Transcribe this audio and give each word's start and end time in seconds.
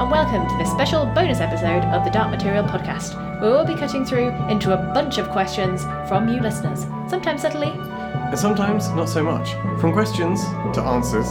and 0.00 0.10
welcome 0.10 0.48
to 0.48 0.56
this 0.56 0.70
special 0.70 1.04
bonus 1.04 1.40
episode 1.40 1.84
of 1.92 2.06
the 2.06 2.10
Dark 2.10 2.30
Material 2.30 2.64
Podcast, 2.64 3.14
where 3.38 3.50
we'll 3.50 3.66
be 3.66 3.74
cutting 3.74 4.02
through 4.02 4.30
into 4.48 4.72
a 4.72 4.94
bunch 4.94 5.18
of 5.18 5.28
questions 5.28 5.82
from 6.08 6.26
you 6.26 6.40
listeners, 6.40 6.86
sometimes 7.06 7.42
subtly, 7.42 7.68
and 7.68 8.38
sometimes 8.38 8.88
not 8.92 9.10
so 9.10 9.22
much. 9.22 9.52
From 9.78 9.92
questions 9.92 10.42
to 10.72 10.80
answers, 10.80 11.28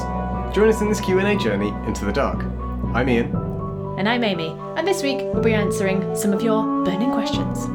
join 0.54 0.70
us 0.70 0.82
in 0.82 0.88
this 0.88 1.02
Q&A 1.02 1.36
journey 1.38 1.70
into 1.88 2.05
the 2.05 2.13
dark. 2.13 2.45
I'm 2.94 3.09
Ian. 3.09 3.36
and 3.98 4.08
I'm 4.08 4.23
Amy, 4.23 4.55
and 4.77 4.88
this 4.88 5.02
week 5.02 5.17
we'll 5.20 5.41
be 5.41 5.55
answering 5.55 6.16
some 6.16 6.31
of 6.31 6.44
your 6.44 6.63
burning 6.86 7.12
questions. 7.12 7.67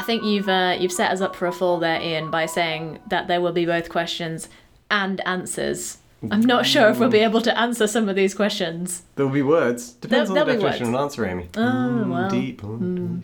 I 0.00 0.02
think 0.02 0.24
you've 0.24 0.48
uh, 0.48 0.76
you've 0.80 0.92
set 0.92 1.10
us 1.12 1.20
up 1.20 1.36
for 1.36 1.46
a 1.46 1.52
fall 1.52 1.78
there, 1.78 2.00
Ian, 2.00 2.30
by 2.30 2.46
saying 2.46 3.00
that 3.08 3.28
there 3.28 3.40
will 3.42 3.52
be 3.52 3.66
both 3.66 3.88
questions 3.90 4.48
and 4.90 5.20
answers. 5.26 5.98
I'm 6.30 6.40
not 6.40 6.64
sure 6.66 6.88
if 6.90 6.98
we'll 6.98 7.08
be 7.10 7.20
able 7.20 7.40
to 7.42 7.58
answer 7.58 7.86
some 7.86 8.08
of 8.08 8.16
these 8.16 8.34
questions. 8.34 9.02
There'll 9.16 9.32
be 9.32 9.42
words. 9.42 9.92
Depends 9.92 10.30
There'll- 10.30 10.42
on 10.42 10.46
the 10.48 10.62
definition 10.62 10.94
of 10.94 11.00
answer, 11.00 11.24
Amy. 11.26 11.48
Oh, 11.56 11.60
Mm, 11.60 12.10
well. 12.10 12.30
Deep. 12.30 12.60
Mm, 12.62 13.22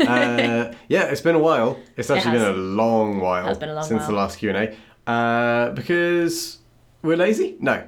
uh, 0.00 0.74
yeah, 0.88 1.04
it's 1.04 1.20
been 1.20 1.34
a 1.36 1.38
while. 1.50 1.78
It's 1.96 2.10
actually 2.10 2.38
has. 2.38 2.42
been 2.42 2.54
a 2.54 2.56
long 2.56 3.20
while 3.20 3.46
a 3.46 3.66
long 3.66 3.84
since 3.84 4.00
while. 4.00 4.08
the 4.10 4.14
last 4.16 4.38
Q&A. 4.38 4.76
Uh, 5.10 5.70
because 5.70 6.58
we're 7.02 7.16
lazy? 7.16 7.56
No. 7.60 7.84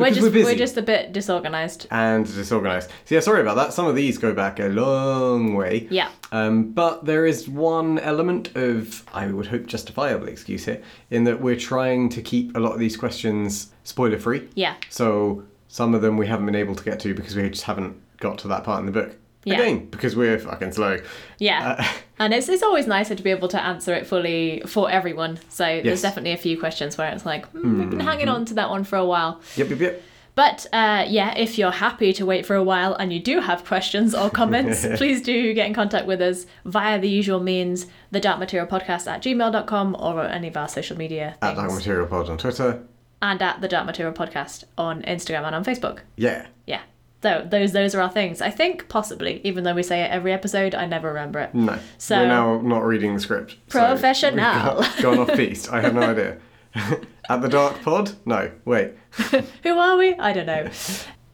We're 0.00 0.10
just 0.10 0.32
we're 0.32 0.44
we're 0.44 0.54
just 0.54 0.76
a 0.76 0.82
bit 0.82 1.12
disorganized. 1.12 1.86
and 1.90 2.26
disorganized. 2.26 2.90
So 3.04 3.14
yeah, 3.14 3.20
sorry 3.20 3.40
about 3.40 3.56
that. 3.56 3.72
Some 3.72 3.86
of 3.86 3.94
these 3.94 4.18
go 4.18 4.32
back 4.34 4.58
a 4.58 4.68
long 4.68 5.54
way. 5.54 5.86
Yeah. 5.90 6.10
Um, 6.32 6.72
but 6.72 7.04
there 7.04 7.26
is 7.26 7.48
one 7.48 7.98
element 7.98 8.56
of, 8.56 9.04
I 9.12 9.26
would 9.26 9.46
hope, 9.46 9.66
justifiable 9.66 10.28
excuse 10.28 10.64
here, 10.64 10.82
in 11.10 11.24
that 11.24 11.40
we're 11.40 11.56
trying 11.56 12.08
to 12.10 12.22
keep 12.22 12.56
a 12.56 12.60
lot 12.60 12.72
of 12.72 12.78
these 12.78 12.96
questions 12.96 13.72
spoiler 13.84 14.18
free. 14.18 14.48
Yeah. 14.54 14.76
So 14.88 15.44
some 15.68 15.94
of 15.94 16.02
them 16.02 16.16
we 16.16 16.26
haven't 16.26 16.46
been 16.46 16.54
able 16.54 16.74
to 16.74 16.84
get 16.84 17.00
to 17.00 17.14
because 17.14 17.36
we 17.36 17.48
just 17.48 17.64
haven't 17.64 17.96
got 18.18 18.38
to 18.38 18.48
that 18.48 18.64
part 18.64 18.80
in 18.80 18.86
the 18.86 18.92
book. 18.92 19.16
Yeah. 19.44 19.54
Again, 19.60 19.86
because 19.86 20.14
we're 20.16 20.38
fucking 20.38 20.72
slow. 20.72 20.98
Yeah. 21.38 21.76
Uh, 21.78 21.84
and 22.18 22.34
it's 22.34 22.48
it's 22.48 22.62
always 22.62 22.86
nicer 22.86 23.14
to 23.14 23.22
be 23.22 23.30
able 23.30 23.48
to 23.48 23.62
answer 23.62 23.94
it 23.94 24.06
fully 24.06 24.62
for 24.66 24.90
everyone. 24.90 25.38
So 25.48 25.66
Yes. 25.66 25.84
there's 25.84 26.02
definitely 26.02 26.32
a 26.32 26.36
few 26.36 26.58
questions 26.58 26.98
where 26.98 27.10
it's 27.12 27.24
like, 27.24 27.46
hmm, 27.52 27.80
we've 27.80 27.90
been 27.90 28.00
hanging 28.00 28.28
on 28.28 28.44
to 28.46 28.54
that 28.54 28.68
one 28.70 28.84
for 28.84 28.96
a 28.96 29.04
while. 29.06 29.40
Yep, 29.56 29.70
yep, 29.70 29.80
yep. 29.80 30.02
But 30.36 30.66
uh, 30.72 31.04
yeah, 31.08 31.34
if 31.36 31.58
you're 31.58 31.70
happy 31.72 32.12
to 32.14 32.24
wait 32.24 32.46
for 32.46 32.54
a 32.54 32.62
while 32.62 32.94
and 32.94 33.12
you 33.12 33.18
do 33.18 33.40
have 33.40 33.64
questions 33.64 34.14
or 34.14 34.30
comments, 34.30 34.86
please 34.96 35.20
do 35.22 35.52
get 35.54 35.66
in 35.66 35.74
contact 35.74 36.06
with 36.06 36.20
us 36.22 36.46
via 36.64 36.98
the 37.00 37.08
usual 37.08 37.40
means, 37.40 37.86
the 38.10 38.20
dark 38.20 38.38
material 38.38 38.66
podcast 38.68 39.06
at 39.06 39.22
gmail.com 39.22 39.96
or 39.98 40.24
any 40.24 40.48
of 40.48 40.56
our 40.56 40.68
social 40.68 40.96
media 40.96 41.36
At 41.42 41.56
things. 41.56 41.58
Dark 41.58 41.72
Material 41.72 42.06
Pod 42.06 42.28
on 42.30 42.38
Twitter. 42.38 42.82
and 43.22 43.42
at 43.42 43.60
the 43.60 43.68
dark 43.68 43.86
material 43.86 44.14
podcast 44.14 44.64
on 44.78 45.02
Instagram 45.02 45.44
and 45.44 45.54
on 45.54 45.64
Facebook. 45.64 46.00
Yeah. 46.16 46.46
Yeah. 46.66 46.80
So 47.22 47.46
those 47.50 47.72
those 47.72 47.94
are 47.94 48.00
our 48.00 48.10
things. 48.10 48.40
I 48.40 48.50
think 48.50 48.88
possibly, 48.88 49.40
even 49.44 49.64
though 49.64 49.74
we 49.74 49.82
say 49.82 50.00
it 50.02 50.10
every 50.10 50.32
episode, 50.32 50.74
I 50.74 50.86
never 50.86 51.08
remember 51.08 51.38
it. 51.40 51.54
No. 51.54 51.78
So- 51.98 52.18
we're 52.18 52.26
now 52.28 52.60
not 52.60 52.84
reading 52.84 53.14
the 53.14 53.20
script. 53.20 53.56
Professional. 53.68 54.36
got- 54.36 54.98
Gone 55.02 55.18
off 55.18 55.28
piste. 55.34 55.70
I 55.72 55.80
have 55.82 55.94
no 55.94 56.02
idea. 56.02 56.38
At 57.28 57.42
the 57.42 57.48
Dark 57.48 57.82
Pod? 57.82 58.12
No. 58.24 58.50
Wait. 58.64 58.92
Who 59.62 59.78
are 59.78 59.96
we? 59.96 60.14
I 60.14 60.32
don't 60.32 60.46
know. 60.46 60.68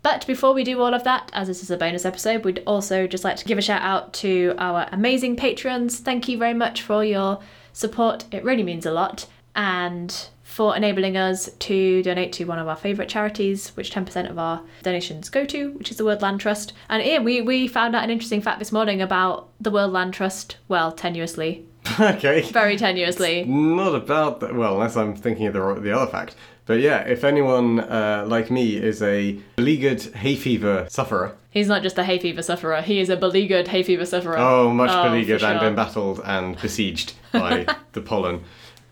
But 0.02 0.26
before 0.26 0.54
we 0.54 0.62
do 0.64 0.80
all 0.80 0.94
of 0.94 1.04
that, 1.04 1.30
as 1.34 1.48
this 1.48 1.62
is 1.62 1.70
a 1.70 1.76
bonus 1.76 2.04
episode, 2.04 2.44
we'd 2.44 2.62
also 2.66 3.06
just 3.06 3.24
like 3.24 3.36
to 3.38 3.44
give 3.44 3.58
a 3.58 3.62
shout 3.62 3.82
out 3.82 4.12
to 4.14 4.54
our 4.58 4.88
amazing 4.92 5.36
patrons. 5.36 5.98
Thank 5.98 6.28
you 6.28 6.38
very 6.38 6.54
much 6.54 6.82
for 6.82 7.04
your 7.04 7.40
support. 7.72 8.24
It 8.32 8.44
really 8.44 8.62
means 8.62 8.86
a 8.86 8.92
lot. 8.92 9.26
And 9.54 10.28
for 10.56 10.74
enabling 10.74 11.18
us 11.18 11.50
to 11.58 12.02
donate 12.02 12.32
to 12.32 12.44
one 12.46 12.58
of 12.58 12.66
our 12.66 12.76
favourite 12.76 13.10
charities, 13.10 13.76
which 13.76 13.90
10% 13.92 14.30
of 14.30 14.38
our 14.38 14.62
donations 14.82 15.28
go 15.28 15.44
to, 15.44 15.72
which 15.72 15.90
is 15.90 15.98
the 15.98 16.04
World 16.04 16.22
Land 16.22 16.40
Trust. 16.40 16.72
And 16.88 17.02
Ian, 17.02 17.24
we, 17.24 17.42
we 17.42 17.68
found 17.68 17.94
out 17.94 18.02
an 18.04 18.08
interesting 18.08 18.40
fact 18.40 18.58
this 18.58 18.72
morning 18.72 19.02
about 19.02 19.50
the 19.60 19.70
World 19.70 19.92
Land 19.92 20.14
Trust, 20.14 20.56
well, 20.66 20.94
tenuously, 20.94 21.64
okay. 22.00 22.40
very 22.52 22.78
tenuously. 22.78 23.46
Not 23.46 23.94
about 23.94 24.40
that. 24.40 24.54
Well, 24.54 24.72
unless 24.72 24.96
I'm 24.96 25.14
thinking 25.14 25.46
of 25.46 25.52
the, 25.52 25.74
the 25.78 25.92
other 25.94 26.10
fact. 26.10 26.36
But 26.64 26.80
yeah, 26.80 27.00
if 27.02 27.22
anyone 27.22 27.80
uh, 27.80 28.24
like 28.26 28.50
me 28.50 28.76
is 28.78 29.02
a 29.02 29.38
beleaguered 29.56 30.00
hay 30.16 30.36
fever 30.36 30.86
sufferer, 30.88 31.36
He's 31.50 31.68
not 31.68 31.82
just 31.82 31.98
a 31.98 32.04
hay 32.04 32.18
fever 32.18 32.42
sufferer, 32.42 32.80
he 32.80 32.98
is 32.98 33.10
a 33.10 33.16
beleaguered 33.16 33.68
hay 33.68 33.82
fever 33.82 34.06
sufferer. 34.06 34.38
oh, 34.38 34.70
much 34.72 34.90
Oh, 34.90 35.04
beleaguered 35.04 35.40
for 35.42 35.46
and 35.48 35.62
embattled 35.66 36.22
and 36.24 36.58
besieged 36.62 37.12
by 37.32 37.66
the 37.92 38.00
pollen, 38.00 38.42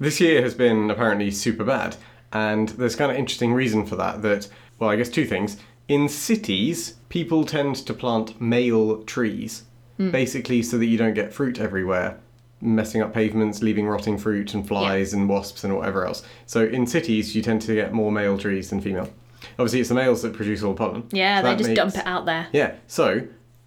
this 0.00 0.20
year 0.20 0.42
has 0.42 0.54
been 0.54 0.90
apparently 0.90 1.30
super 1.30 1.64
bad. 1.64 1.96
And 2.32 2.70
there's 2.70 2.96
kind 2.96 3.10
of 3.12 3.16
interesting 3.16 3.52
reason 3.54 3.86
for 3.86 3.96
that. 3.96 4.22
That, 4.22 4.48
well, 4.78 4.90
I 4.90 4.96
guess 4.96 5.08
two 5.08 5.24
things. 5.26 5.56
In 5.86 6.08
cities, 6.08 6.94
people 7.08 7.44
tend 7.44 7.76
to 7.76 7.94
plant 7.94 8.40
male 8.40 9.02
trees, 9.04 9.64
Hmm. 9.98 10.10
basically 10.10 10.62
so 10.62 10.76
that 10.78 10.86
you 10.86 10.98
don't 10.98 11.14
get 11.14 11.32
fruit 11.32 11.60
everywhere. 11.60 12.18
Messing 12.60 13.02
up 13.02 13.12
pavements, 13.14 13.62
leaving 13.62 13.86
rotting 13.86 14.18
fruit 14.18 14.54
and 14.54 14.66
flies 14.66 15.12
and 15.12 15.28
wasps 15.28 15.62
and 15.64 15.76
whatever 15.76 16.06
else. 16.06 16.24
So 16.46 16.64
in 16.64 16.86
cities, 16.86 17.36
you 17.36 17.42
tend 17.42 17.62
to 17.62 17.74
get 17.74 17.92
more 17.92 18.10
male 18.10 18.36
trees 18.38 18.70
than 18.70 18.80
female. 18.80 19.10
Obviously, 19.58 19.80
it's 19.80 19.90
the 19.90 19.94
males 19.94 20.22
that 20.22 20.32
produce 20.32 20.62
all 20.62 20.72
the 20.72 20.78
pollen. 20.78 21.04
Yeah, 21.12 21.42
So 21.42 21.46
they 21.50 21.56
just 21.56 21.68
makes- 21.68 21.76
dump 21.78 21.94
it 21.96 22.06
out 22.06 22.24
there. 22.26 22.46
Yeah, 22.52 22.72
so 22.88 23.22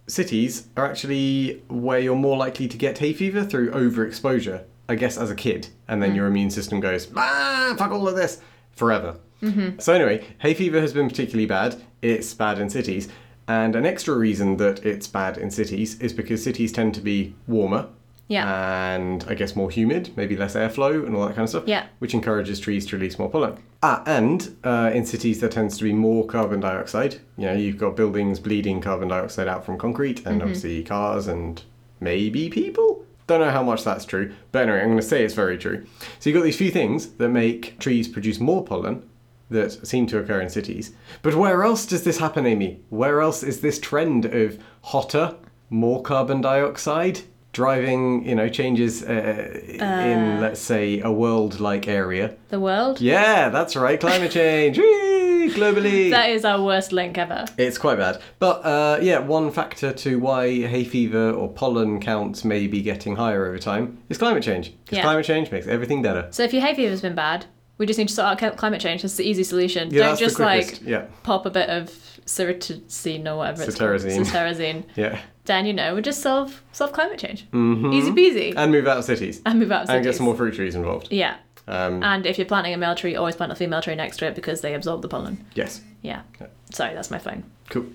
cities 0.07 0.67
are 0.75 0.85
actually 0.85 1.61
where 1.69 1.99
you're 1.99 2.15
more 2.15 2.35
likely 2.37 2.67
to 2.67 2.77
get 2.77 2.97
hay 2.97 3.13
fever 3.13 3.43
through 3.43 3.69
overexposure, 3.71 4.63
I 4.89 4.95
guess, 4.95 5.17
as 5.17 5.29
a 5.29 5.35
kid. 5.35 5.67
And 5.87 6.01
then 6.01 6.15
your 6.15 6.27
immune 6.27 6.49
system 6.49 6.79
goes, 6.79 7.09
ah, 7.15 7.75
fuck 7.77 7.91
all 7.91 8.07
of 8.07 8.15
this, 8.15 8.41
forever. 8.71 9.17
Mm-hmm. 9.41 9.79
So, 9.79 9.93
anyway, 9.93 10.25
hay 10.39 10.53
fever 10.53 10.81
has 10.81 10.93
been 10.93 11.07
particularly 11.07 11.45
bad. 11.45 11.81
It's 12.01 12.33
bad 12.33 12.59
in 12.59 12.69
cities. 12.69 13.09
And 13.47 13.75
an 13.75 13.85
extra 13.85 14.15
reason 14.15 14.57
that 14.57 14.85
it's 14.85 15.07
bad 15.07 15.37
in 15.37 15.51
cities 15.51 15.99
is 16.01 16.11
because 16.13 16.43
cities 16.43 16.71
tend 16.71 16.93
to 16.95 17.01
be 17.01 17.35
warmer. 17.47 17.87
Yeah. 18.27 18.95
And 18.95 19.23
I 19.29 19.35
guess 19.35 19.55
more 19.55 19.71
humid, 19.71 20.11
maybe 20.17 20.35
less 20.35 20.55
airflow 20.55 21.05
and 21.05 21.15
all 21.15 21.25
that 21.27 21.35
kind 21.35 21.43
of 21.43 21.49
stuff. 21.49 21.63
Yeah. 21.65 21.85
Which 21.99 22.13
encourages 22.13 22.59
trees 22.59 22.85
to 22.87 22.97
release 22.97 23.17
more 23.17 23.29
pollen. 23.29 23.57
Ah, 23.81 24.03
and 24.05 24.57
uh, 24.65 24.91
in 24.93 25.05
cities 25.05 25.39
there 25.39 25.49
tends 25.49 25.77
to 25.77 25.85
be 25.85 25.93
more 25.93 26.25
carbon 26.25 26.59
dioxide. 26.59 27.21
You 27.37 27.45
know, 27.45 27.53
you've 27.53 27.77
got 27.77 27.95
buildings 27.95 28.39
bleeding 28.39 28.81
carbon 28.81 29.07
dioxide 29.07 29.47
out 29.47 29.65
from 29.65 29.77
concrete, 29.77 30.25
and 30.25 30.41
obviously 30.41 30.83
cars 30.83 31.27
and 31.27 31.63
maybe 32.01 32.49
people. 32.49 33.05
Don't 33.27 33.41
know 33.41 33.51
how 33.51 33.63
much 33.63 33.83
that's 33.83 34.05
true, 34.05 34.33
but 34.53 34.63
anyway, 34.63 34.79
I'm 34.79 34.87
going 34.87 34.97
to 34.97 35.03
say 35.03 35.23
it's 35.23 35.33
very 35.33 35.57
true. 35.57 35.85
So 36.19 36.29
you've 36.29 36.37
got 36.37 36.45
these 36.45 36.57
few 36.57 36.71
things 36.71 37.07
that 37.15 37.29
make 37.29 37.77
trees 37.77 38.07
produce 38.07 38.39
more 38.39 38.63
pollen 38.63 39.07
that 39.49 39.85
seem 39.85 40.07
to 40.07 40.17
occur 40.17 40.41
in 40.41 40.49
cities. 40.49 40.93
But 41.21 41.35
where 41.35 41.63
else 41.63 41.85
does 41.85 42.03
this 42.03 42.19
happen, 42.19 42.45
Amy? 42.45 42.81
Where 42.89 43.21
else 43.21 43.43
is 43.43 43.59
this 43.59 43.79
trend 43.79 44.25
of 44.25 44.57
hotter, 44.81 45.35
more 45.69 46.01
carbon 46.01 46.41
dioxide 46.41 47.21
driving, 47.51 48.27
you 48.27 48.35
know, 48.35 48.47
changes 48.47 49.03
uh, 49.03 49.59
in, 49.67 50.39
let's 50.39 50.61
say, 50.61 51.01
a 51.01 51.11
world-like 51.11 51.87
area? 51.87 52.35
The 52.49 52.59
world? 52.59 53.01
Yeah, 53.01 53.49
that's 53.49 53.75
right, 53.75 53.99
climate 53.99 54.31
change. 54.31 54.79
Globally. 55.57 56.09
That 56.17 56.29
is 56.29 56.45
our 56.45 56.61
worst 56.61 56.91
link 56.91 57.17
ever. 57.17 57.45
It's 57.57 57.77
quite 57.77 57.97
bad. 57.97 58.21
But 58.39 58.65
uh, 58.65 58.99
yeah, 59.01 59.19
one 59.19 59.51
factor 59.51 59.91
to 59.93 60.19
why 60.19 60.47
hay 60.67 60.83
fever 60.83 61.31
or 61.31 61.49
pollen 61.51 61.99
counts 61.99 62.43
may 62.45 62.67
be 62.67 62.81
getting 62.81 63.15
higher 63.15 63.45
over 63.45 63.57
time 63.59 63.97
is 64.09 64.17
climate 64.17 64.43
change. 64.43 64.71
Because 64.85 64.97
Yeah. 64.97 65.03
climate 65.03 65.25
change 65.25 65.51
makes 65.51 65.67
everything 65.67 66.01
better. 66.01 66.27
So 66.31 66.43
if 66.43 66.53
your 66.53 66.61
hay 66.61 66.73
fever's 66.75 67.01
been 67.01 67.15
bad, 67.15 67.45
we 67.77 67.85
just 67.85 67.99
need 67.99 68.07
to 68.07 68.13
sort 68.13 68.41
out 68.41 68.57
climate 68.57 68.81
change. 68.81 69.01
That's 69.03 69.15
the 69.17 69.23
easy 69.27 69.43
solution. 69.43 69.89
Yeah, 69.91 69.99
Don't 69.99 70.07
that's 70.09 70.19
just 70.19 70.39
like 70.39 70.79
Yeah. 70.85 71.05
pop 71.23 71.45
a 71.45 71.49
bit 71.51 71.69
of 71.69 71.89
ceratizine 72.25 73.25
or 73.27 73.37
whatever 73.37 73.63
it's 73.63 73.77
Cetirizine. 73.77 74.31
called. 74.31 74.85
Yeah. 74.95 75.19
Then 75.45 75.65
you 75.65 75.73
know 75.73 75.95
we 75.95 76.01
just 76.01 76.21
solve 76.21 76.61
solve 76.73 76.91
climate 76.91 77.19
change. 77.19 77.45
Easy 77.53 78.11
peasy. 78.11 78.53
And 78.57 78.71
move 78.71 78.87
out 78.87 78.97
of 78.97 79.05
cities. 79.05 79.41
And 79.45 79.59
move 79.59 79.71
out 79.71 79.83
of 79.83 79.87
cities. 79.87 79.95
And 79.97 80.03
get 80.05 80.15
some 80.15 80.25
more 80.25 80.35
fruit 80.35 80.55
trees 80.55 80.75
involved. 80.75 81.07
Yeah. 81.11 81.35
Um, 81.67 82.01
And 82.03 82.25
if 82.25 82.37
you're 82.37 82.45
planting 82.47 82.73
a 82.73 82.77
male 82.77 82.95
tree, 82.95 83.15
always 83.15 83.35
plant 83.35 83.51
a 83.51 83.55
female 83.55 83.81
tree 83.81 83.95
next 83.95 84.17
to 84.17 84.25
it 84.27 84.35
because 84.35 84.61
they 84.61 84.73
absorb 84.73 85.01
the 85.01 85.07
pollen. 85.07 85.45
yes. 85.55 85.81
Yeah. 86.01 86.21
Sorry, 86.71 86.93
that's 86.93 87.11
my 87.11 87.17
phone. 87.19 87.43
Cool. 87.69 87.85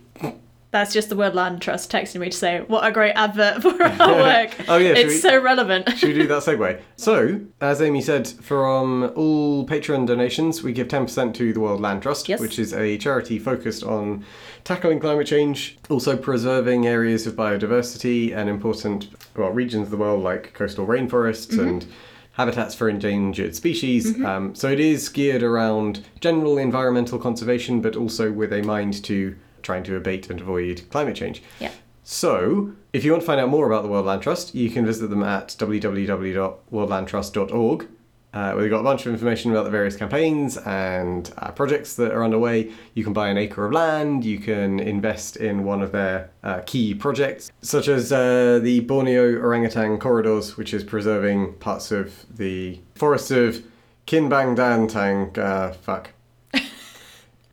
That's 0.71 0.95
just 0.95 1.11
the 1.11 1.17
World 1.17 1.35
Land 1.35 1.61
Trust 1.61 1.93
texting 1.93 2.21
me 2.21 2.31
to 2.31 2.37
say 2.37 2.61
what 2.63 2.87
a 2.87 2.91
great 2.91 3.13
advert 3.13 3.61
for 3.63 3.83
our 3.83 4.13
work. 4.17 4.51
Oh, 4.69 4.79
yeah, 4.79 4.95
it's 4.95 5.09
we- 5.15 5.19
so 5.19 5.39
relevant. 5.41 5.89
Should 5.99 6.09
we 6.09 6.15
do 6.15 6.27
that 6.29 6.43
segue? 6.43 6.81
So, 6.97 7.41
as 7.61 7.83
Amy 7.83 8.01
said, 8.01 8.27
from 8.29 9.13
all 9.17 9.67
Patreon 9.67 10.07
donations, 10.07 10.63
we 10.63 10.73
give 10.73 10.89
10% 10.89 11.35
to 11.35 11.53
the 11.53 11.61
World 11.61 11.81
Land 11.81 12.03
Trust, 12.03 12.29
Yes. 12.29 12.41
which 12.41 12.59
is 12.59 12.73
a 12.73 12.97
charity 12.99 13.39
focused 13.39 13.83
on 13.85 14.25
tackling 14.65 14.99
climate 15.01 15.27
change, 15.27 15.79
also 15.91 16.17
preserving 16.17 16.87
areas 16.87 17.27
of 17.27 17.35
biodiversity 17.35 18.35
and 18.35 18.49
important 18.49 19.09
well, 19.37 19.51
regions 19.51 19.87
of 19.87 19.91
the 19.91 19.97
world 19.99 20.23
like 20.23 20.55
coastal 20.55 20.87
rainforests 20.87 21.59
and 21.59 21.85
habitats 22.33 22.75
for 22.75 22.89
endangered 22.89 23.55
species. 23.55 24.21
Um, 24.25 24.55
so 24.55 24.71
it 24.71 24.81
is 24.81 25.09
geared 25.09 25.43
around 25.43 26.05
general 26.21 26.59
environmental 26.59 27.19
conservation, 27.19 27.81
but 27.81 27.97
also 27.97 28.31
with 28.33 28.53
a 28.53 28.63
mind 28.63 29.03
to 29.05 29.37
trying 29.63 29.85
to 29.85 29.97
abate 29.97 30.29
and 30.31 30.41
avoid 30.41 30.83
climate 30.91 31.17
change. 31.17 31.43
Yeah. 31.61 31.71
So, 32.05 32.73
if 32.93 33.05
you 33.05 33.13
want 33.13 33.23
to 33.23 33.27
find 33.27 33.41
out 33.41 33.49
more 33.49 33.65
about 33.67 33.85
the 33.85 33.89
World 33.89 34.07
Land 34.07 34.23
Trust, 34.23 34.57
you 34.57 34.69
can 34.71 34.85
visit 34.85 35.09
them 35.09 35.23
at 35.23 35.55
www.worldlandtrust.org. 35.59 37.89
Uh, 38.33 38.55
we've 38.57 38.71
got 38.71 38.81
a 38.81 38.83
bunch 38.83 39.05
of 39.05 39.13
information 39.13 39.51
about 39.51 39.65
the 39.65 39.71
various 39.71 39.95
campaigns 39.95 40.57
and 40.59 41.33
uh, 41.39 41.51
projects 41.53 41.97
that 41.97 42.13
are 42.13 42.25
underway. 42.25 42.73
You 42.95 43.05
can 43.05 43.13
buy 43.13 43.29
an 43.29 43.37
acre 43.37 43.67
of 43.67 43.73
land, 43.73 44.25
you 44.25 44.39
can 44.39 44.81
invest 44.81 45.37
in 45.37 45.65
one 45.65 45.83
of 45.83 45.93
their 45.93 46.31
uh, 46.43 46.61
key 46.65 46.95
projects, 46.95 47.53
such 47.61 47.89
as 47.89 48.11
uh, 48.11 48.59
the 48.63 48.81
Borneo 48.81 49.39
orangutan 49.39 49.99
corridors, 49.99 50.57
which 50.57 50.73
is 50.73 50.83
preserving 50.83 51.55
parts 51.55 51.93
of 51.93 52.25
the 52.35 52.81
forests 52.95 53.31
of 53.31 53.63
Kinbang 54.07 54.57
Dan 54.57 54.89
Tang. 54.89 55.39
Uh, 55.39 55.73
fuck. 55.73 56.11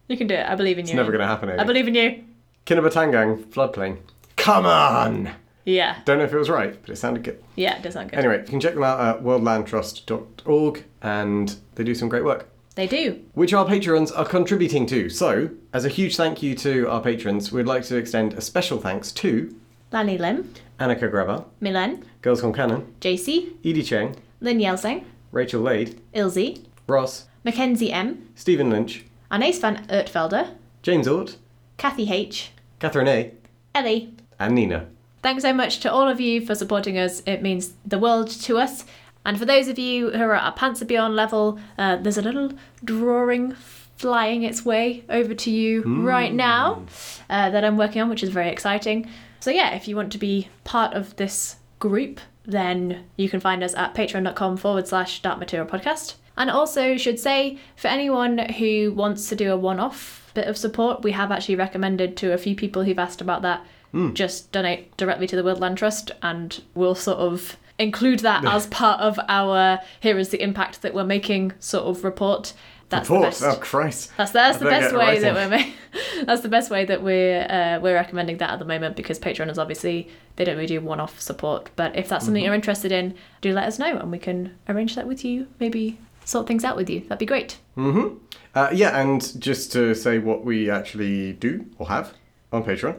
You 0.07 0.17
can 0.17 0.25
do 0.25 0.33
it. 0.33 0.45
I 0.47 0.55
believe 0.55 0.79
in 0.79 0.85
you. 0.87 0.91
It's 0.91 0.95
never 0.95 1.11
going 1.11 1.21
to 1.21 1.27
happen. 1.27 1.49
I 1.51 1.63
believe 1.63 1.87
in 1.87 1.93
you. 1.93 2.23
Kinabatangang 2.65 3.43
floodplain. 3.45 3.99
Come 4.37 4.65
on! 4.65 5.29
Yeah. 5.69 5.99
Don't 6.05 6.17
know 6.17 6.23
if 6.23 6.33
it 6.33 6.37
was 6.37 6.49
right, 6.49 6.79
but 6.81 6.89
it 6.89 6.95
sounded 6.97 7.23
good. 7.23 7.41
Yeah, 7.55 7.77
it 7.77 7.83
does 7.83 7.93
sound 7.93 8.09
good. 8.09 8.19
Anyway, 8.19 8.39
you 8.39 8.43
can 8.47 8.59
check 8.59 8.73
them 8.73 8.83
out 8.83 8.99
at 8.99 9.23
worldlandtrust.org 9.23 10.83
and 11.01 11.55
they 11.75 11.83
do 11.83 11.95
some 11.95 12.09
great 12.09 12.23
work, 12.25 12.49
They 12.75 12.87
do. 12.87 13.21
which 13.33 13.53
our 13.53 13.65
patrons 13.65 14.11
are 14.11 14.25
contributing 14.25 14.85
to. 14.87 15.09
So, 15.09 15.49
as 15.73 15.85
a 15.85 15.89
huge 15.89 16.15
thank 16.17 16.41
you 16.41 16.55
to 16.55 16.89
our 16.89 17.01
patrons, 17.01 17.51
we'd 17.51 17.65
like 17.67 17.83
to 17.85 17.97
extend 17.97 18.33
a 18.33 18.41
special 18.41 18.79
thanks 18.79 19.11
to 19.13 19.55
Lani 19.91 20.17
Lim, 20.17 20.53
Annika 20.79 21.11
Grava, 21.11 21.45
Milen, 21.61 22.03
Girls 22.21 22.41
Gone 22.41 22.53
Canon, 22.53 22.93
JC, 23.01 23.53
Edie 23.65 23.83
Cheng, 23.83 24.15
Lynn 24.41 24.59
Yelsing, 24.59 25.03
Rachel 25.31 25.61
Lade, 25.61 25.99
Ilzy, 26.13 26.63
Ross, 26.87 27.27
Mackenzie 27.43 27.91
M, 27.91 28.29
Stephen 28.35 28.69
Lynch, 28.69 29.05
Anais 29.31 29.59
van 29.59 29.85
Ertvelder, 29.87 30.55
James 30.81 31.07
Ort, 31.07 31.37
Kathy 31.77 32.11
H, 32.11 32.51
Catherine 32.79 33.07
A, 33.07 33.31
Ellie. 33.75 34.13
and 34.39 34.55
Nina. 34.55 34.87
Thanks 35.21 35.43
so 35.43 35.53
much 35.53 35.79
to 35.81 35.91
all 35.91 36.07
of 36.07 36.21
you 36.21 36.45
for 36.45 36.55
supporting 36.55 36.97
us. 36.97 37.21
It 37.25 37.41
means 37.41 37.73
the 37.85 37.99
world 37.99 38.29
to 38.29 38.57
us. 38.57 38.85
And 39.25 39.37
for 39.37 39.45
those 39.45 39.67
of 39.67 39.77
you 39.77 40.11
who 40.11 40.23
are 40.23 40.35
at 40.35 40.53
a 40.53 40.57
Panserbjørn 40.57 41.13
level, 41.13 41.59
uh, 41.77 41.97
there's 41.97 42.17
a 42.17 42.21
little 42.21 42.53
drawing 42.83 43.53
flying 43.97 44.43
its 44.43 44.63
way 44.63 45.03
over 45.09 45.33
to 45.33 45.51
you 45.51 45.83
right 45.83 46.33
now 46.33 46.85
uh, 47.29 47.49
that 47.49 47.65
I'm 47.65 47.75
working 47.75 48.01
on, 48.01 48.09
which 48.09 48.23
is 48.23 48.29
very 48.29 48.47
exciting. 48.47 49.09
So 49.41 49.51
yeah, 49.51 49.75
if 49.75 49.89
you 49.89 49.97
want 49.97 50.13
to 50.13 50.17
be 50.17 50.47
part 50.63 50.93
of 50.93 51.15
this 51.17 51.57
group, 51.79 52.21
then 52.45 53.05
you 53.17 53.27
can 53.27 53.41
find 53.41 53.61
us 53.61 53.75
at 53.75 53.93
patreon.com 53.93 54.55
forward 54.55 54.87
slash 54.87 55.21
dark 55.21 55.37
material 55.37 55.67
podcast. 55.67 56.15
And 56.37 56.49
also 56.49 56.95
should 56.95 57.19
say, 57.19 57.59
for 57.75 57.89
anyone 57.89 58.37
who 58.37 58.93
wants 58.93 59.27
to 59.27 59.35
do 59.35 59.51
a 59.51 59.57
one-off 59.57 60.31
bit 60.33 60.47
of 60.47 60.55
support, 60.57 61.03
we 61.03 61.11
have 61.11 61.31
actually 61.31 61.57
recommended 61.57 62.15
to 62.17 62.31
a 62.31 62.37
few 62.37 62.55
people 62.55 62.83
who've 62.83 62.97
asked 62.97 63.19
about 63.19 63.41
that 63.41 63.65
just 64.13 64.51
donate 64.51 64.95
directly 64.97 65.27
to 65.27 65.35
the 65.35 65.43
Woodland 65.43 65.77
Trust, 65.77 66.11
and 66.21 66.61
we'll 66.75 66.95
sort 66.95 67.17
of 67.19 67.57
include 67.77 68.19
that 68.19 68.43
as 68.45 68.67
part 68.81 68.99
of 68.99 69.19
our 69.29 69.79
here 70.01 70.17
is 70.17 70.29
the 70.29 70.41
impact 70.41 70.81
that 70.81 70.93
we're 70.93 71.03
making 71.03 71.53
sort 71.59 71.85
of 71.85 72.03
report. 72.03 72.53
That's 72.89 73.07
Report. 73.07 73.33
the 73.35 73.45
best. 73.45 73.57
Oh, 73.57 73.61
Christ. 73.61 74.11
That's 74.17 74.31
that's 74.31 74.55
I 74.57 74.59
the 74.59 74.65
best 74.65 74.95
way 74.95 75.19
that 75.19 75.33
we're 75.35 75.57
ma- 75.57 75.71
that's 76.25 76.41
the 76.41 76.49
best 76.49 76.71
way 76.71 76.85
that 76.85 77.03
we're 77.03 77.43
uh, 77.47 77.79
we're 77.79 77.93
recommending 77.93 78.37
that 78.37 78.49
at 78.49 78.57
the 78.57 78.65
moment 78.65 78.95
because 78.95 79.19
Patreon 79.19 79.47
is 79.51 79.59
obviously 79.59 80.09
they 80.37 80.43
don't 80.43 80.55
really 80.55 80.65
do 80.67 80.81
one 80.81 80.99
off 80.99 81.19
support. 81.21 81.69
But 81.75 81.95
if 81.95 82.09
that's 82.09 82.23
Mm-hmm. 82.23 82.25
something 82.29 82.43
you're 82.43 82.53
interested 82.55 82.91
in, 82.91 83.13
do 83.41 83.53
let 83.53 83.65
us 83.65 83.77
know 83.77 83.95
and 83.97 84.11
we 84.11 84.17
can 84.17 84.57
arrange 84.67 84.95
that 84.95 85.05
with 85.07 85.23
you. 85.23 85.45
Maybe 85.59 85.99
sort 86.25 86.47
things 86.47 86.63
out 86.63 86.75
with 86.75 86.89
you. 86.89 87.01
That'd 87.01 87.19
be 87.19 87.27
great. 87.27 87.59
Mm-hmm. 87.77 88.15
Uh, 88.55 88.69
yeah, 88.73 88.99
and 88.99 89.39
just 89.39 89.71
to 89.73 89.93
say 89.93 90.17
what 90.17 90.43
we 90.43 90.67
actually 90.71 91.33
do 91.33 91.67
or 91.77 91.89
have 91.89 92.13
on 92.51 92.63
Patreon, 92.63 92.97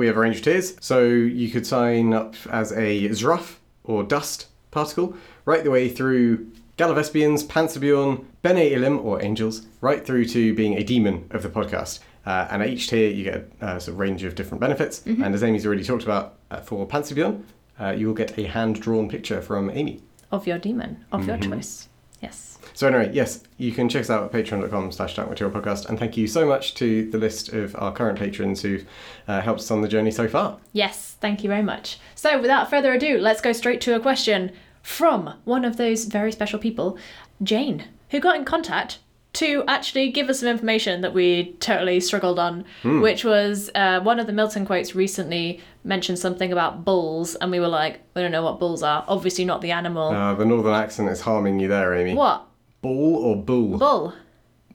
we 0.00 0.06
have 0.06 0.16
a 0.16 0.20
range 0.20 0.36
of 0.36 0.42
tiers. 0.42 0.76
So 0.80 1.04
you 1.04 1.48
could 1.50 1.66
sign 1.66 2.12
up 2.12 2.34
as 2.50 2.72
a 2.72 3.08
Sraf 3.10 3.56
or 3.84 4.02
dust 4.02 4.46
particle, 4.70 5.14
right 5.44 5.62
the 5.64 5.70
way 5.70 5.88
through 5.88 6.50
Gallivespians, 6.78 7.44
Panserbjørn, 7.46 8.24
Bene 8.42 8.64
Elim 8.76 8.98
or 9.00 9.22
angels, 9.22 9.66
right 9.80 10.04
through 10.06 10.24
to 10.26 10.54
being 10.54 10.74
a 10.78 10.82
demon 10.82 11.26
of 11.30 11.42
the 11.42 11.48
podcast. 11.48 12.00
Uh, 12.26 12.46
and 12.50 12.62
at 12.62 12.68
each 12.68 12.88
tier, 12.88 13.10
you 13.10 13.24
get 13.24 13.50
a 13.60 13.64
uh, 13.66 13.78
sort 13.78 13.94
of 13.94 13.98
range 13.98 14.24
of 14.24 14.34
different 14.34 14.60
benefits. 14.60 15.04
And 15.06 15.34
as 15.34 15.42
Amy's 15.42 15.66
already 15.66 15.84
talked 15.84 16.04
about, 16.04 16.34
uh, 16.50 16.60
for 16.60 16.86
Panserbjørn, 16.86 17.42
uh, 17.80 17.90
you 17.96 18.06
will 18.06 18.14
get 18.14 18.38
a 18.38 18.44
hand 18.44 18.80
drawn 18.80 19.08
picture 19.08 19.40
from 19.42 19.70
Amy. 19.70 20.00
Of 20.32 20.46
your 20.46 20.58
demon, 20.58 21.04
of 21.12 21.26
your 21.26 21.36
Mm-hmm. 21.36 21.52
choice. 21.52 21.88
Yes. 22.20 22.58
So 22.74 22.86
anyway, 22.86 23.10
yes, 23.12 23.42
you 23.58 23.72
can 23.72 23.88
check 23.88 24.02
us 24.02 24.10
out 24.10 24.24
at 24.24 24.32
patreon.com 24.32 24.92
slash 24.92 25.16
dark 25.16 25.28
material 25.28 25.54
podcast. 25.58 25.88
And 25.88 25.98
thank 25.98 26.16
you 26.16 26.26
so 26.26 26.46
much 26.46 26.74
to 26.76 27.10
the 27.10 27.18
list 27.18 27.52
of 27.52 27.74
our 27.76 27.92
current 27.92 28.18
patrons 28.18 28.62
who've 28.62 28.86
uh, 29.28 29.40
helped 29.40 29.60
us 29.60 29.70
on 29.70 29.82
the 29.82 29.88
journey 29.88 30.10
so 30.10 30.28
far. 30.28 30.58
Yes, 30.72 31.16
thank 31.20 31.42
you 31.42 31.48
very 31.48 31.62
much. 31.62 31.98
So, 32.14 32.40
without 32.40 32.70
further 32.70 32.92
ado, 32.92 33.18
let's 33.18 33.40
go 33.40 33.52
straight 33.52 33.80
to 33.82 33.96
a 33.96 34.00
question 34.00 34.52
from 34.82 35.34
one 35.44 35.64
of 35.64 35.76
those 35.76 36.04
very 36.04 36.32
special 36.32 36.58
people, 36.58 36.96
Jane, 37.42 37.84
who 38.10 38.20
got 38.20 38.36
in 38.36 38.44
contact 38.44 38.98
to 39.32 39.62
actually 39.68 40.10
give 40.10 40.28
us 40.28 40.40
some 40.40 40.48
information 40.48 41.02
that 41.02 41.14
we 41.14 41.52
totally 41.60 42.00
struggled 42.00 42.38
on, 42.38 42.64
which 42.82 43.24
was 43.24 43.70
uh, 43.74 44.00
one 44.00 44.18
of 44.18 44.26
the 44.26 44.32
Milton 44.32 44.66
quotes 44.66 44.94
recently 44.94 45.60
mentioned 45.84 46.18
something 46.18 46.52
about 46.52 46.84
bulls, 46.84 47.36
and 47.36 47.50
we 47.50 47.60
were 47.60 47.68
like, 47.68 48.00
we 48.14 48.22
don't 48.22 48.32
know 48.32 48.42
what 48.42 48.58
bulls 48.58 48.82
are. 48.82 49.04
Obviously, 49.06 49.44
not 49.44 49.60
the 49.60 49.70
animal. 49.70 50.08
Uh, 50.10 50.34
the 50.34 50.44
northern 50.44 50.74
accent 50.74 51.08
is 51.10 51.20
harming 51.20 51.60
you 51.60 51.68
there, 51.68 51.94
Amy. 51.94 52.14
what? 52.14 52.46
Bull 52.82 53.16
or 53.24 53.36
bull? 53.36 53.78
Bull. 53.78 54.14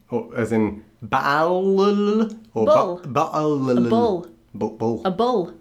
Or, 0.09 0.29
as 0.37 0.51
in 0.51 0.83
baal 1.01 2.21
or 2.21 2.65
Bull. 2.65 3.01
Ba- 3.03 3.07
baal 3.07 3.69
A 3.77 3.81
bull. 3.89 4.27
Bu- 4.53 4.77
bull. 4.77 5.01
A 5.05 5.11
bull. 5.11 5.53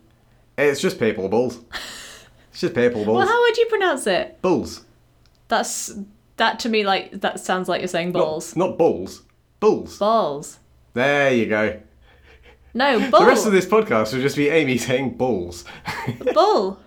It's 0.57 0.81
just 0.81 0.99
papal 1.01 1.29
bulls. 1.29 1.59
it's 2.51 2.61
just 2.61 2.75
papal 2.75 3.05
bulls. 3.05 3.17
Well, 3.19 3.27
how 3.27 3.41
would 3.41 3.57
you 3.57 3.67
pronounce 3.67 4.07
it? 4.07 4.41
Bulls. 4.41 4.85
That's. 5.49 5.93
That 6.37 6.59
to 6.61 6.69
me, 6.69 6.85
like, 6.85 7.13
that 7.21 7.41
sounds 7.41 7.69
like 7.69 7.81
you're 7.81 7.89
saying 7.89 8.13
balls. 8.13 8.57
Not, 8.57 8.77
bulls. 8.77 9.23
Bulls. 9.61 9.99
Balls. 9.99 10.59
There 10.95 11.33
you 11.33 11.47
go. 11.47 11.81
No, 12.75 12.99
bull. 13.11 13.21
The 13.21 13.27
rest 13.27 13.47
of 13.47 13.53
this 13.53 13.67
podcast 13.67 14.13
will 14.13 14.21
just 14.21 14.37
be 14.37 14.49
Amy 14.49 14.79
saying 14.79 15.17
bulls. 15.17 15.65
Bull. 16.35 16.81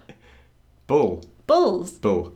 bull. 0.85 1.23
Bulls. 1.45 1.91
Bull. 1.91 2.33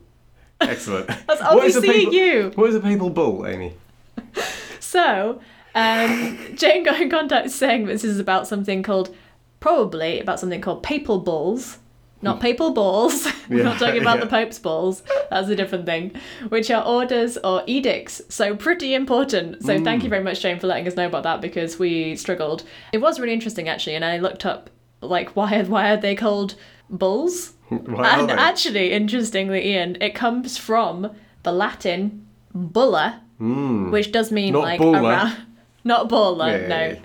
Excellent. 0.60 1.06
That's 1.26 1.26
What 1.42 1.64
is 1.66 1.76
obviously 1.76 1.88
papal- 2.06 2.14
you. 2.14 2.52
What 2.54 2.70
is 2.70 2.76
a 2.76 2.80
papal 2.80 3.10
bull, 3.10 3.46
Amy? 3.46 3.74
So, 4.80 5.40
um, 5.74 6.38
Jane 6.54 6.82
got 6.84 7.00
in 7.00 7.08
contact 7.08 7.48
saying 7.50 7.86
this 7.86 8.04
is 8.04 8.18
about 8.18 8.46
something 8.46 8.82
called, 8.82 9.14
probably 9.58 10.20
about 10.20 10.38
something 10.38 10.60
called 10.60 10.82
papal 10.82 11.18
bulls. 11.18 11.78
Not 12.22 12.40
papal 12.40 12.70
balls. 12.70 13.26
We're 13.48 13.58
Yeah, 13.58 13.64
not 13.64 13.78
talking 13.78 14.00
about 14.00 14.18
yeah. 14.18 14.24
the 14.24 14.30
Pope's 14.30 14.58
balls. 14.58 15.02
That's 15.28 15.48
a 15.48 15.56
different 15.56 15.86
thing. 15.86 16.12
Which 16.48 16.70
are 16.70 16.84
orders 16.84 17.36
or 17.38 17.64
edicts. 17.66 18.22
So 18.28 18.54
pretty 18.54 18.94
important. 18.94 19.62
So 19.64 19.82
thank 19.82 20.02
you 20.02 20.06
mm. 20.06 20.10
very 20.10 20.22
much, 20.22 20.40
Jane, 20.40 20.58
for 20.60 20.68
letting 20.68 20.86
us 20.86 20.94
know 20.96 21.06
about 21.06 21.24
that 21.24 21.40
because 21.40 21.78
we 21.78 22.14
struggled. 22.16 22.62
It 22.92 23.00
was 23.00 23.18
really 23.18 23.32
interesting 23.32 23.68
actually, 23.68 23.96
and 23.96 24.04
I 24.04 24.18
looked 24.18 24.46
up 24.46 24.70
like 25.00 25.30
why 25.36 25.62
why 25.64 25.90
are 25.90 25.96
they 25.96 26.14
called 26.14 26.54
bulls? 26.88 27.54
Why 27.68 28.18
and 28.18 28.30
actually, 28.30 28.92
interestingly, 28.92 29.66
Ian, 29.66 29.96
it 30.02 30.14
comes 30.14 30.58
from 30.58 31.10
the 31.42 31.52
Latin 31.52 32.26
bulla, 32.54 33.22
mm. 33.40 33.90
which 33.90 34.12
does 34.12 34.30
mean. 34.30 34.52
Not 34.52 34.62
like 34.62 34.80
baller. 34.80 35.02
around, 35.02 35.36
not 35.82 36.10
bulla, 36.10 36.52
yeah, 36.52 36.66
no. 36.68 36.96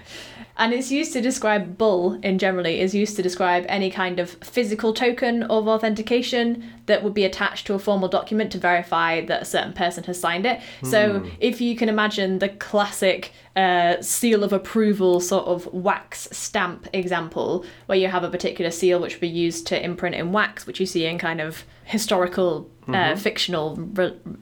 And 0.59 0.73
it's 0.73 0.91
used 0.91 1.13
to 1.13 1.21
describe 1.21 1.77
bull 1.77 2.19
in 2.23 2.39
generally 2.39 2.79
is 2.81 2.95
used 2.95 3.15
to 3.17 3.21
describe 3.21 3.65
any 3.69 3.91
kind 3.91 4.19
of 4.19 4.31
physical 4.43 4.91
token 4.93 5.43
of 5.43 5.67
authentication 5.67 6.63
that 6.87 7.03
would 7.03 7.13
be 7.13 7.25
attached 7.25 7.67
to 7.67 7.75
a 7.75 7.79
formal 7.79 8.09
document 8.09 8.51
to 8.53 8.57
verify 8.57 9.23
that 9.25 9.43
a 9.43 9.45
certain 9.45 9.73
person 9.73 10.03
has 10.05 10.19
signed 10.19 10.45
it. 10.47 10.59
So 10.83 11.19
Hmm. 11.19 11.29
if 11.39 11.61
you 11.61 11.75
can 11.75 11.89
imagine 11.89 12.39
the 12.39 12.49
classic 12.49 13.31
uh, 13.55 14.01
seal 14.01 14.43
of 14.43 14.51
approval 14.53 15.19
sort 15.19 15.45
of 15.45 15.71
wax 15.73 16.27
stamp 16.31 16.87
example, 16.93 17.63
where 17.85 17.97
you 17.97 18.07
have 18.07 18.23
a 18.23 18.29
particular 18.29 18.71
seal 18.71 18.99
which 18.99 19.13
would 19.15 19.21
be 19.21 19.27
used 19.27 19.67
to 19.67 19.83
imprint 19.83 20.15
in 20.15 20.31
wax, 20.31 20.65
which 20.67 20.79
you 20.79 20.85
see 20.85 21.05
in 21.05 21.17
kind 21.17 21.41
of 21.41 21.65
historical, 21.83 22.69
uh, 22.87 23.15
fictional 23.15 23.77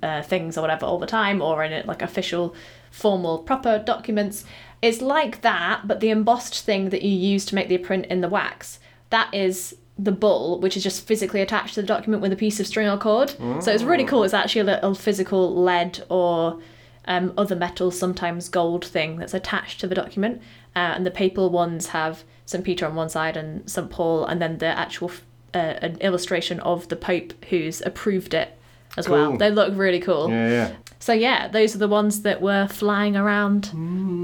uh, 0.03 0.21
things 0.21 0.57
or 0.57 0.61
whatever 0.61 0.85
all 0.85 0.99
the 0.99 1.07
time, 1.07 1.41
or 1.41 1.63
in 1.63 1.71
it 1.71 1.85
like 1.87 2.01
official, 2.01 2.53
formal, 2.91 3.39
proper 3.39 3.79
documents. 3.79 4.45
It's 4.81 5.01
like 5.01 5.41
that, 5.41 5.87
but 5.87 5.99
the 5.99 6.09
embossed 6.09 6.63
thing 6.63 6.89
that 6.89 7.01
you 7.01 7.09
use 7.15 7.45
to 7.45 7.55
make 7.55 7.67
the 7.69 7.77
print 7.77 8.05
in 8.07 8.21
the 8.21 8.29
wax, 8.29 8.79
that 9.09 9.33
is 9.33 9.75
the 9.97 10.11
bull, 10.11 10.59
which 10.59 10.75
is 10.75 10.83
just 10.83 11.07
physically 11.07 11.41
attached 11.41 11.75
to 11.75 11.81
the 11.81 11.87
document 11.87 12.21
with 12.21 12.33
a 12.33 12.35
piece 12.35 12.59
of 12.59 12.67
string 12.67 12.87
or 12.87 12.97
cord. 12.97 13.29
So 13.61 13.71
it's 13.71 13.83
really 13.83 14.03
cool. 14.03 14.23
It's 14.23 14.33
actually 14.33 14.61
a 14.61 14.65
little 14.65 14.93
physical 14.93 15.55
lead 15.63 16.03
or 16.09 16.59
um, 17.05 17.33
other 17.37 17.55
metals, 17.55 17.97
sometimes 17.97 18.49
gold 18.49 18.83
thing 18.85 19.17
that's 19.17 19.33
attached 19.33 19.79
to 19.79 19.87
the 19.87 19.95
document. 19.95 20.41
Uh, 20.75 20.79
and 20.95 21.05
the 21.05 21.11
papal 21.11 21.49
ones 21.49 21.87
have 21.87 22.23
St. 22.45 22.63
Peter 22.63 22.85
on 22.85 22.95
one 22.95 23.09
side 23.09 23.37
and 23.37 23.67
St. 23.69 23.89
Paul, 23.89 24.25
and 24.25 24.41
then 24.41 24.57
the 24.57 24.67
actual 24.67 25.11
uh, 25.53 25.79
an 25.81 25.97
illustration 25.99 26.59
of 26.59 26.89
the 26.89 26.97
Pope 26.97 27.45
who's 27.45 27.81
approved 27.81 28.33
it 28.33 28.57
as 28.97 29.07
well. 29.07 29.37
They 29.37 29.49
look 29.51 29.73
really 29.77 30.01
cool. 30.01 30.29
Yeah, 30.29 30.49
yeah. 30.49 30.75
So 31.05 31.13
yeah, 31.13 31.47
those 31.49 31.75
are 31.75 31.77
the 31.77 31.87
ones 31.87 32.23
that 32.23 32.41
were 32.41 32.67
flying 32.67 33.15
around 33.15 33.69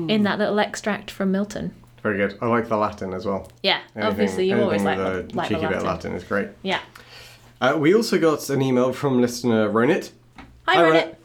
in 0.09 0.23
that 0.23 0.39
little 0.39 0.59
extract 0.59 1.11
from 1.11 1.31
Milton. 1.31 1.75
Very 2.01 2.17
good. 2.17 2.39
I 2.41 2.47
like 2.47 2.69
the 2.69 2.75
Latin 2.75 3.13
as 3.13 3.23
well. 3.23 3.51
Yeah, 3.61 3.81
Anything- 3.95 4.03
obviously 4.11 4.49
you 4.49 4.59
always 4.59 4.81
like, 4.81 4.97
anything 4.97 5.15
with 5.17 5.29
the, 5.29 5.35
a 5.35 5.37
like 5.37 5.49
the 5.49 5.55
cheeky 5.55 5.67
bit 5.67 5.77
of 5.77 5.83
Latin. 5.83 6.13
Latin 6.13 6.15
is 6.15 6.23
great. 6.23 6.47
Yeah. 6.63 6.79
Uh, 7.61 7.75
we 7.77 7.93
also 7.93 8.17
got 8.17 8.49
an 8.49 8.63
email 8.63 8.93
from 8.93 9.21
listener 9.21 9.69
Ronit. 9.69 10.09
Hi, 10.67 10.73
Hi, 10.73 10.81
Reddit. 10.81 11.15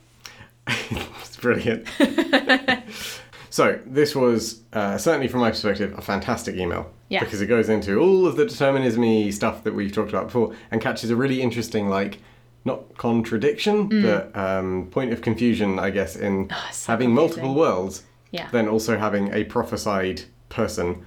it's 1.23 1.37
brilliant. 1.39 1.89
so 3.49 3.81
this 3.87 4.15
was 4.15 4.61
uh, 4.75 4.99
certainly 4.99 5.27
from 5.27 5.41
my 5.41 5.49
perspective 5.49 5.95
a 5.97 6.03
fantastic 6.03 6.57
email 6.57 6.93
Yeah. 7.09 7.21
because 7.21 7.41
it 7.41 7.47
goes 7.47 7.71
into 7.71 7.99
all 7.99 8.27
of 8.27 8.37
the 8.37 8.45
determinism 8.45 9.33
stuff 9.33 9.65
that 9.65 9.73
we've 9.75 9.91
talked 9.91 10.11
about 10.11 10.27
before 10.27 10.55
and 10.71 10.83
catches 10.83 11.09
a 11.09 11.17
really 11.17 11.41
interesting 11.41 11.89
like 11.89 12.19
not 12.67 12.97
contradiction 12.99 13.89
but 14.03 14.37
um, 14.37 14.89
point 14.91 15.13
of 15.13 15.21
confusion 15.23 15.79
I 15.79 15.91
guess 15.91 16.17
in 16.17 16.49
Mm. 16.49 16.53
Oh, 16.53 16.69
so 16.73 16.93
having 16.93 17.15
confusing. 17.15 17.43
multiple 17.45 17.55
worlds 17.55 18.03
Yeah. 18.33 18.49
then 18.53 18.69
also 18.69 18.99
having 18.99 19.33
a 19.33 19.45
prophesied 19.45 20.23
person 20.49 21.07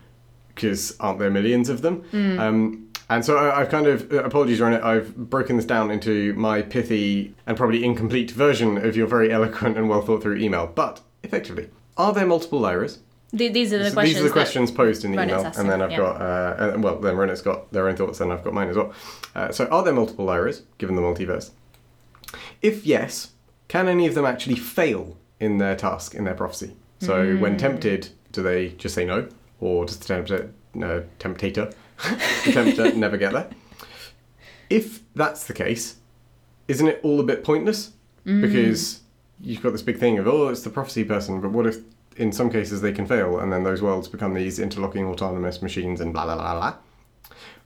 because 0.56 0.96
aren't 1.00 1.20
there 1.20 1.30
millions 1.30 1.70
of 1.70 1.82
them? 1.82 2.04
Um, 2.14 2.88
and 3.10 3.24
so 3.26 3.38
I, 3.38 3.62
I've 3.62 3.70
kind 3.70 3.88
of 3.88 4.12
uh, 4.12 4.24
apologies, 4.24 4.60
Ronit. 4.60 4.84
I've 4.84 5.16
broken 5.16 5.56
this 5.58 5.66
down 5.66 5.90
into 5.90 6.34
my 6.34 6.62
pithy 6.62 7.34
and 7.48 7.56
probably 7.58 7.84
incomplete 7.84 8.30
version 8.32 8.78
of 8.78 8.96
your 8.98 9.08
very 9.08 9.32
eloquent 9.32 9.78
and 9.78 9.88
well 9.90 10.02
thought 10.02 10.22
through 10.22 10.38
email. 10.38 10.68
But 10.68 11.02
effectively, 11.24 11.70
are 11.98 12.14
there 12.14 12.26
multiple 12.26 12.60
Lyras? 12.60 13.00
Th- 13.38 13.54
these 13.54 13.72
are 13.74 13.78
the 13.78 13.90
So 13.90 13.94
questions. 13.94 14.16
These 14.16 14.24
are 14.24 14.28
the 14.28 14.34
questions 14.34 14.72
posed 14.72 15.06
in 15.06 15.12
the 15.12 15.22
email, 15.22 15.46
and 15.46 15.70
then 15.70 15.82
I've 15.82 15.92
yeah. 15.92 15.98
got 15.98 16.22
uh, 16.22 16.74
well, 16.80 17.00
then 17.00 17.16
Ronit's 17.16 17.42
got 17.42 17.72
their 17.72 17.88
own 17.88 17.96
thoughts, 17.96 18.20
and 18.22 18.32
I've 18.34 18.44
got 18.44 18.54
mine 18.54 18.70
as 18.70 18.76
well. 18.76 18.94
Uh, 19.36 19.52
so, 19.52 19.66
are 19.68 19.84
there 19.84 19.94
multiple 19.94 20.26
Lyras 20.26 20.64
given 20.80 20.96
the 20.96 21.02
multiverse? 21.02 21.52
If 22.62 22.86
yes, 22.86 23.32
can 23.68 23.88
any 23.88 24.08
of 24.08 24.16
them 24.16 24.26
actually 24.26 24.56
fail 24.56 25.18
in 25.40 25.58
their 25.60 25.76
task 25.76 26.16
in 26.16 26.24
their 26.24 26.34
prophecy? 26.34 26.76
So, 27.02 27.38
when 27.38 27.54
Hmm. 27.54 27.58
tempted, 27.60 28.10
do 28.32 28.42
they 28.42 28.70
just 28.70 28.96
say 28.96 29.06
no, 29.06 29.28
or 29.60 29.86
does 29.86 29.98
the 30.00 30.06
tempter, 30.06 30.52
no, 30.74 31.04
temptator, 31.20 31.74
the 32.46 32.52
tempter 32.52 32.94
never 32.96 33.16
get 33.18 33.32
there? 33.34 33.50
If 34.70 35.02
that's 35.16 35.46
the 35.46 35.54
case, 35.54 35.98
isn't 36.68 36.88
it 36.88 37.00
all 37.04 37.20
a 37.20 37.24
bit 37.24 37.44
pointless? 37.44 37.92
Mm. 38.26 38.42
Because 38.42 39.02
you've 39.40 39.62
got 39.64 39.72
this 39.72 39.82
big 39.82 39.98
thing 39.98 40.18
of 40.20 40.28
oh, 40.28 40.50
it's 40.50 40.64
the 40.64 40.70
prophecy 40.70 41.04
person, 41.04 41.40
but 41.42 41.52
what 41.52 41.66
if 41.66 41.78
in 42.20 42.32
some 42.32 42.50
cases 42.52 42.82
they 42.82 42.92
can 42.92 43.08
fail, 43.08 43.40
and 43.40 43.52
then 43.52 43.64
those 43.64 43.82
worlds 43.82 44.08
become 44.08 44.34
these 44.36 44.60
interlocking 44.60 45.06
autonomous 45.06 45.62
machines 45.62 46.00
and 46.02 46.14
blah 46.14 46.26
blah 46.26 46.36
blah 46.36 46.54
blah. 46.54 46.76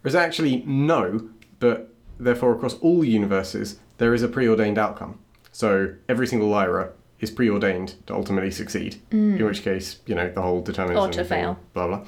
Is 0.05 0.15
actually 0.15 0.63
no, 0.65 1.29
but 1.59 1.93
therefore 2.19 2.53
across 2.53 2.75
all 2.75 3.03
universes 3.03 3.79
there 3.97 4.13
is 4.13 4.21
a 4.23 4.27
preordained 4.27 4.77
outcome. 4.77 5.19
So 5.51 5.93
every 6.09 6.27
single 6.27 6.49
Lyra 6.49 6.91
is 7.19 7.31
preordained 7.31 7.95
to 8.07 8.13
ultimately 8.13 8.51
succeed. 8.51 9.01
In 9.11 9.43
which 9.45 9.61
case, 9.63 9.99
you 10.05 10.15
know, 10.15 10.29
the 10.29 10.41
whole 10.41 10.61
determinism 10.61 11.09
Or 11.09 11.11
to 11.13 11.23
thing, 11.23 11.27
fail. 11.43 11.59
Blah 11.73 11.87
blah. 11.87 12.05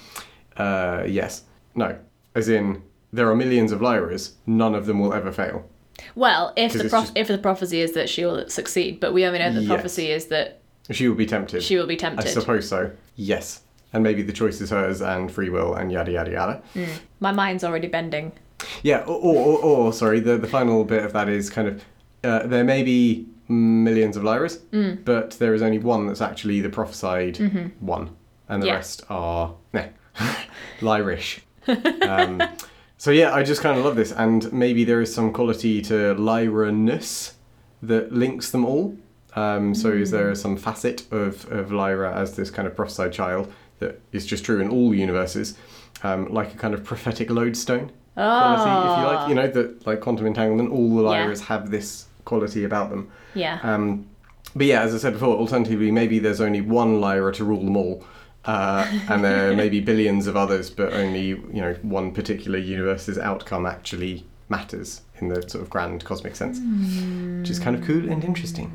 Uh, 0.66 1.04
yes. 1.08 1.44
No. 1.74 1.98
As 2.34 2.50
in 2.50 2.82
there 3.14 3.30
are 3.30 3.36
millions 3.36 3.72
of 3.72 3.80
Lyras, 3.80 4.34
none 4.46 4.76
of 4.76 4.86
them 4.88 5.00
will 5.00 5.14
ever 5.14 5.32
fail. 5.32 5.66
Well, 6.16 6.52
if 6.58 6.74
the 6.74 6.90
prof- 6.90 7.06
just- 7.06 7.18
if 7.18 7.28
the 7.30 7.38
prophecy 7.38 7.80
is 7.80 7.94
that 7.94 8.10
she 8.10 8.26
will 8.26 8.50
succeed, 8.50 9.00
but 9.00 9.14
we 9.14 9.26
only 9.26 9.40
know 9.40 9.54
the 9.54 9.62
Yes. 9.62 9.70
prophecy 9.70 10.12
is 10.12 10.26
that 10.28 10.60
She 10.92 11.08
will 11.08 11.16
be 11.16 11.26
tempted. 11.26 11.64
she 11.64 11.78
will 11.78 11.88
be 11.88 11.96
tempted. 11.98 12.26
I 12.28 12.30
suppose 12.30 12.68
so. 12.70 12.92
Yes. 13.16 13.62
And 13.94 14.04
maybe 14.04 14.22
the 14.22 14.34
choice 14.34 14.60
is 14.62 14.70
hers 14.70 15.02
and 15.02 15.32
free 15.32 15.50
will 15.50 15.74
and 15.74 15.92
yada 15.92 16.12
yada 16.12 16.32
yada. 16.32 16.62
My 17.20 17.32
mind's 17.32 17.64
already 17.64 17.88
bending. 17.88 18.32
Yeah, 18.84 19.00
or, 19.02 19.16
or, 19.16 19.36
or, 19.58 19.60
or 19.64 19.94
sorry, 19.94 20.20
the, 20.20 20.38
the 20.38 20.48
final 20.48 20.84
bit 20.84 21.04
of 21.04 21.14
that 21.14 21.28
is 21.30 21.50
kind 21.50 21.68
of 21.68 21.84
uh, 22.24 22.46
there 22.48 22.64
may 22.64 22.84
be 22.84 23.28
millions 23.48 24.18
of 24.18 24.24
lyras, 24.24 24.58
Mm. 24.72 25.04
but 25.06 25.32
there 25.40 25.54
is 25.54 25.62
only 25.62 25.78
one 25.80 26.08
that's 26.08 26.22
actually 26.22 26.62
the 26.62 26.70
prophesied 26.70 27.38
one, 27.80 28.10
and 28.50 28.62
the 28.62 28.66
Mm-hmm. 28.66 28.68
Yeah. 28.68 28.74
rest 28.74 29.04
are 29.10 29.56
meh, 29.74 29.88
lyrish. 30.82 31.40
um, 32.08 32.42
so 32.98 33.12
yeah, 33.12 33.34
I 33.34 33.44
just 33.44 33.62
kind 33.62 33.78
of 33.78 33.86
love 33.86 33.96
this, 33.96 34.12
and 34.12 34.52
maybe 34.54 34.84
there 34.84 35.02
is 35.02 35.14
some 35.14 35.32
quality 35.34 35.82
to 35.84 36.14
lyra-ness 36.16 37.36
that 37.84 38.12
links 38.12 38.52
them 38.52 38.66
all. 38.66 38.98
Um, 39.36 39.76
so 39.76 39.90
is 39.90 40.10
Mm. 40.10 40.12
there 40.12 40.36
some 40.36 40.56
facet 40.58 41.12
of, 41.12 41.46
of 41.52 41.72
Lyra 41.72 42.14
as 42.16 42.36
this 42.36 42.50
kind 42.50 42.68
of 42.68 42.76
prophesied 42.76 43.12
child 43.14 43.52
that 43.80 44.00
is 44.12 44.26
just 44.26 44.46
true 44.46 44.62
in 44.62 44.70
all 44.70 44.94
universes, 44.96 45.58
um, 46.04 46.32
like 46.34 46.54
a 46.54 46.58
kind 46.58 46.74
of 46.74 46.84
prophetic 46.84 47.30
lodestone? 47.30 47.92
quality, 48.16 48.62
if 48.92 48.98
you 49.00 49.06
like. 49.14 49.28
You 49.30 49.36
know, 49.36 49.48
that 49.50 49.86
like 49.86 50.00
quantum 50.00 50.26
entanglement, 50.26 50.72
all 50.72 50.96
the 50.96 51.04
Ah. 51.06 51.12
Yeah. 51.12 51.26
Lyras 51.28 51.42
have 51.42 51.70
this 51.70 52.06
quality 52.24 52.64
about 52.64 52.90
them. 52.90 53.10
Yeah. 53.34 53.60
Um, 53.62 54.06
but 54.56 54.68
yeah, 54.68 54.84
as 54.84 54.96
I 54.96 55.00
said 55.00 55.14
before, 55.14 55.36
alternatively, 55.36 55.92
maybe 55.92 56.20
there's 56.20 56.40
only 56.40 56.62
one 56.62 57.02
Lyra 57.02 57.34
to 57.34 57.44
rule 57.44 57.64
them 57.66 57.76
all. 57.76 58.06
Uh, 58.46 58.88
and 59.10 59.22
there 59.24 59.54
may 59.56 59.68
be 59.68 59.82
billions 59.92 60.28
of 60.28 60.38
others, 60.38 60.70
but 60.70 60.94
only 60.94 61.28
you 61.30 61.62
know 61.64 61.74
one 61.82 62.12
particular 62.14 62.58
universe's 62.58 63.18
outcome 63.18 63.66
actually 63.66 64.24
matters 64.48 65.02
in 65.20 65.28
the 65.28 65.42
sort 65.50 65.62
of 65.64 65.70
grand 65.70 66.06
cosmic 66.06 66.36
sense, 66.38 66.60
which 67.42 67.50
is 67.50 67.60
kind 67.60 67.76
of 67.76 67.84
cool 67.84 68.08
and 68.10 68.24
interesting. 68.24 68.72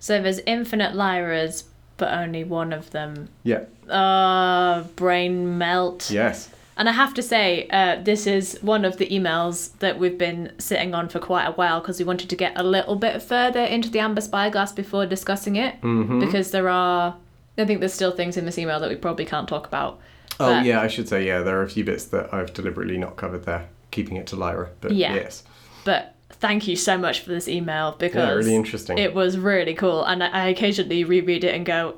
So 0.00 0.20
there's 0.20 0.40
infinite 0.40 0.94
lyras, 0.94 1.64
but 1.96 2.12
only 2.12 2.42
one 2.42 2.72
of 2.72 2.90
them. 2.90 3.28
Yeah. 3.44 3.64
Uh, 3.88 4.82
brain 4.96 5.58
melt. 5.58 6.10
Yes. 6.10 6.48
And 6.76 6.88
I 6.88 6.92
have 6.92 7.12
to 7.14 7.22
say, 7.22 7.68
uh, 7.68 8.00
this 8.02 8.26
is 8.26 8.58
one 8.62 8.86
of 8.86 8.96
the 8.96 9.06
emails 9.08 9.76
that 9.80 9.98
we've 9.98 10.16
been 10.16 10.52
sitting 10.58 10.94
on 10.94 11.08
for 11.10 11.18
quite 11.18 11.44
a 11.44 11.52
while 11.52 11.80
because 11.80 11.98
we 11.98 12.06
wanted 12.06 12.30
to 12.30 12.36
get 12.36 12.52
a 12.56 12.62
little 12.62 12.96
bit 12.96 13.20
further 13.22 13.60
into 13.60 13.90
the 13.90 13.98
Amber 13.98 14.22
Spyglass 14.22 14.72
before 14.72 15.04
discussing 15.04 15.56
it. 15.56 15.74
Mm-hmm. 15.82 16.20
Because 16.20 16.52
there 16.52 16.70
are, 16.70 17.16
I 17.58 17.64
think 17.66 17.80
there's 17.80 17.92
still 17.92 18.12
things 18.12 18.38
in 18.38 18.46
this 18.46 18.56
email 18.56 18.80
that 18.80 18.88
we 18.88 18.96
probably 18.96 19.26
can't 19.26 19.46
talk 19.46 19.66
about. 19.66 20.00
Oh 20.38 20.46
But- 20.54 20.64
yeah, 20.64 20.80
I 20.80 20.86
should 20.88 21.06
say 21.06 21.26
yeah. 21.26 21.40
There 21.40 21.58
are 21.58 21.64
a 21.64 21.68
few 21.68 21.84
bits 21.84 22.06
that 22.06 22.32
I've 22.32 22.54
deliberately 22.54 22.96
not 22.96 23.16
covered 23.16 23.44
there, 23.44 23.68
keeping 23.90 24.16
it 24.16 24.26
to 24.28 24.36
Lyra. 24.36 24.70
But 24.80 24.92
Yeah. 24.92 25.14
yes, 25.14 25.42
But 25.84 26.14
thank 26.34 26.66
you 26.66 26.76
so 26.76 26.96
much 26.96 27.20
for 27.20 27.30
this 27.30 27.48
email 27.48 27.96
because 27.98 28.14
yeah, 28.16 28.30
really 28.30 28.54
interesting. 28.54 28.98
it 28.98 29.14
was 29.14 29.36
really 29.38 29.74
cool. 29.74 30.04
And 30.04 30.22
I 30.22 30.48
occasionally 30.48 31.04
reread 31.04 31.44
it 31.44 31.54
and 31.54 31.66
go, 31.66 31.96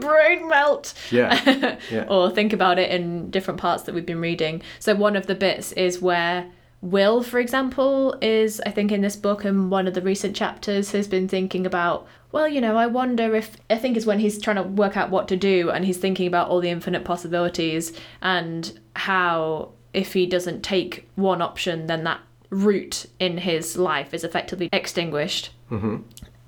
brain 0.00 0.48
melt. 0.48 0.94
Yeah. 1.10 1.78
Yeah. 1.90 2.06
or 2.08 2.30
think 2.30 2.52
about 2.52 2.78
it 2.78 2.90
in 2.90 3.30
different 3.30 3.60
parts 3.60 3.82
that 3.84 3.94
we've 3.94 4.06
been 4.06 4.20
reading. 4.20 4.62
So 4.78 4.94
one 4.94 5.16
of 5.16 5.26
the 5.26 5.34
bits 5.34 5.72
is 5.72 6.00
where 6.00 6.50
Will, 6.80 7.22
for 7.22 7.38
example, 7.38 8.14
is 8.20 8.60
I 8.66 8.70
think 8.70 8.92
in 8.92 9.00
this 9.00 9.16
book 9.16 9.44
and 9.44 9.70
one 9.70 9.86
of 9.88 9.94
the 9.94 10.02
recent 10.02 10.36
chapters 10.36 10.92
has 10.92 11.08
been 11.08 11.28
thinking 11.28 11.64
about, 11.64 12.06
well, 12.30 12.46
you 12.46 12.60
know, 12.60 12.76
I 12.76 12.86
wonder 12.86 13.34
if 13.34 13.56
I 13.70 13.76
think 13.76 13.96
is 13.96 14.04
when 14.04 14.18
he's 14.18 14.38
trying 14.40 14.56
to 14.56 14.62
work 14.62 14.94
out 14.96 15.08
what 15.10 15.26
to 15.28 15.36
do 15.36 15.70
and 15.70 15.84
he's 15.84 15.96
thinking 15.96 16.26
about 16.26 16.48
all 16.48 16.60
the 16.60 16.68
infinite 16.68 17.04
possibilities 17.04 17.92
and 18.20 18.78
how 18.96 19.70
if 19.94 20.12
he 20.12 20.26
doesn't 20.26 20.62
take 20.62 21.08
one 21.14 21.40
option 21.40 21.86
then 21.86 22.04
that 22.04 22.20
route 22.54 23.06
in 23.18 23.38
his 23.38 23.76
life 23.76 24.14
is 24.14 24.24
effectively 24.24 24.68
extinguished. 24.72 25.50
Mm-hmm. 25.70 25.96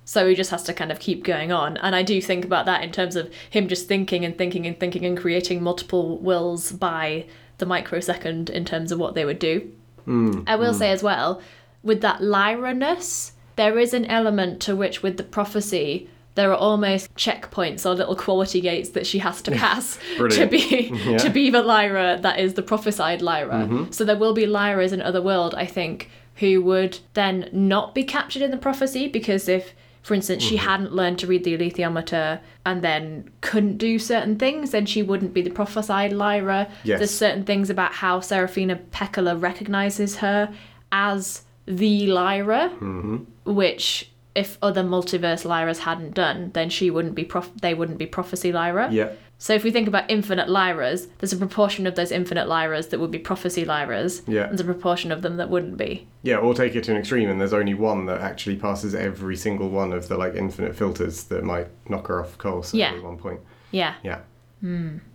So 0.04 0.28
he 0.28 0.36
just 0.36 0.52
has 0.52 0.62
to 0.64 0.72
kind 0.72 0.92
of 0.92 1.00
keep 1.00 1.24
going 1.24 1.50
on. 1.50 1.76
And 1.78 1.96
I 1.96 2.04
do 2.04 2.22
think 2.22 2.44
about 2.44 2.64
that 2.66 2.84
in 2.84 2.92
terms 2.92 3.16
of 3.16 3.32
him 3.50 3.66
just 3.66 3.88
thinking 3.88 4.24
and 4.24 4.38
thinking 4.38 4.64
and 4.66 4.78
thinking 4.78 5.04
and 5.04 5.18
creating 5.18 5.62
multiple 5.62 6.18
wills 6.18 6.70
by 6.70 7.26
the 7.58 7.66
microsecond 7.66 8.48
in 8.48 8.64
terms 8.64 8.92
of 8.92 9.00
what 9.00 9.14
they 9.14 9.24
would 9.24 9.40
do. 9.40 9.72
Mm, 10.06 10.44
I 10.46 10.54
will 10.54 10.72
mm. 10.72 10.78
say 10.78 10.90
as 10.92 11.02
well, 11.02 11.42
with 11.82 12.02
that 12.02 12.22
Lyra-ness, 12.22 13.32
there 13.56 13.78
is 13.78 13.92
an 13.92 14.04
element 14.04 14.60
to 14.62 14.76
which 14.76 15.02
with 15.02 15.16
the 15.16 15.24
prophecy, 15.24 16.08
there 16.36 16.50
are 16.52 16.56
almost 16.56 17.12
checkpoints 17.16 17.84
or 17.84 17.94
little 17.94 18.14
quality 18.16 18.60
gates 18.60 18.90
that 18.90 19.06
she 19.06 19.18
has 19.18 19.42
to 19.42 19.50
pass 19.50 19.98
to 20.16 20.46
be 20.46 20.58
Yeah. 20.92 20.96
Mm-hmm. 20.96 21.16
to 21.16 21.30
be 21.30 21.50
the 21.50 21.62
Lyra 21.62 22.18
that 22.22 22.38
is 22.38 22.54
the 22.54 22.62
prophesied 22.62 23.20
Lyra. 23.22 23.88
So 23.90 24.04
there 24.04 24.16
will 24.16 24.34
be 24.34 24.46
Lyras 24.46 24.92
in 24.92 25.02
other 25.02 25.20
world, 25.20 25.54
I 25.54 25.66
think, 25.66 26.08
who 26.36 26.62
would 26.62 26.98
then 27.14 27.48
not 27.52 27.94
be 27.94 28.04
captured 28.04 28.42
in 28.42 28.50
the 28.52 28.56
prophecy 28.68 29.08
because 29.08 29.48
if 29.48 29.74
for 30.02 30.14
instance, 30.14 30.40
she 30.44 30.56
Mm-hmm. 30.56 30.68
hadn't 30.68 30.92
learned 30.92 31.18
to 31.18 31.26
read 31.26 31.42
the 31.42 31.58
alethiometer 31.58 32.38
and 32.64 32.80
then 32.80 33.28
couldn't 33.40 33.76
do 33.78 33.98
certain 33.98 34.36
things, 34.38 34.70
then 34.70 34.86
she 34.86 35.02
wouldn't 35.02 35.34
be 35.34 35.42
the 35.42 35.50
prophesied 35.50 36.12
Lyra. 36.12 36.68
Yes. 36.84 37.00
There's 37.00 37.10
certain 37.10 37.42
things 37.42 37.70
about 37.70 37.92
how 37.92 38.20
Seraphina 38.20 38.76
Pekkala 38.92 39.34
recognizes 39.42 40.18
her 40.18 40.54
as 40.92 41.42
the 41.66 42.06
Lyra, 42.06 42.70
Mm-hmm. 42.80 43.16
which 43.52 44.10
if 44.36 44.58
other 44.62 44.82
multiverse 44.82 45.44
Lyras 45.44 45.78
hadn't 45.78 46.14
done, 46.14 46.50
then 46.54 46.68
she 46.70 46.90
wouldn't 46.90 47.14
be 47.14 47.24
prof- 47.24 47.50
they 47.60 47.74
wouldn't 47.74 47.98
be 47.98 48.06
prophecy 48.06 48.52
Lyra. 48.52 48.88
Yeah. 48.92 49.12
So 49.38 49.52
if 49.54 49.64
we 49.64 49.70
think 49.70 49.86
about 49.88 50.10
infinite 50.10 50.48
Lyras, 50.48 51.08
there's 51.18 51.32
a 51.32 51.36
proportion 51.36 51.86
of 51.86 51.94
those 51.94 52.10
infinite 52.10 52.48
Lyras 52.48 52.88
that 52.90 53.00
would 53.00 53.10
be 53.10 53.18
prophecy 53.18 53.64
Lyras. 53.66 54.22
Yeah. 54.26 54.46
There's 54.46 54.60
a 54.60 54.64
proportion 54.64 55.12
of 55.12 55.20
them 55.22 55.36
that 55.36 55.50
wouldn't 55.50 55.76
be. 55.76 56.06
Yeah, 56.22 56.36
or 56.38 56.54
take 56.54 56.74
it 56.74 56.84
to 56.84 56.92
an 56.92 56.96
extreme, 56.96 57.28
and 57.28 57.38
there's 57.40 57.52
only 57.52 57.74
one 57.74 58.06
that 58.06 58.20
actually 58.22 58.56
passes 58.56 58.94
every 58.94 59.36
single 59.36 59.68
one 59.68 59.92
of 59.92 60.08
the 60.08 60.16
like 60.16 60.34
infinite 60.34 60.74
filters 60.74 61.24
that 61.24 61.44
might 61.44 61.68
knock 61.90 62.06
her 62.06 62.20
off 62.22 62.38
course 62.38 62.72
Yeah. 62.72 62.92
at 62.94 63.02
one 63.02 63.18
point. 63.18 63.40
Yeah. 63.72 63.94
Yeah. 64.02 64.20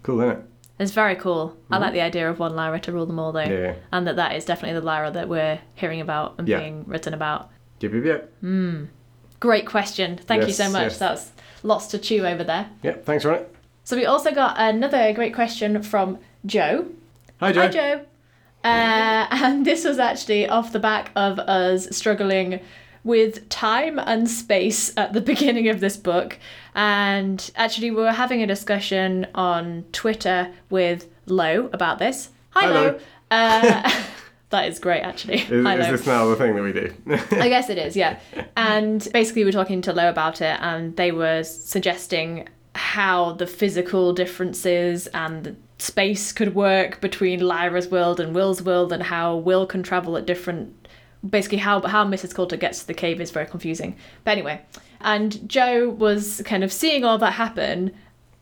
Cool, 0.03 0.21
isn't 0.21 0.37
it? 0.37 0.43
It's 0.79 0.91
very 0.91 1.15
cool. 1.15 1.57
I 1.69 1.77
like 1.77 1.93
the 1.93 2.01
idea 2.01 2.29
of 2.29 2.39
one 2.39 2.55
Lyra 2.55 2.79
to 2.81 2.91
rule 2.91 3.05
them 3.05 3.19
all, 3.19 3.31
though. 3.31 3.41
Mm-hmm. 3.41 3.63
Yeah. 3.65 3.73
And 3.91 4.07
that 4.07 4.15
that 4.15 4.35
is 4.35 4.45
definitely 4.45 4.79
the 4.79 4.85
Lyra 4.85 5.11
that 5.11 5.29
we're 5.29 5.59
hearing 5.75 6.01
about 6.01 6.35
and 6.37 6.47
Yeah. 6.47 6.59
being 6.59 6.85
written 6.87 7.13
about. 7.13 7.49
Yep, 7.81 7.93
yep, 7.93 8.03
yep. 8.05 8.33
Great 9.41 9.65
question. 9.65 10.17
Thank 10.17 10.47
you 10.47 10.53
so 10.53 10.69
much. 10.69 10.83
yes. 10.83 10.97
That's 10.99 11.31
lots 11.63 11.87
to 11.87 11.97
chew 11.97 12.25
over 12.25 12.43
there. 12.45 12.69
Yep, 12.83 13.05
thanks, 13.05 13.25
Ronit. 13.25 13.47
So 13.83 13.97
we 13.97 14.05
also 14.05 14.31
got 14.31 14.55
another 14.57 15.11
great 15.13 15.33
question 15.33 15.81
from 15.83 16.19
Joe. 16.45 16.85
Hi, 17.41 17.51
Joe. 17.51 17.61
Hi, 17.61 17.67
Joe. 17.67 18.05
Uh, 18.63 19.27
and 19.31 19.65
this 19.65 19.83
was 19.83 19.97
actually 19.99 20.47
off 20.47 20.71
the 20.71 20.79
back 20.79 21.11
of 21.15 21.39
us 21.39 21.93
struggling 21.95 22.59
with 23.03 23.49
time 23.49 23.97
and 23.97 24.29
space 24.29 24.95
at 24.95 25.13
the 25.13 25.21
beginning 25.31 25.67
of 25.69 25.79
this 25.79 25.97
book. 25.97 26.37
And 26.75 27.49
actually, 27.55 27.89
we 27.89 27.97
were 27.97 28.11
having 28.11 28.43
a 28.43 28.47
discussion 28.47 29.25
on 29.33 29.85
Twitter 29.91 30.51
with 30.69 31.07
Lo 31.25 31.69
about 31.73 31.97
this. 31.97 32.29
Hi, 32.51 32.67
Hi, 32.67 32.69
Lo. 32.69 32.81
Lo. 32.83 32.99
Uh, 33.31 33.91
that 34.51 34.67
is 34.67 34.79
great, 34.79 35.01
actually. 35.01 35.39
Is, 35.39 35.51
is 35.51 35.87
this 35.89 36.05
now 36.05 36.27
the 36.27 36.35
thing 36.35 36.55
that 36.55 36.61
we 36.61 36.73
do? 36.73 36.93
I 37.41 37.49
guess 37.49 37.69
it 37.69 37.77
is, 37.77 37.95
yeah. 37.95 38.19
And 38.55 39.07
basically, 39.11 39.41
we 39.41 39.47
were 39.47 39.51
talking 39.51 39.81
to 39.81 39.93
Lo 39.93 40.09
about 40.09 40.41
it, 40.41 40.59
and 40.61 40.95
they 40.97 41.11
were 41.11 41.43
suggesting 41.43 42.47
how 42.75 43.33
the 43.33 43.47
physical 43.47 44.13
differences 44.13 45.07
and 45.07 45.43
the 45.43 45.55
space 45.77 46.31
could 46.31 46.55
work 46.55 47.01
between 47.01 47.41
Lyra's 47.41 47.89
world 47.89 48.19
and 48.19 48.35
Will's 48.35 48.61
world, 48.61 48.93
and 48.93 49.03
how 49.03 49.35
Will 49.37 49.65
can 49.65 49.83
travel 49.83 50.15
at 50.17 50.25
different. 50.25 50.87
Basically, 51.27 51.59
how 51.59 51.81
how 51.81 52.05
Mrs. 52.05 52.35
Coulter 52.35 52.57
gets 52.57 52.81
to 52.81 52.87
the 52.87 52.93
cave 52.93 53.21
is 53.21 53.31
very 53.31 53.47
confusing. 53.47 53.95
But 54.23 54.31
anyway, 54.31 54.61
and 54.99 55.47
Joe 55.49 55.89
was 55.89 56.41
kind 56.45 56.63
of 56.63 56.71
seeing 56.71 57.03
all 57.03 57.17
that 57.19 57.33
happen. 57.33 57.91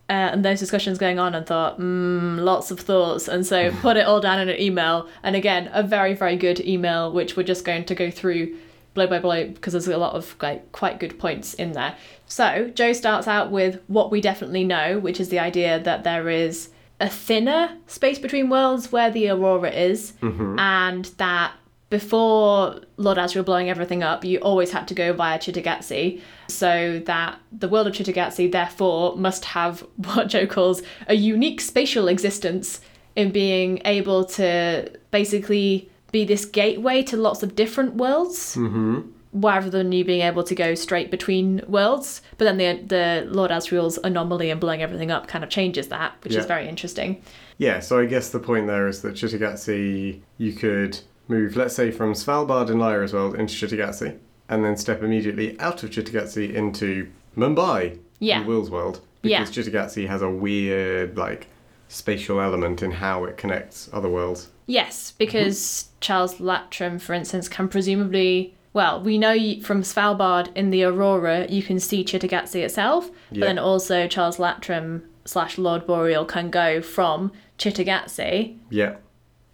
Uh, 0.10 0.34
and 0.34 0.44
those 0.44 0.60
discussions 0.60 0.98
going 0.98 1.20
on 1.20 1.36
and 1.36 1.46
thought, 1.46 1.80
mm, 1.80 2.40
lots 2.40 2.72
of 2.72 2.80
thoughts. 2.80 3.28
And 3.28 3.46
so 3.46 3.72
put 3.82 3.96
it 3.96 4.06
all 4.06 4.20
down 4.20 4.40
in 4.40 4.50
an 4.50 4.60
email. 4.60 5.08
And 5.22 5.36
again, 5.36 5.70
a 5.72 5.84
very, 5.84 6.16
very 6.16 6.36
good 6.36 6.60
email, 6.62 7.12
which 7.12 7.38
we're 7.38 7.44
just 7.44 7.64
going 7.64 7.86
to 7.86 7.96
go 7.96 8.10
through 8.10 8.58
blow 8.96 9.06
by 9.06 9.20
blow 9.20 9.48
because 9.48 9.74
there's 9.74 9.88
a 9.88 9.98
lot 9.98 10.16
of 10.16 10.36
like 10.42 10.72
quite 10.72 11.00
good 11.00 11.20
points 11.20 11.54
in 11.54 11.74
there. 11.74 11.96
So 12.26 12.72
Joe 12.74 12.94
starts 12.94 13.28
out 13.28 13.52
with 13.52 13.82
what 13.88 14.12
we 14.12 14.20
definitely 14.20 14.64
know, 14.64 14.98
which 15.00 15.20
is 15.20 15.30
the 15.30 15.40
idea 15.40 15.80
that 15.80 16.04
there 16.04 16.28
is 16.28 16.70
a 17.00 17.08
thinner 17.08 17.78
space 17.88 18.20
between 18.20 18.50
worlds 18.50 18.92
where 18.92 19.10
the 19.10 19.30
aurora 19.30 19.72
is, 19.72 20.14
and 20.60 21.06
that 21.18 21.54
before 21.90 22.80
Lord 22.98 23.18
Asriel 23.18 23.44
blowing 23.46 23.70
everything 23.70 24.04
up, 24.04 24.24
you 24.24 24.38
always 24.40 24.72
had 24.72 24.88
to 24.90 24.94
go 24.94 25.12
via 25.14 25.40
Cittàgazze, 25.40 26.22
so 26.48 27.02
that 27.06 27.40
the 27.52 27.68
world 27.68 27.88
of 27.88 27.94
Cittàgazze 27.94 28.52
therefore 28.52 29.16
must 29.18 29.46
have 29.46 29.80
what 29.98 30.28
Joe 30.28 30.46
calls 30.48 30.82
a 31.08 31.16
unique 31.16 31.62
spatial 31.62 32.08
existence 32.08 32.82
in 33.16 33.32
being 33.32 33.82
able 33.86 34.24
to 34.24 34.90
basically 35.12 35.90
be 36.12 36.26
this 36.26 36.46
gateway 36.46 37.02
to 37.04 37.18
lots 37.18 37.44
of 37.44 37.56
different 37.56 37.96
worlds. 37.96 38.54
hmm 38.56 39.02
Rather 39.32 39.70
than 39.70 39.92
you 39.92 40.04
being 40.04 40.22
able 40.22 40.44
to 40.44 40.56
go 40.56 40.74
straight 40.74 41.12
between 41.12 41.62
worlds, 41.68 42.24
but 42.40 42.46
then 42.46 42.58
the 42.58 42.84
the 42.88 43.28
Lord 43.32 43.52
Asriel's 43.52 44.00
anomaly 44.04 44.50
and 44.50 44.60
blowing 44.60 44.82
everything 44.82 45.12
up 45.12 45.28
kind 45.28 45.44
of 45.44 45.52
changes 45.52 45.90
that, 45.90 46.14
which 46.24 46.34
Yeah. 46.34 46.40
is 46.40 46.46
very 46.48 46.68
interesting. 46.68 47.22
Yeah, 47.60 47.80
so 47.80 48.00
I 48.00 48.06
guess 48.08 48.30
the 48.30 48.40
point 48.40 48.66
there 48.66 48.88
is 48.88 49.04
that 49.04 49.14
Cittàgazze, 49.14 50.20
you 50.40 50.54
could 50.54 50.98
move, 51.30 51.56
let's 51.56 51.76
say, 51.76 51.92
from 51.92 52.14
Svalbard 52.14 52.70
in 52.70 52.78
Lyra's 52.80 53.14
world 53.14 53.36
into 53.36 53.54
Cittàgazze, 53.54 54.18
and 54.50 54.66
then 54.66 54.76
step 54.76 55.02
immediately 55.02 55.58
out 55.60 55.82
of 55.84 55.92
Cittàgazze 55.92 56.54
into 56.54 57.08
Mumbai 57.38 57.98
Yeah. 58.20 58.42
in 58.42 58.48
Will's 58.48 58.70
world. 58.70 59.00
Yeah. 59.24 59.46
Because 59.46 59.56
Cittàgazze 59.68 60.08
has 60.08 60.22
a 60.22 60.30
weird, 60.30 61.18
like, 61.18 61.48
spatial 61.88 62.42
element 62.42 62.82
in 62.84 62.92
how 62.92 63.24
it 63.26 63.38
connects 63.38 63.90
other 63.94 64.10
worlds. 64.10 64.50
Yes, 64.68 65.14
because 65.18 65.90
Charles 66.02 66.36
Latrom, 66.36 67.00
for 67.02 67.14
instance, 67.14 67.48
can 67.48 67.68
presumably. 67.68 68.54
Well, 68.72 69.02
we 69.02 69.18
know 69.18 69.36
from 69.64 69.82
Svalbard 69.82 70.50
in 70.56 70.70
the 70.70 70.84
Aurora, 70.84 71.48
you 71.50 71.64
can 71.64 71.80
see 71.80 72.04
Cittàgazze 72.04 72.64
itself, 72.64 73.10
but 73.30 73.38
Yeah. 73.40 73.46
then 73.48 73.58
also 73.58 74.08
Charles 74.08 74.38
Latrom 74.38 75.02
slash 75.26 75.58
Lord 75.58 75.88
Boreal 75.88 76.24
can 76.26 76.50
go 76.52 76.80
from 76.82 77.32
Cittàgazze 77.58 78.56
Yeah, 78.70 78.96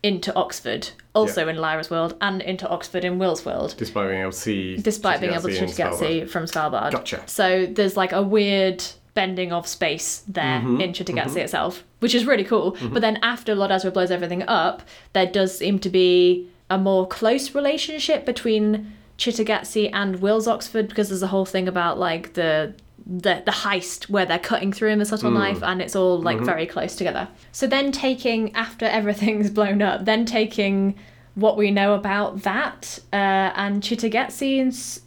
into 0.05 0.31
Oxford, 0.35 0.89
also 1.15 1.47
in 1.47 1.55
Lyra's 1.55 1.89
world, 1.89 2.15
and 2.21 2.39
into 2.43 2.67
Oxford 2.69 3.03
in 3.03 3.17
Will's 3.17 3.43
world, 3.43 3.73
despite 3.75 4.09
being 4.09 4.21
able 4.21 4.31
to 4.31 4.37
see. 4.37 4.77
despite 4.77 5.19
being 5.19 5.33
able 5.33 5.49
to 5.49 5.65
Cittàgazze 5.65 6.21
and 6.21 6.29
from 6.29 6.45
Svalbard. 6.45 6.91
Gotcha. 6.91 7.23
So 7.25 7.65
there's 7.65 7.97
like 7.97 8.11
a 8.11 8.21
weird 8.21 8.83
bending 9.15 9.51
of 9.51 9.65
space 9.65 10.23
there 10.27 10.59
Mm-hmm, 10.59 10.81
in 10.81 10.91
Cittàgazze 10.93 11.37
itself, 11.37 11.83
which 12.01 12.13
is 12.13 12.25
really 12.25 12.43
cool. 12.43 12.77
But 12.93 13.01
then 13.01 13.17
after 13.23 13.55
Lord 13.55 13.71
Asriel 13.71 13.93
blows 13.93 14.11
everything 14.11 14.43
up, 14.43 14.83
there 15.13 15.25
does 15.25 15.57
seem 15.57 15.79
to 15.79 15.89
be 15.89 16.47
a 16.69 16.77
more 16.77 17.07
close 17.07 17.55
relationship 17.55 18.25
between 18.25 18.93
Cittàgazze 19.17 19.89
and 19.91 20.21
Will's 20.21 20.47
Oxford 20.47 20.87
because 20.87 21.09
there's 21.09 21.23
a 21.23 21.27
whole 21.27 21.45
thing 21.45 21.67
about 21.67 21.97
like 21.97 22.33
the 22.33 22.75
the, 23.05 23.43
the 23.45 23.51
heist 23.51 24.09
where 24.09 24.25
they're 24.25 24.39
cutting 24.39 24.73
through 24.73 24.89
in 24.89 24.99
the 24.99 25.05
subtle 25.05 25.31
mm. 25.31 25.35
knife 25.35 25.61
and 25.61 25.81
it's 25.81 25.95
all 25.95 26.19
like 26.19 26.37
mm-hmm. 26.37 26.45
very 26.45 26.65
close 26.65 26.95
together. 26.95 27.27
So 27.51 27.67
then 27.67 27.91
taking 27.91 28.53
after 28.55 28.85
everything's 28.85 29.49
blown 29.51 29.81
up, 29.81 30.05
then 30.05 30.25
taking 30.25 30.95
what 31.35 31.57
we 31.57 31.69
know 31.69 31.93
about 31.93 32.43
that 32.43 32.99
uh, 33.13 33.51
and 33.55 33.83
Cittàgazze 33.83 34.57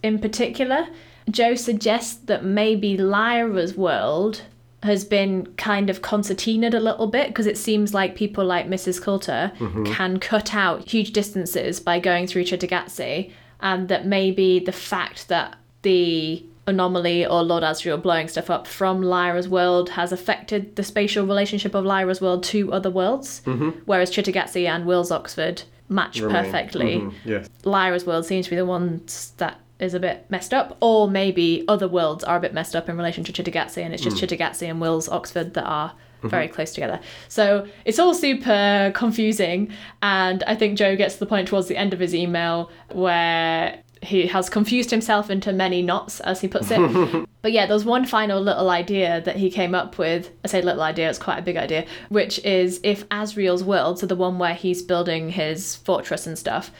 in, 0.02 0.12
in 0.14 0.18
particular, 0.20 0.87
Joe 1.30 1.54
suggests 1.54 2.14
that 2.26 2.44
maybe 2.44 2.96
Lyra's 2.96 3.76
world 3.76 4.42
has 4.82 5.04
been 5.04 5.46
kind 5.56 5.90
of 5.90 6.02
concertinaed 6.02 6.74
a 6.74 6.80
little 6.80 7.08
bit 7.08 7.28
because 7.28 7.46
it 7.46 7.58
seems 7.58 7.92
like 7.92 8.14
people 8.14 8.44
like 8.44 8.68
Mrs. 8.68 9.02
Coulter 9.02 9.50
mm-hmm. 9.58 9.84
can 9.84 10.20
cut 10.20 10.54
out 10.54 10.88
huge 10.88 11.12
distances 11.12 11.80
by 11.80 11.98
going 11.98 12.26
through 12.26 12.44
Cittàgazze, 12.44 13.32
and 13.61 13.88
that 13.88 14.06
maybe 14.06 14.61
the 14.61 14.72
fact 14.72 15.28
that 15.28 15.56
the 15.82 16.44
anomaly 16.68 17.26
or 17.26 17.42
Lord 17.42 17.62
Asriel 17.62 18.00
blowing 18.00 18.28
stuff 18.28 18.50
up 18.50 18.66
from 18.66 19.02
Lyra's 19.02 19.48
world 19.48 19.90
has 19.90 20.12
affected 20.12 20.76
the 20.76 20.85
spatial 20.85 21.26
relationship 21.26 21.74
of 21.74 21.85
Lyra's 21.85 22.20
world 22.20 22.44
to 22.44 22.72
other 22.72 22.90
worlds, 22.90 23.42
mm-hmm. 23.44 23.70
whereas 23.87 24.11
Cittàgazze 24.11 24.68
and 24.68 24.87
Will's 24.87 25.11
Oxford 25.11 25.62
match 25.88 26.20
Remain. 26.20 26.44
perfectly. 26.44 26.96
Mhm, 26.96 27.12
Yes. 27.24 27.48
Lyra's 27.64 28.07
world 28.07 28.26
seems 28.26 28.46
to 28.46 28.50
be 28.50 28.57
the 28.57 28.66
one 28.66 29.02
that 29.38 29.59
is 29.78 29.94
a 29.94 30.00
bit 30.00 30.26
messed 30.28 30.52
up, 30.52 30.76
or 30.81 31.09
maybe 31.09 31.64
other 31.68 31.88
worlds 31.88 32.24
are 32.24 32.37
a 32.37 32.40
bit 32.40 32.52
messed 32.52 32.74
up 32.74 32.88
in 32.88 32.96
relation 32.96 33.24
to 33.24 33.33
Cittàgazze, 33.33 33.78
and 33.78 33.94
it's 33.94 34.02
just 34.02 34.16
mm. 34.16 34.26
Cittàgazze 34.26 34.68
and 34.68 34.81
Will's 34.81 35.09
Oxford 35.09 35.54
that 35.54 35.64
are 35.64 35.90
mm-hmm. 35.90 36.28
very 36.28 36.48
close 36.48 36.72
together. 36.72 37.00
So 37.28 37.66
it's 37.85 37.98
all 37.98 38.14
super 38.14 38.92
confusing, 38.94 39.70
and 40.02 40.42
I 40.44 40.54
think 40.57 40.76
Joe 40.76 40.96
gets 40.96 41.14
to 41.14 41.20
the 41.20 41.26
point 41.26 41.48
towards 41.48 41.68
the 41.68 41.76
end 41.76 41.92
of 41.92 42.00
his 42.00 42.14
email 42.14 42.70
where 42.90 43.83
he 44.02 44.26
has 44.28 44.48
confused 44.48 44.90
himself 44.90 45.30
into 45.30 45.52
many 45.52 45.82
knots, 45.82 46.20
as 46.20 46.40
he 46.40 46.48
puts 46.48 46.68
it. 46.70 46.78
But 47.40 47.52
yeah, 47.52 47.66
there's 47.66 47.84
one 47.84 48.04
final 48.04 48.40
little 48.42 48.68
idea 48.68 49.20
that 49.24 49.37
he 49.37 49.48
came 49.48 49.72
up 49.74 49.96
with. 49.96 50.30
I 50.44 50.48
say 50.48 50.61
little 50.61 50.82
idea, 50.82 51.08
it's 51.08 51.20
quite 51.20 51.38
a 51.38 51.42
big 51.42 51.56
idea, 51.56 51.87
which 52.08 52.40
is 52.44 52.80
if 52.82 53.08
Asriel's 53.11 53.62
world, 53.62 54.00
so 54.00 54.06
the 54.06 54.16
one 54.16 54.40
where 54.40 54.54
he's 54.54 54.82
building 54.82 55.30
his 55.30 55.76
fortress 55.76 56.26
and 56.26 56.37
stuff, 56.37 56.72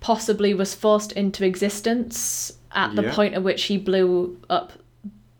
possibly 0.00 0.54
was 0.54 0.74
forced 0.74 1.12
into 1.12 1.44
existence 1.44 2.52
at 2.72 2.96
the 2.96 3.02
Yeah. 3.02 3.14
point 3.14 3.34
at 3.34 3.42
which 3.42 3.64
he 3.64 3.76
blew 3.76 4.38
up 4.48 4.72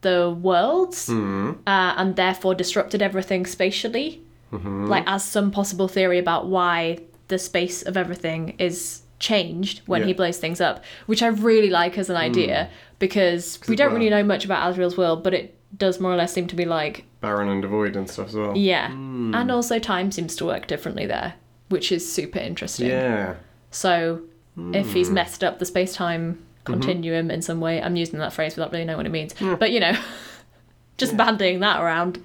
the 0.03 0.31
worlds 0.41 1.09
Mm. 1.09 1.57
uh, 1.67 1.95
and 1.97 2.15
therefore 2.17 2.55
disrupted 2.55 3.01
everything 3.03 3.47
spatially. 3.47 4.21
Mm-hmm. 4.53 4.87
Like, 4.87 5.05
as 5.07 5.25
some 5.25 5.51
possible 5.51 5.89
theory 5.89 6.19
about 6.19 6.47
why 6.47 6.99
the 7.29 7.39
space 7.39 7.83
of 7.83 7.97
everything 7.97 8.55
is 8.59 9.01
changed 9.19 9.83
when 9.87 10.03
he 10.03 10.09
Yeah. 10.09 10.15
Mm. 10.15 10.17
blows 10.19 10.39
things 10.39 10.61
up, 10.61 10.85
which 11.07 11.23
I 11.23 11.29
really 11.29 11.71
like 11.71 11.99
as 11.99 12.09
an 12.11 12.17
idea 12.17 12.69
because 12.99 13.59
we 13.69 13.77
don't 13.77 13.93
really 13.93 14.11
know 14.11 14.23
much 14.23 14.45
about 14.45 14.71
Asriel's 14.73 14.97
world, 14.97 15.23
but 15.23 15.35
it 15.35 15.55
does 15.77 16.01
more 16.01 16.13
or 16.13 16.17
less 16.17 16.33
seem 16.33 16.47
to 16.49 16.57
be 16.57 16.65
like, 16.65 17.05
Barren 17.21 17.49
and 17.49 17.61
devoid 17.63 17.97
and 17.97 18.09
stuff 18.09 18.29
as 18.29 18.35
well. 18.35 18.57
yeah. 18.57 18.89
Hmm. 18.91 19.35
And 19.35 19.51
also, 19.51 19.79
time 19.79 20.11
seems 20.13 20.37
to 20.37 20.45
work 20.47 20.67
differently 20.67 21.05
there, 21.07 21.35
which 21.69 21.91
is 21.93 22.11
super 22.11 22.39
interesting. 22.39 22.87
Yeah. 22.89 23.35
So, 23.71 24.23
if 24.73 24.87
Hmm. 24.89 24.93
he's 24.93 25.11
messed 25.11 25.43
up 25.45 25.59
the 25.59 25.65
space 25.67 25.95
time 25.95 26.39
Mm-hmm. 26.65 26.81
continuum 26.81 27.31
in 27.31 27.41
some 27.41 27.61
way, 27.61 27.81
I'm 27.83 27.97
using 27.97 28.19
that 28.19 28.33
phrase 28.35 28.55
without 28.57 28.73
really 28.73 28.85
knowing 28.85 28.99
what 28.99 29.07
it 29.07 29.13
means, 29.13 29.35
but 29.59 29.71
you 29.73 29.81
know, 29.81 29.93
just 30.99 31.17
bandying 31.17 31.61
that 31.61 31.81
around, 31.81 32.23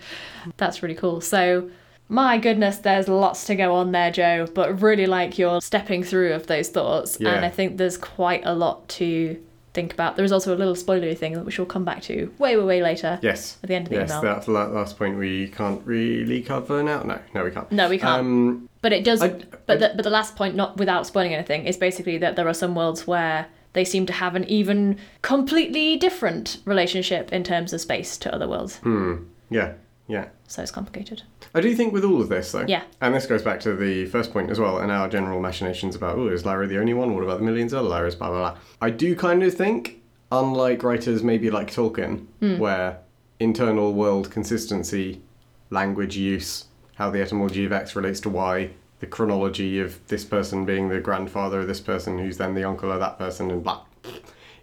that's 0.57 0.83
really 0.83 0.95
cool. 0.95 1.21
So, 1.21 1.69
my 2.09 2.37
goodness, 2.37 2.77
there's 2.77 3.07
lots 3.07 3.45
to 3.45 3.55
go 3.55 3.73
on 3.75 3.91
there, 3.91 4.11
Joe, 4.11 4.47
but 4.53 4.81
really 4.81 5.05
like 5.07 5.37
your 5.37 5.61
stepping 5.61 6.03
through 6.03 6.33
of 6.33 6.47
those 6.47 6.69
thoughts. 6.69 7.17
Yeah. 7.19 7.29
And 7.33 7.45
I 7.45 7.49
think 7.49 7.77
there's 7.77 7.97
quite 7.97 8.41
a 8.45 8.53
lot 8.53 8.87
to 8.89 9.41
think 9.73 9.91
about. 9.93 10.15
There 10.15 10.25
is 10.25 10.31
also 10.31 10.53
a 10.53 10.57
little 10.57 10.75
spoilery 10.75 11.17
thing 11.17 11.43
which 11.45 11.57
we'll 11.57 11.65
come 11.65 11.83
back 11.83 12.03
to 12.03 12.31
way, 12.37 12.55
way, 12.57 12.63
way 12.63 12.83
later 12.83 13.17
Yes. 13.23 13.57
at 13.63 13.69
the 13.69 13.73
end 13.75 13.87
of 13.87 13.89
the 13.89 13.95
Yes, 13.95 14.11
email. 14.11 14.21
that's 14.21 14.45
the 14.45 14.51
last 14.51 14.99
point 14.99 15.17
we 15.17 15.47
can't 15.47 15.81
really 15.85 16.41
cover 16.43 16.83
now. 16.83 17.01
No, 17.01 17.17
no, 17.33 17.43
we 17.43 17.49
can't. 17.51 17.71
No, 17.71 17.89
we 17.89 17.97
can't. 17.97 18.19
Um, 18.19 18.69
But 18.83 18.93
it 18.93 19.03
does. 19.03 19.23
I- 19.23 19.29
but 19.65 19.79
the, 19.79 19.93
but 19.95 20.03
the 20.03 20.11
last 20.11 20.35
point, 20.35 20.55
not 20.55 20.77
without 20.77 21.07
spoiling 21.07 21.33
anything, 21.33 21.65
is 21.65 21.77
basically 21.77 22.19
that 22.19 22.35
there 22.35 22.47
are 22.47 22.53
some 22.53 22.75
worlds 22.75 23.07
where 23.07 23.47
they 23.71 23.83
seem 23.83 24.05
to 24.05 24.13
have 24.13 24.35
an 24.35 24.43
even 24.43 24.97
completely 25.23 25.95
different 25.95 26.57
relationship 26.65 27.33
in 27.33 27.43
terms 27.43 27.73
of 27.73 27.81
space 27.81 28.17
to 28.19 28.31
other 28.35 28.47
worlds. 28.47 28.77
hmm. 28.77 29.15
Yeah. 29.49 29.73
Yeah. 30.07 30.25
So 30.47 30.61
it's 30.61 30.71
complicated. 30.71 31.23
I 31.55 31.61
do 31.61 31.73
think 31.75 31.93
with 31.93 32.03
all 32.03 32.19
of 32.21 32.27
this, 32.29 32.51
though, 32.51 32.65
Yeah. 32.67 32.83
and 32.99 33.15
this 33.15 33.25
goes 33.25 33.41
back 33.41 33.59
to 33.61 33.73
the 33.75 34.05
first 34.07 34.33
point 34.33 34.49
as 34.51 34.59
well, 34.59 34.79
and 34.79 34.91
our 34.91 35.07
general 35.07 35.39
machinations 35.39 35.95
about, 35.95 36.17
oh, 36.17 36.27
is 36.27 36.45
Lyra 36.45 36.67
the 36.67 36.77
only 36.77 36.93
one? 36.93 37.13
What 37.15 37.23
about 37.23 37.39
the 37.39 37.45
millions 37.45 37.71
of 37.73 37.79
other 37.85 37.89
Lyras? 37.89 38.17
Blah, 38.17 38.29
blah, 38.29 38.51
blah. 38.51 38.57
I 38.81 38.89
do 38.89 39.15
kind 39.15 39.41
of 39.43 39.53
think, 39.53 40.01
unlike 40.31 40.83
writers 40.83 41.23
maybe 41.23 41.49
like 41.49 41.71
Tolkien, 41.71 42.25
Hmm. 42.41 42.57
where 42.57 42.97
internal 43.39 43.93
world 43.93 44.29
consistency 44.29 45.21
language 45.69 46.17
use, 46.17 46.65
how 46.95 47.09
the 47.09 47.21
etymology 47.21 47.65
of 47.65 47.71
X 47.71 47.95
relates 47.95 48.19
to 48.21 48.29
Y, 48.29 48.71
the 48.99 49.07
chronology 49.07 49.79
of 49.79 50.05
this 50.07 50.23
person 50.25 50.65
being 50.65 50.89
the 50.89 50.99
grandfather 50.99 51.61
of 51.61 51.67
this 51.67 51.79
person, 51.79 52.19
who's 52.19 52.37
then 52.37 52.53
the 52.55 52.63
uncle 52.63 52.91
of 52.91 52.99
that 52.99 53.17
person, 53.17 53.49
and 53.51 53.63
blah, 53.63 53.81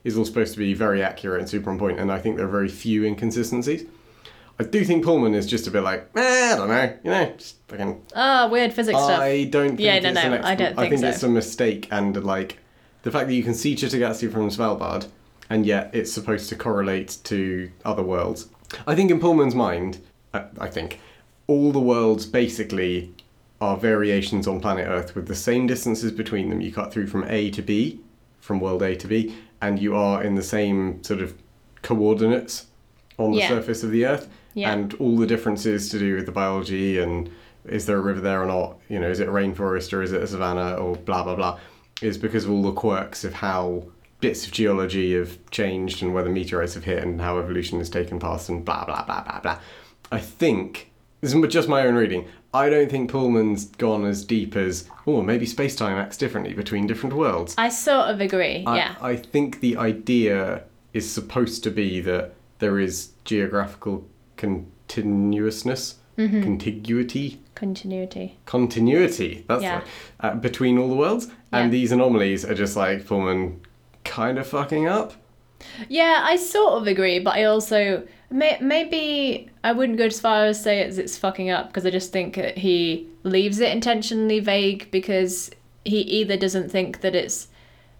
is 0.04 0.16
all 0.16 0.24
supposed 0.24 0.52
to 0.52 0.58
be 0.58 0.72
very 0.74 1.02
accurate 1.02 1.40
and 1.40 1.48
super 1.48 1.70
on 1.70 1.78
point. 1.78 1.98
And 1.98 2.10
I 2.12 2.18
think 2.18 2.36
there 2.36 2.46
are 2.46 2.50
very 2.50 2.68
few 2.68 3.04
inconsistencies. 3.04 3.84
I 4.60 4.62
do 4.62 4.84
think 4.84 5.04
Pullman 5.06 5.34
is 5.34 5.46
just 5.46 5.66
a 5.66 5.70
bit 5.70 5.80
like, 5.82 6.06
eh, 6.14 6.52
I 6.52 6.56
don't 6.56 6.68
know, 6.68 6.92
you 7.02 7.10
know, 7.10 7.32
just 7.38 7.56
fucking 7.68 8.02
Ah, 8.14 8.46
weird 8.52 8.74
physics 8.74 8.98
stuff. 8.98 9.18
I 9.20 9.44
don't 9.44 9.68
think 9.68 9.80
Yeah, 9.80 9.98
no, 10.00 10.10
it's 10.10 10.14
no, 10.22 10.40
I 10.44 10.54
don't 10.54 10.76
Think 10.76 10.78
I 10.78 10.88
think 10.90 11.00
so. 11.00 11.08
it's 11.08 11.22
a 11.22 11.28
mistake 11.30 11.88
and 11.90 12.22
like 12.22 12.58
the 13.02 13.10
fact 13.10 13.28
that 13.28 13.34
you 13.34 13.42
can 13.42 13.54
see 13.54 13.74
Cittàgazze 13.74 14.30
from 14.30 14.50
Svalbard 14.50 15.06
and 15.48 15.64
yet 15.64 15.88
it's 15.94 16.12
supposed 16.12 16.50
to 16.50 16.56
correlate 16.56 17.16
to 17.24 17.70
other 17.86 18.02
worlds. 18.02 18.48
I 18.86 18.94
think 18.94 19.10
in 19.10 19.18
Pullman's 19.18 19.54
mind, 19.54 19.98
I, 20.34 20.44
I 20.60 20.68
think 20.68 21.00
all 21.46 21.72
the 21.72 21.80
worlds 21.80 22.26
basically 22.26 23.14
are 23.62 23.78
variations 23.78 24.46
on 24.46 24.60
planet 24.60 24.86
Earth 24.88 25.14
with 25.14 25.26
the 25.26 25.34
same 25.34 25.66
distances 25.66 26.12
between 26.12 26.50
them. 26.50 26.60
You 26.60 26.70
cut 26.70 26.92
through 26.92 27.06
from 27.06 27.24
A 27.28 27.50
to 27.52 27.62
B, 27.62 28.00
from 28.40 28.60
world 28.60 28.82
A 28.82 28.94
to 28.96 29.06
B, 29.08 29.34
and 29.62 29.78
you 29.80 29.96
are 29.96 30.22
in 30.22 30.34
the 30.34 30.42
same 30.42 31.02
sort 31.02 31.20
of 31.22 31.32
coordinates 31.82 32.66
on 33.18 33.32
the 33.32 33.38
Yeah. 33.38 33.48
surface 33.48 33.82
of 33.82 33.90
the 33.90 34.04
Earth. 34.06 34.28
Yeah. 34.54 34.72
And 34.72 34.94
all 34.94 35.16
the 35.16 35.26
differences 35.26 35.88
to 35.90 35.98
do 35.98 36.16
with 36.16 36.26
the 36.26 36.32
biology 36.32 36.98
and 36.98 37.30
is 37.66 37.86
there 37.86 37.98
a 37.98 38.00
river 38.00 38.20
there 38.20 38.42
or 38.42 38.46
not? 38.46 38.78
You 38.88 38.98
know, 38.98 39.08
is 39.08 39.20
it 39.20 39.28
a 39.28 39.32
rainforest 39.32 39.92
or 39.92 40.02
is 40.02 40.12
it 40.12 40.22
a 40.22 40.26
savanna 40.26 40.74
or 40.74 40.96
blah 40.96 41.22
blah 41.22 41.34
blah? 41.34 41.58
Is 42.02 42.18
because 42.18 42.44
of 42.44 42.50
all 42.50 42.62
the 42.62 42.72
quirks 42.72 43.24
of 43.24 43.34
how 43.34 43.84
bits 44.20 44.46
of 44.46 44.52
geology 44.52 45.14
have 45.14 45.38
changed 45.50 46.02
and 46.02 46.14
whether 46.14 46.30
meteorites 46.30 46.74
have 46.74 46.84
hit 46.84 47.02
and 47.02 47.20
how 47.20 47.38
evolution 47.38 47.78
has 47.78 47.90
taken 47.90 48.18
place 48.18 48.48
and 48.48 48.64
blah 48.64 48.84
blah 48.84 49.04
blah 49.04 49.22
blah 49.22 49.40
blah. 49.40 49.58
I 50.12 50.18
think 50.18 50.90
this 51.20 51.34
is 51.34 51.52
just 51.52 51.68
my 51.68 51.86
own 51.86 51.94
reading. 51.94 52.26
I 52.52 52.68
don't 52.68 52.90
think 52.90 53.10
Pullman's 53.10 53.66
gone 53.66 54.04
as 54.04 54.24
deep 54.24 54.56
as 54.56 54.88
oh 55.06 55.22
maybe 55.22 55.46
space 55.46 55.76
time 55.76 55.98
acts 55.98 56.16
differently 56.16 56.54
between 56.54 56.86
different 56.86 57.14
worlds. 57.14 57.54
I 57.58 57.68
sort 57.68 58.08
of 58.08 58.20
agree. 58.20 58.64
I, 58.66 58.76
yeah. 58.76 58.96
I 59.00 59.16
think 59.16 59.60
the 59.60 59.76
idea 59.76 60.64
is 60.92 61.10
supposed 61.10 61.62
to 61.64 61.70
be 61.70 62.00
that 62.00 62.34
there 62.58 62.78
is 62.78 63.12
geographical 63.24 64.06
continuousness, 64.40 65.96
Mm-hmm. 66.18 66.42
contiguity, 66.42 67.40
Continuity. 67.54 68.36
continuity. 68.44 69.44
That's 69.48 69.62
Yeah. 69.62 69.74
right, 69.76 69.84
uh, 70.20 70.34
between 70.34 70.76
all 70.76 70.88
the 70.88 70.94
worlds, 70.94 71.28
and 71.50 71.66
Yeah. 71.66 71.70
these 71.70 71.92
anomalies 71.92 72.44
are 72.44 72.52
just 72.54 72.76
like 72.76 73.06
Pullman 73.06 73.60
kind 74.04 74.36
of 74.38 74.46
fucking 74.46 74.86
up. 74.86 75.14
Yeah, 75.88 76.20
I 76.22 76.36
sort 76.36 76.74
of 76.74 76.86
agree, 76.86 77.20
but 77.20 77.36
I 77.36 77.44
also 77.44 78.02
may, 78.30 78.58
maybe 78.60 79.48
I 79.64 79.72
wouldn't 79.72 79.96
go 79.96 80.06
as 80.06 80.20
far 80.20 80.44
as 80.46 80.62
say 80.62 80.80
it's, 80.80 80.98
it's 80.98 81.16
fucking 81.16 81.48
up 81.48 81.68
because 81.68 81.86
I 81.86 81.90
just 81.90 82.12
think 82.12 82.34
that 82.36 82.58
he 82.58 83.06
leaves 83.22 83.58
it 83.60 83.70
intentionally 83.72 84.40
vague 84.40 84.90
because 84.90 85.50
he 85.86 86.00
either 86.00 86.36
doesn't 86.36 86.70
think 86.70 87.00
that 87.00 87.14
it's 87.14 87.48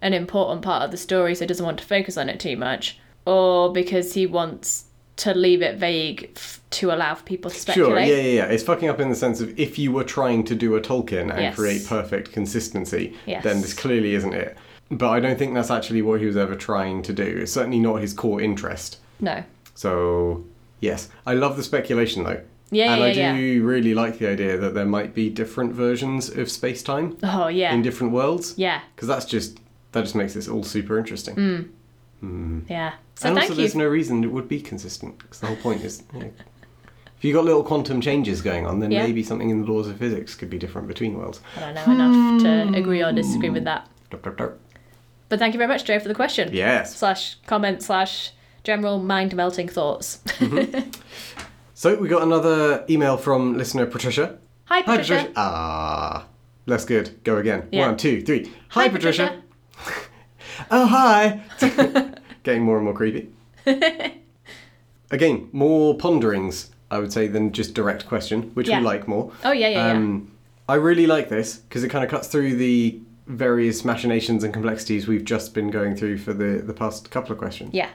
an 0.01 0.13
important 0.13 0.61
part 0.61 0.83
of 0.83 0.91
the 0.91 0.97
story, 0.97 1.33
so 1.33 1.45
doesn't 1.45 1.65
want 1.65 1.79
to 1.79 1.85
focus 1.85 2.17
on 2.17 2.29
it 2.29 2.39
too 2.39 2.57
much, 2.57 2.99
or 3.25 3.71
because 3.73 4.13
he 4.13 4.27
wants 4.27 4.85
to 5.23 5.33
leave 5.33 5.61
it 5.61 5.77
vague 5.77 6.31
f- 6.35 6.59
to 6.71 6.91
allow 6.91 7.13
for 7.15 7.23
people 7.23 7.51
to 7.51 7.57
speculate. 7.57 8.07
Sure, 8.07 8.15
yeah, 8.15 8.21
yeah, 8.21 8.31
yeah. 8.43 8.45
It's 8.45 8.63
fucking 8.63 8.89
up 8.89 8.99
in 8.99 9.09
the 9.09 9.15
sense 9.15 9.41
of 9.41 9.57
if 9.59 9.77
you 9.77 9.91
were 9.91 10.03
trying 10.03 10.43
to 10.45 10.55
do 10.55 10.75
a 10.75 10.81
Tolkien 10.81 11.29
and 11.31 11.41
Yes. 11.41 11.55
create 11.55 11.85
perfect 11.87 12.31
consistency, 12.31 13.15
Yes. 13.25 13.43
then 13.43 13.61
this 13.61 13.73
clearly 13.73 14.13
isn't 14.15 14.33
it. 14.33 14.57
But 14.89 15.09
I 15.09 15.19
don't 15.19 15.37
think 15.39 15.53
that's 15.53 15.71
actually 15.71 16.01
what 16.01 16.19
he 16.19 16.25
was 16.25 16.37
ever 16.37 16.55
trying 16.55 17.01
to 17.03 17.13
do. 17.13 17.23
It's 17.23 17.51
certainly 17.51 17.79
not 17.79 18.01
his 18.01 18.13
core 18.13 18.41
interest. 18.41 18.97
No. 19.19 19.43
So, 19.75 20.43
yes, 20.79 21.09
I 21.25 21.33
love 21.33 21.55
the 21.57 21.63
speculation 21.63 22.23
though. 22.23 22.41
Yeah, 22.73 22.93
and 22.93 23.15
yeah, 23.15 23.31
I 23.33 23.35
do 23.37 23.63
really 23.63 23.93
like 23.93 24.17
the 24.17 24.27
idea 24.29 24.57
that 24.57 24.73
there 24.73 24.85
might 24.85 25.13
be 25.13 25.29
different 25.29 25.73
versions 25.73 26.29
of 26.29 26.49
space 26.49 26.81
time 26.81 27.17
Oh 27.21 27.47
yeah. 27.49 27.73
in 27.73 27.81
different 27.81 28.13
worlds. 28.13 28.53
yeah. 28.57 28.79
Because 28.95 29.07
that's 29.09 29.25
just, 29.25 29.59
that 29.91 30.01
just 30.03 30.15
makes 30.15 30.33
this 30.33 30.47
all 30.47 30.63
super 30.63 30.97
interesting. 30.97 31.35
Mm. 31.35 31.69
Mm-hmm. 32.23 32.71
Yeah. 32.71 32.93
So 33.15 33.29
and 33.29 33.37
thank 33.37 33.49
also, 33.49 33.53
you. 33.53 33.57
there's 33.57 33.75
no 33.75 33.87
reason 33.87 34.23
it 34.23 34.31
would 34.31 34.47
be 34.47 34.61
consistent. 34.61 35.17
Because 35.19 35.39
the 35.39 35.47
whole 35.47 35.55
point 35.57 35.83
is, 35.83 36.03
you 36.13 36.19
know, 36.19 36.31
if 37.17 37.25
you 37.25 37.33
got 37.33 37.45
little 37.45 37.63
quantum 37.63 38.01
changes 38.01 38.41
going 38.41 38.65
on, 38.65 38.79
then 38.79 38.91
Yeah. 38.91 39.03
maybe 39.03 39.23
something 39.23 39.49
in 39.49 39.65
the 39.65 39.71
laws 39.71 39.87
of 39.87 39.97
physics 39.97 40.35
could 40.35 40.49
be 40.49 40.57
different 40.57 40.87
between 40.87 41.17
worlds. 41.17 41.41
I 41.57 41.59
don't 41.59 41.75
know 41.75 41.93
enough 41.93 42.41
to 42.43 42.67
hmm. 42.67 42.75
agree 42.75 43.03
or 43.03 43.11
disagree 43.11 43.49
with 43.49 43.63
that. 43.65 43.87
Dup, 44.09 44.23
dup, 44.23 44.37
dup. 44.37 44.57
But 45.29 45.39
thank 45.39 45.53
you 45.53 45.57
very 45.57 45.67
much, 45.67 45.85
Joe, 45.85 45.99
for 45.99 46.07
the 46.07 46.15
question. 46.15 46.49
Yes. 46.51 46.95
Slash 46.95 47.35
comment 47.47 47.81
slash 47.81 48.31
general 48.63 48.99
mind 48.99 49.35
melting 49.35 49.69
thoughts. 49.69 50.19
Mm-hmm. 50.25 50.89
So 51.81 51.95
we 51.95 52.09
got 52.09 52.21
another 52.21 52.85
email 52.91 53.17
from 53.17 53.57
listener 53.57 53.87
Patricia. 53.87 54.37
Hi, 54.65 54.81
Hi, 54.81 54.81
Patricia. 54.83 55.15
Patricia. 55.15 55.33
Ah, 55.35 56.27
less 56.67 56.85
good. 56.85 57.23
Go 57.23 57.37
again. 57.37 57.67
Yeah. 57.71 57.87
One, 57.87 57.97
two, 57.97 58.21
three. 58.21 58.51
Hi, 58.69 58.87
Patricia. 58.87 59.40
Oh, 60.69 60.85
hi. 60.85 61.41
Getting 62.43 62.63
more 62.63 62.75
and 62.77 62.85
more 62.85 62.93
creepy. 62.93 63.29
Again, 65.11 65.49
more 65.51 65.95
ponderings, 65.97 66.71
I 66.89 66.99
would 66.99 67.11
say, 67.11 67.27
than 67.27 67.51
just 67.51 67.73
direct 67.73 68.05
question, 68.07 68.51
which 68.53 68.67
Yeah. 68.69 68.79
we 68.79 68.85
like 68.85 69.07
more. 69.07 69.31
Oh 69.43 69.51
yeah, 69.51 69.67
yeah, 69.67 69.87
yeah. 69.87 69.93
Um, 69.93 70.31
I 70.69 70.75
really 70.75 71.05
like 71.07 71.27
this 71.29 71.57
because 71.57 71.83
it 71.83 71.89
kind 71.89 72.03
of 72.03 72.09
cuts 72.09 72.27
through 72.27 72.55
the 72.55 72.99
various 73.27 73.83
machinations 73.83 74.43
and 74.43 74.53
complexities 74.53 75.07
we've 75.07 75.25
just 75.25 75.53
been 75.53 75.69
going 75.69 75.95
through 75.95 76.17
for 76.17 76.33
the, 76.33 76.61
the 76.65 76.73
past 76.73 77.11
couple 77.11 77.31
of 77.33 77.37
questions. 77.37 77.73
yeah. 77.73 77.89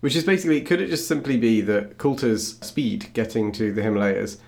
Which 0.00 0.16
is 0.16 0.24
basically, 0.24 0.62
could 0.62 0.80
it 0.80 0.88
just 0.88 1.06
simply 1.06 1.36
be 1.36 1.60
that 1.62 1.98
Coulter's 1.98 2.58
speed 2.60 3.08
getting 3.12 3.52
to 3.52 3.70
the 3.70 3.82
Himalayas 3.82 4.38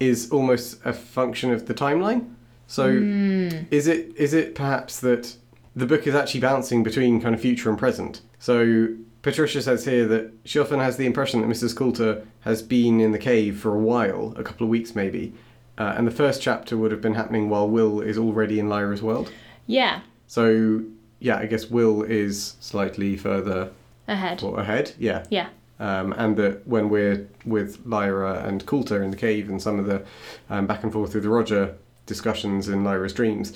is 0.00 0.28
almost 0.32 0.80
a 0.84 0.92
function 0.92 1.52
of 1.52 1.66
the 1.66 1.74
timeline? 1.74 2.28
So 2.66 2.88
is 2.88 3.86
it 3.86 4.12
is 4.16 4.34
it 4.34 4.56
perhaps 4.56 4.98
that 5.00 5.36
the 5.76 5.86
book 5.86 6.06
is 6.06 6.14
actually 6.14 6.40
bouncing 6.40 6.82
between 6.82 7.20
kind 7.20 7.34
of 7.34 7.40
future 7.40 7.68
and 7.68 7.78
present? 7.78 8.22
So 8.38 8.88
Patricia 9.22 9.60
says 9.60 9.84
here 9.84 10.06
that 10.06 10.32
she 10.44 10.58
often 10.58 10.80
has 10.80 10.96
the 10.96 11.04
impression 11.06 11.40
that 11.42 11.48
Mrs. 11.48 11.76
Coulter 11.76 12.26
has 12.40 12.62
been 12.62 13.00
in 13.00 13.12
the 13.12 13.18
cave 13.18 13.58
for 13.58 13.74
a 13.74 13.78
while, 13.78 14.32
a 14.36 14.42
couple 14.42 14.64
of 14.64 14.70
weeks 14.70 14.94
maybe, 14.94 15.32
uh, 15.78 15.94
and 15.96 16.06
the 16.06 16.10
first 16.12 16.40
chapter 16.40 16.76
would 16.76 16.90
have 16.92 17.00
been 17.02 17.14
happening 17.14 17.50
while 17.50 17.68
Will 17.68 18.00
is 18.00 18.16
already 18.16 18.58
in 18.58 18.68
Lyra's 18.68 19.02
world. 19.02 19.30
Yeah. 19.66 20.00
So 20.26 20.82
yeah, 21.18 21.36
I 21.38 21.46
guess 21.46 21.66
Will 21.70 22.02
is 22.02 22.54
slightly 22.60 23.16
further 23.16 23.70
Ahead. 24.08 24.42
or 24.42 24.60
ahead. 24.60 24.92
Yeah, 24.98 25.24
Yeah. 25.30 25.48
um, 25.80 26.12
and 26.16 26.36
that 26.36 26.66
when 26.66 26.88
we're 26.88 27.26
with 27.44 27.80
Lyra 27.84 28.44
and 28.46 28.64
Coulter 28.64 29.02
in 29.02 29.10
the 29.10 29.16
cave 29.16 29.48
and 29.50 29.60
some 29.60 29.78
of 29.78 29.86
the 29.86 30.04
um, 30.48 30.66
back 30.66 30.84
and 30.84 30.92
forth 30.92 31.14
with 31.14 31.24
Roger 31.26 31.74
discussions 32.06 32.68
in 32.68 32.84
Lyra's 32.84 33.12
dreams, 33.12 33.54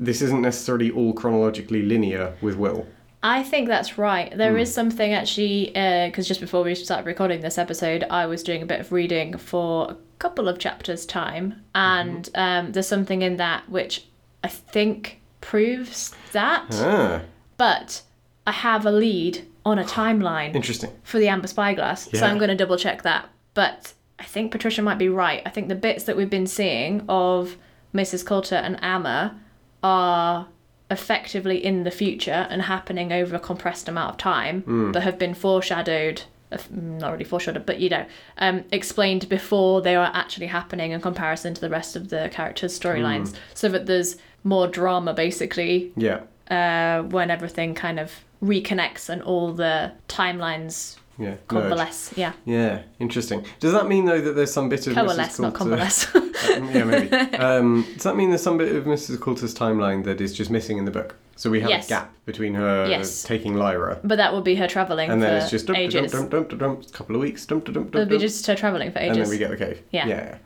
this 0.00 0.22
isn't 0.22 0.40
necessarily 0.40 0.90
all 0.90 1.12
chronologically 1.12 1.82
linear 1.82 2.34
with 2.40 2.56
Will. 2.56 2.86
I 3.22 3.42
think 3.42 3.68
that's 3.68 3.98
right. 3.98 4.34
There 4.34 4.56
is 4.56 4.72
something 4.72 5.12
actually, 5.12 5.66
because 5.66 6.26
just 6.26 6.40
before 6.40 6.64
we 6.64 6.74
started 6.74 7.04
recording 7.06 7.42
this 7.42 7.58
episode, 7.58 8.04
I 8.08 8.24
was 8.24 8.42
doing 8.42 8.62
a 8.62 8.66
bit 8.66 8.80
of 8.80 8.92
reading 8.92 9.36
for 9.36 9.90
a 9.90 9.96
couple 10.18 10.48
of 10.48 10.58
chapters' 10.58 11.04
time, 11.04 11.62
and 11.74 12.28
um, 12.34 12.72
there's 12.72 12.88
something 12.88 13.20
in 13.20 13.36
that 13.36 13.68
which 13.68 14.06
I 14.42 14.48
think 14.48 15.20
proves 15.42 16.14
that. 16.32 16.66
Ah, 16.72 17.20
But 17.58 18.00
I 18.46 18.52
have 18.52 18.86
a 18.86 18.90
lead 18.90 19.46
on 19.66 19.78
a 19.78 19.84
timeline 19.98 20.54
interesting. 20.54 20.90
for 21.02 21.18
the 21.18 21.28
Amber 21.28 21.46
Spyglass, 21.46 22.08
yeah. 22.10 22.20
so 22.20 22.26
I'm 22.26 22.38
going 22.38 22.48
to 22.48 22.56
double 22.56 22.78
check 22.78 23.02
that. 23.02 23.28
But 23.52 23.92
I 24.18 24.24
think 24.24 24.50
Patricia 24.50 24.80
might 24.80 24.98
be 24.98 25.10
right. 25.10 25.42
I 25.44 25.50
think 25.50 25.68
the 25.68 25.74
bits 25.74 26.04
that 26.04 26.16
we've 26.16 26.30
been 26.30 26.46
seeing 26.46 27.04
of 27.06 27.56
Mrs. 27.94 28.24
Coulter 28.24 28.54
and 28.54 28.82
Amma 28.82 29.38
are 29.82 30.46
effectively 30.90 31.64
in 31.64 31.84
the 31.84 31.90
future 31.90 32.46
and 32.50 32.62
happening 32.62 33.12
over 33.12 33.36
a 33.36 33.38
compressed 33.38 33.88
amount 33.88 34.10
of 34.10 34.16
time, 34.16 34.90
but 34.92 35.02
have 35.02 35.18
been 35.18 35.34
foreshadowed. 35.34 36.22
uh, 36.52 36.58
Not 36.70 37.12
really 37.12 37.24
foreshadowed, 37.24 37.64
but 37.64 37.78
you 37.78 37.88
know, 37.88 38.04
um, 38.38 38.64
explained 38.72 39.28
before 39.28 39.80
they 39.82 39.94
are 39.94 40.10
actually 40.12 40.46
happening 40.48 40.90
in 40.90 41.00
comparison 41.00 41.54
to 41.54 41.60
the 41.60 41.68
rest 41.70 41.94
of 41.94 42.08
the 42.08 42.28
characters' 42.32 42.78
storylines, 42.78 43.34
so 43.54 43.68
that 43.68 43.86
there's 43.86 44.16
more 44.42 44.66
drama 44.66 45.14
basically 45.14 45.92
Yeah, 45.96 46.20
uh, 46.50 47.02
when 47.04 47.30
everything 47.30 47.74
kind 47.74 48.00
of 48.00 48.24
reconnects 48.42 49.08
and 49.08 49.22
all 49.22 49.52
the 49.52 49.92
timelines 50.08 50.96
yeah. 51.20 51.34
merge. 51.50 52.16
Yeah, 52.16 52.32
Yeah, 52.44 52.82
interesting. 52.98 53.44
Does 53.60 53.72
that 53.72 53.86
mean 53.86 54.06
though 54.06 54.20
that 54.20 54.32
there's 54.32 54.52
some 54.52 54.68
bit 54.68 54.86
of 54.86 54.94
coalesce, 54.94 55.38
Mrs. 55.38 55.40
not 55.40 55.54
coalesce. 55.54 56.14
Um, 56.14 56.32
yeah, 56.74 56.84
maybe. 56.84 57.16
Um, 57.36 57.86
does 57.94 58.02
that 58.04 58.16
mean 58.16 58.30
there's 58.30 58.42
some 58.42 58.58
bit 58.58 58.74
of 58.74 58.84
Mrs. 58.84 59.20
Coulter's 59.20 59.54
timeline 59.54 60.04
that 60.04 60.20
is 60.20 60.32
just 60.34 60.50
missing 60.50 60.78
in 60.78 60.84
the 60.84 60.90
book? 60.90 61.16
So 61.36 61.48
we 61.48 61.60
have 61.60 61.70
Yes. 61.70 61.86
a 61.86 61.88
gap 61.88 62.12
between 62.26 62.54
her 62.54 62.86
Yes. 62.86 63.22
taking 63.22 63.54
Lyra, 63.54 63.98
but 64.04 64.16
that 64.16 64.34
would 64.34 64.44
be 64.44 64.56
her 64.56 64.66
traveling 64.66 65.10
and 65.10 65.22
then 65.22 65.40
it's 65.40 65.50
just 65.50 65.70
ages. 65.70 66.12
couple 66.12 67.16
of 67.16 67.22
weeks, 67.22 67.46
dump, 67.46 67.68
It'll 67.68 68.04
be 68.06 68.18
just 68.18 68.46
her 68.46 68.54
traveling 68.54 68.92
for 68.92 68.98
ages, 68.98 69.16
and 69.16 69.26
then 69.26 69.30
we 69.30 69.38
get 69.38 69.50
the 69.50 69.56
cave. 69.56 69.82
Yeah. 69.90 70.06
yeah. 70.06 70.38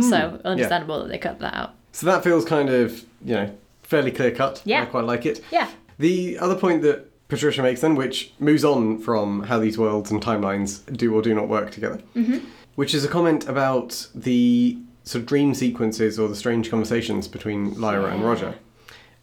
So 0.00 0.40
understandable 0.44 1.00
that 1.02 1.08
they 1.08 1.18
cut 1.18 1.40
that 1.40 1.54
out. 1.54 1.74
So 1.92 2.06
that 2.06 2.22
feels 2.22 2.44
kind 2.44 2.68
of, 2.68 3.04
you 3.24 3.34
know, 3.34 3.56
fairly 3.82 4.12
clear 4.12 4.30
cut. 4.30 4.62
Yeah. 4.64 4.82
I 4.82 4.86
quite 4.86 5.04
like 5.04 5.26
it. 5.26 5.42
Yeah. 5.50 5.68
The 5.98 6.38
other 6.38 6.54
point 6.54 6.82
that 6.82 7.07
Patricia 7.28 7.62
makes 7.62 7.80
then, 7.82 7.94
which 7.94 8.32
moves 8.38 8.64
on 8.64 8.98
from 8.98 9.42
how 9.44 9.58
these 9.58 9.76
worlds 9.78 10.10
and 10.10 10.22
timelines 10.22 10.80
do 10.96 11.14
or 11.14 11.22
do 11.22 11.34
not 11.34 11.48
work 11.48 11.70
together, 11.70 12.00
Mm-hmm. 12.16 12.38
which 12.74 12.94
is 12.94 13.04
a 13.04 13.08
comment 13.08 13.48
about 13.48 14.08
the 14.14 14.78
sort 15.04 15.22
of 15.22 15.26
dream 15.28 15.54
sequences 15.54 16.18
or 16.18 16.28
the 16.28 16.36
strange 16.36 16.70
conversations 16.70 17.28
between 17.28 17.78
Lyra 17.80 18.12
and 18.14 18.22
Roger. 18.24 18.54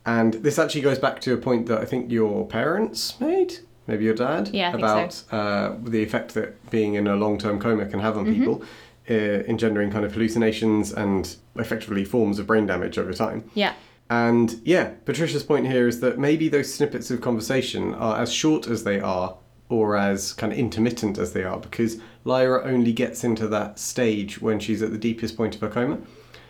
And 0.06 0.36
this 0.36 0.60
actually 0.60 0.82
goes 0.82 1.00
back 1.00 1.20
to 1.22 1.34
a 1.34 1.38
point 1.38 1.66
that 1.66 1.82
I 1.82 1.86
think 1.86 2.12
your 2.12 2.46
parents 2.48 3.20
made, 3.20 3.58
maybe 3.88 4.06
your 4.06 4.14
dad, 4.14 4.50
Yeah, 4.54 4.76
about 4.76 5.14
so. 5.14 5.36
uh, 5.36 5.76
the 5.84 6.04
effect 6.04 6.36
that 6.36 6.70
being 6.70 6.94
in 6.94 7.08
a 7.08 7.16
long 7.16 7.40
term 7.40 7.60
coma 7.60 7.88
can 7.88 8.00
have 8.00 8.18
on 8.18 8.26
Mm-hmm. 8.26 8.40
people, 8.40 8.64
uh, 9.10 9.14
engendering 9.48 9.92
kind 9.92 10.06
of 10.06 10.14
hallucinations 10.14 10.92
and 10.94 11.36
effectively 11.56 12.04
forms 12.06 12.38
of 12.40 12.46
brain 12.48 12.66
damage 12.68 12.98
over 13.00 13.14
time. 13.14 13.44
Yeah. 13.56 13.74
And 14.10 14.62
yeah, 14.64 14.92
Patricia's 15.06 15.44
point 15.44 15.68
here 15.68 15.88
is 15.88 16.00
that 16.02 16.20
maybe 16.20 16.48
those 16.48 16.74
snippets 16.74 17.10
of 17.10 17.22
conversation 17.22 17.94
are 17.96 18.22
as 18.22 18.32
short 18.32 18.68
as 18.68 18.84
they 18.84 19.00
are 19.00 19.36
or 19.68 19.98
as 19.98 20.32
kind 20.34 20.54
of 20.54 20.60
intermittent 20.60 21.18
as 21.18 21.34
they 21.34 21.44
are 21.44 21.58
because 21.60 21.98
Lyra 22.24 22.64
only 22.66 22.94
gets 22.94 23.24
into 23.24 23.48
that 23.48 23.80
stage 23.80 24.40
when 24.40 24.60
she's 24.60 24.84
at 24.84 24.92
the 24.92 24.98
deepest 24.98 25.36
point 25.36 25.56
of 25.56 25.62
her 25.62 25.70
coma. 25.70 25.98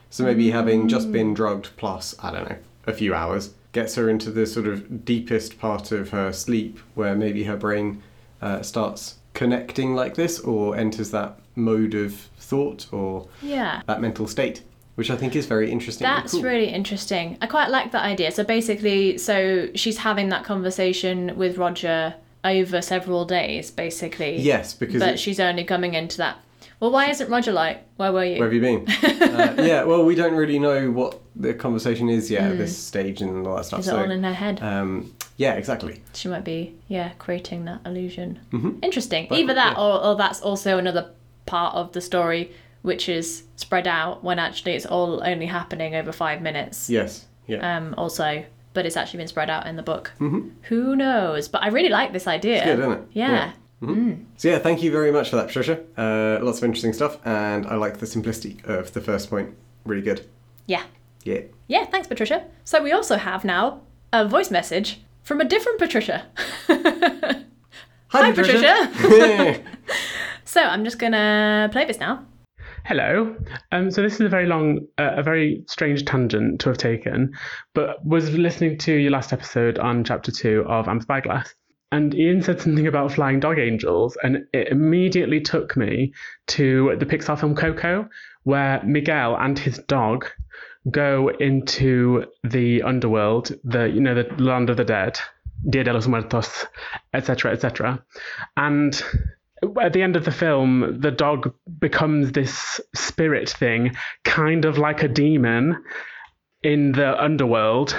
So 0.09 0.23
maybe 0.25 0.51
having 0.51 0.87
just 0.89 1.11
been 1.11 1.33
drugged 1.33 1.69
plus, 1.77 2.13
I 2.21 2.31
don't 2.31 2.49
know, 2.49 2.57
a 2.87 2.93
few 2.93 3.13
hours 3.13 3.53
gets 3.71 3.95
her 3.95 4.09
into 4.09 4.31
the 4.31 4.45
sort 4.45 4.67
of 4.67 5.03
deepest 5.05 5.57
part 5.59 5.91
of 5.91 6.09
her 6.09 6.31
sleep 6.33 6.79
where 6.93 7.15
maybe 7.15 7.43
her 7.45 7.57
brain 7.57 8.01
uh, 8.41 8.61
starts 8.61 9.15
connecting 9.33 9.95
like 9.95 10.15
this 10.15 10.39
or 10.39 10.75
enters 10.77 11.11
that 11.11 11.39
mode 11.55 11.93
of 11.93 12.13
thought 12.37 12.87
or 12.93 13.27
Yeah. 13.41 13.81
that 13.87 13.99
mental 14.01 14.27
state, 14.27 14.61
which 14.95 15.09
I 15.11 15.15
think 15.15 15.35
is 15.35 15.45
very 15.45 15.71
interesting. 15.71 16.05
That's 16.05 16.31
cool. 16.33 16.41
really 16.43 16.67
interesting. 16.69 17.37
I 17.41 17.47
quite 17.47 17.69
like 17.69 17.91
that 17.91 18.03
idea. 18.03 18.31
So 18.31 18.43
basically, 18.43 19.17
so 19.17 19.69
she's 19.75 19.97
having 19.99 20.29
that 20.29 20.43
conversation 20.43 21.37
with 21.37 21.57
Roger 21.57 22.15
over 22.43 22.81
several 22.81 23.25
days, 23.25 23.71
basically. 23.71 24.37
Yes, 24.37 24.73
because 24.73 24.99
But 25.01 25.09
it- 25.15 25.19
she's 25.19 25.39
only 25.39 25.63
coming 25.63 25.93
into 25.93 26.17
that. 26.17 26.37
Well, 26.79 26.91
why 26.91 27.09
isn't 27.09 27.29
Roger 27.29 27.53
like, 27.53 27.83
where 27.95 28.11
were 28.11 28.25
you? 28.25 28.37
Where 28.37 28.51
have 28.51 28.53
you 28.53 28.59
been? 28.61 28.85
uh, 29.21 29.55
yeah, 29.59 29.83
well, 29.83 30.03
we 30.03 30.13
don't 30.13 30.33
really 30.35 30.59
know 30.59 30.91
what 30.91 31.19
the 31.35 31.53
conversation 31.53 32.09
is 32.09 32.29
yet 32.29 32.51
at 32.51 32.57
this 32.57 32.77
stage 32.77 33.21
and 33.21 33.47
all 33.47 33.55
that 33.55 33.65
stuff. 33.65 33.79
Is 33.79 33.87
it 33.87 33.91
so, 33.91 33.97
all 33.99 34.11
in 34.11 34.23
her 34.23 34.33
head? 34.33 34.61
um, 34.61 35.13
yeah, 35.37 35.53
exactly. 35.53 36.01
she 36.13 36.27
might 36.27 36.43
be, 36.43 36.75
yeah, 36.89 37.11
creating 37.17 37.63
that 37.65 37.79
illusion. 37.85 38.39
Mhm. 38.51 38.83
Interesting. 38.83 39.27
But- 39.29 39.39
Either 39.39 39.53
that 39.53 39.77
yeah. 39.77 39.83
or, 39.83 40.03
or 40.03 40.15
that's 40.15 40.41
also 40.41 40.77
another 40.77 41.11
part 41.45 41.75
of 41.75 41.93
the 41.93 42.01
story 42.01 42.51
which 42.85 43.09
is 43.09 43.43
spread 43.55 43.87
out 43.87 44.23
when 44.23 44.37
actually 44.39 44.73
it's 44.73 44.85
all 44.85 45.21
only 45.25 45.47
happening 45.47 45.95
over 45.95 46.11
five 46.11 46.41
minutes. 46.41 46.89
Yes. 46.89 47.25
Yeah. 47.47 47.77
Um, 47.77 47.93
also, 47.97 48.45
but 48.73 48.85
it's 48.85 48.95
actually 48.97 49.17
been 49.19 49.27
spread 49.27 49.49
out 49.49 49.65
in 49.67 49.75
the 49.75 49.83
book. 49.83 50.11
Mhm. 50.19 50.51
Who 50.63 50.95
knows? 50.95 51.47
But 51.47 51.63
I 51.63 51.67
really 51.67 51.89
like 51.89 52.13
this 52.13 52.27
idea. 52.27 52.57
It's 52.57 52.65
good, 52.65 52.79
isn't 52.79 52.91
it? 52.91 53.01
Yeah. 53.13 53.51
So 54.37 54.47
yeah, 54.49 54.57
thank 54.59 54.81
you 54.81 54.91
very 54.91 55.11
much 55.11 55.29
for 55.29 55.35
that, 55.35 55.47
Patricia. 55.47 55.79
Uh, 55.97 56.43
lots 56.43 56.57
of 56.59 56.63
interesting 56.63 56.93
stuff, 56.93 57.17
and 57.25 57.67
I 57.67 57.75
like 57.75 57.97
the 57.99 58.07
simplicity 58.07 58.57
of 58.63 58.93
the 58.93 59.01
first 59.01 59.29
point. 59.29 59.53
Really 59.83 60.01
good. 60.01 60.25
Yeah. 60.65 60.83
Yeah. 61.23 61.41
Yeah, 61.67 61.85
thanks, 61.85 62.07
Patricia. 62.07 62.45
So 62.63 62.81
we 62.81 62.91
also 62.91 63.17
have 63.17 63.43
now 63.45 63.81
a 64.11 64.27
voice 64.27 64.49
message 64.49 65.01
from 65.23 65.39
a 65.41 65.45
different 65.45 65.77
Patricia. 65.79 66.25
Hi, 68.07 68.31
Patricia. 68.31 69.61
So 70.47 70.61
I'm 70.61 70.83
just 70.85 70.99
gonna 70.99 71.69
play 71.71 71.85
this 71.85 71.99
now. 71.99 72.23
Hello. 72.85 73.35
Um, 73.71 73.89
so 73.89 74.03
this 74.03 74.13
is 74.13 74.21
a 74.21 74.29
very 74.29 74.45
long, 74.45 74.85
uh, 74.99 75.15
a 75.17 75.23
very 75.23 75.63
strange 75.67 76.05
tangent 76.05 76.61
to 76.61 76.69
have 76.69 76.77
taken, 76.77 77.33
but 77.73 78.05
was 78.05 78.29
listening 78.37 78.77
to 78.77 78.93
your 78.93 79.09
last 79.09 79.33
episode 79.33 79.79
on 79.79 80.03
chapter 80.03 80.31
two 80.31 80.63
of 80.67 80.87
Am 80.87 81.01
Spyglass, 81.01 81.55
and 81.91 82.13
Ian 82.13 82.43
said 82.43 82.61
something 82.61 82.85
about 82.85 83.11
flying 83.11 83.39
dog 83.39 83.57
angels, 83.57 84.15
and 84.21 84.45
it 84.53 84.67
immediately 84.67 85.41
took 85.41 85.75
me 85.75 86.13
to 86.45 86.95
the 86.99 87.07
Pixar 87.07 87.39
film 87.39 87.55
Coco, 87.55 88.07
where 88.43 88.83
Miguel 88.83 89.35
and 89.35 89.57
his 89.57 89.79
dog 89.87 90.27
go 90.91 91.29
into 91.39 92.25
the 92.43 92.83
underworld, 92.83 93.51
the 93.63 93.89
you 93.89 93.99
know 93.99 94.13
the 94.13 94.31
land 94.43 94.69
of 94.69 94.77
the 94.77 94.85
dead, 94.85 95.19
Dia 95.67 95.85
de 95.85 95.91
los 95.91 96.05
Muertos, 96.05 96.67
etc., 97.15 97.51
etc., 97.51 98.03
and 98.57 99.01
at 99.81 99.93
the 99.93 100.01
end 100.01 100.15
of 100.15 100.25
the 100.25 100.31
film, 100.31 100.99
the 100.99 101.11
dog 101.11 101.53
becomes 101.79 102.31
this 102.31 102.79
spirit 102.95 103.49
thing, 103.49 103.95
kind 104.23 104.65
of 104.65 104.77
like 104.77 105.03
a 105.03 105.07
demon 105.07 105.83
in 106.63 106.91
the 106.91 107.21
underworld, 107.21 107.95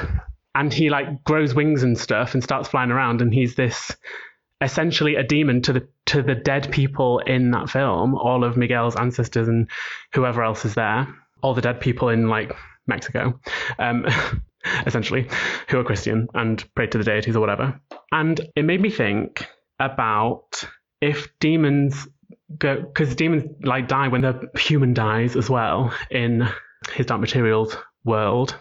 and 0.54 0.72
he 0.72 0.90
like 0.90 1.24
grows 1.24 1.54
wings 1.54 1.82
and 1.82 1.98
stuff 1.98 2.34
and 2.34 2.42
starts 2.42 2.68
flying 2.68 2.90
around, 2.90 3.22
and 3.22 3.32
he's 3.32 3.54
this 3.54 3.94
essentially 4.60 5.16
a 5.16 5.22
demon 5.22 5.62
to 5.62 5.72
the 5.72 5.88
to 6.06 6.22
the 6.22 6.34
dead 6.34 6.70
people 6.70 7.18
in 7.20 7.50
that 7.50 7.68
film, 7.68 8.14
all 8.14 8.44
of 8.44 8.56
Miguel's 8.56 8.96
ancestors 8.96 9.48
and 9.48 9.68
whoever 10.14 10.42
else 10.42 10.64
is 10.64 10.74
there, 10.74 11.06
all 11.42 11.54
the 11.54 11.60
dead 11.60 11.80
people 11.80 12.08
in 12.08 12.28
like 12.28 12.52
Mexico, 12.86 13.38
um, 13.78 14.06
essentially, 14.86 15.28
who 15.68 15.78
are 15.78 15.84
Christian 15.84 16.28
and 16.34 16.64
pray 16.74 16.86
to 16.86 16.98
the 16.98 17.04
deities 17.04 17.36
or 17.36 17.40
whatever. 17.40 17.80
And 18.12 18.40
it 18.54 18.64
made 18.64 18.80
me 18.80 18.90
think 18.90 19.46
about 19.78 20.64
if 21.00 21.28
demons 21.40 22.08
go 22.58 22.80
because 22.80 23.14
demons 23.14 23.44
like 23.62 23.88
die 23.88 24.08
when 24.08 24.22
the 24.22 24.48
human 24.58 24.94
dies 24.94 25.36
as 25.36 25.50
well 25.50 25.92
in 26.10 26.48
his 26.92 27.06
dark 27.06 27.20
materials 27.20 27.76
world. 28.04 28.56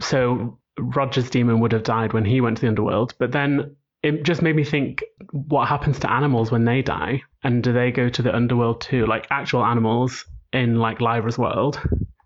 So 0.00 0.58
roger's 0.78 1.30
demon 1.30 1.60
would 1.60 1.72
have 1.72 1.84
died 1.84 2.12
when 2.12 2.24
he 2.24 2.40
went 2.40 2.56
to 2.56 2.62
the 2.62 2.68
underworld 2.68 3.14
but 3.18 3.30
then 3.30 3.76
it 4.02 4.24
just 4.24 4.42
made 4.42 4.56
me 4.56 4.64
think 4.64 5.02
what 5.30 5.68
happens 5.68 5.98
to 6.00 6.10
animals 6.10 6.50
when 6.50 6.64
they 6.64 6.82
die 6.82 7.22
and 7.42 7.62
do 7.62 7.72
they 7.72 7.90
go 7.90 8.08
to 8.08 8.22
the 8.22 8.34
underworld 8.34 8.80
too? 8.80 9.06
Like 9.06 9.26
actual 9.30 9.64
animals 9.64 10.24
in 10.52 10.76
like 10.76 11.00
lyra's 11.00 11.38
world. 11.38 11.80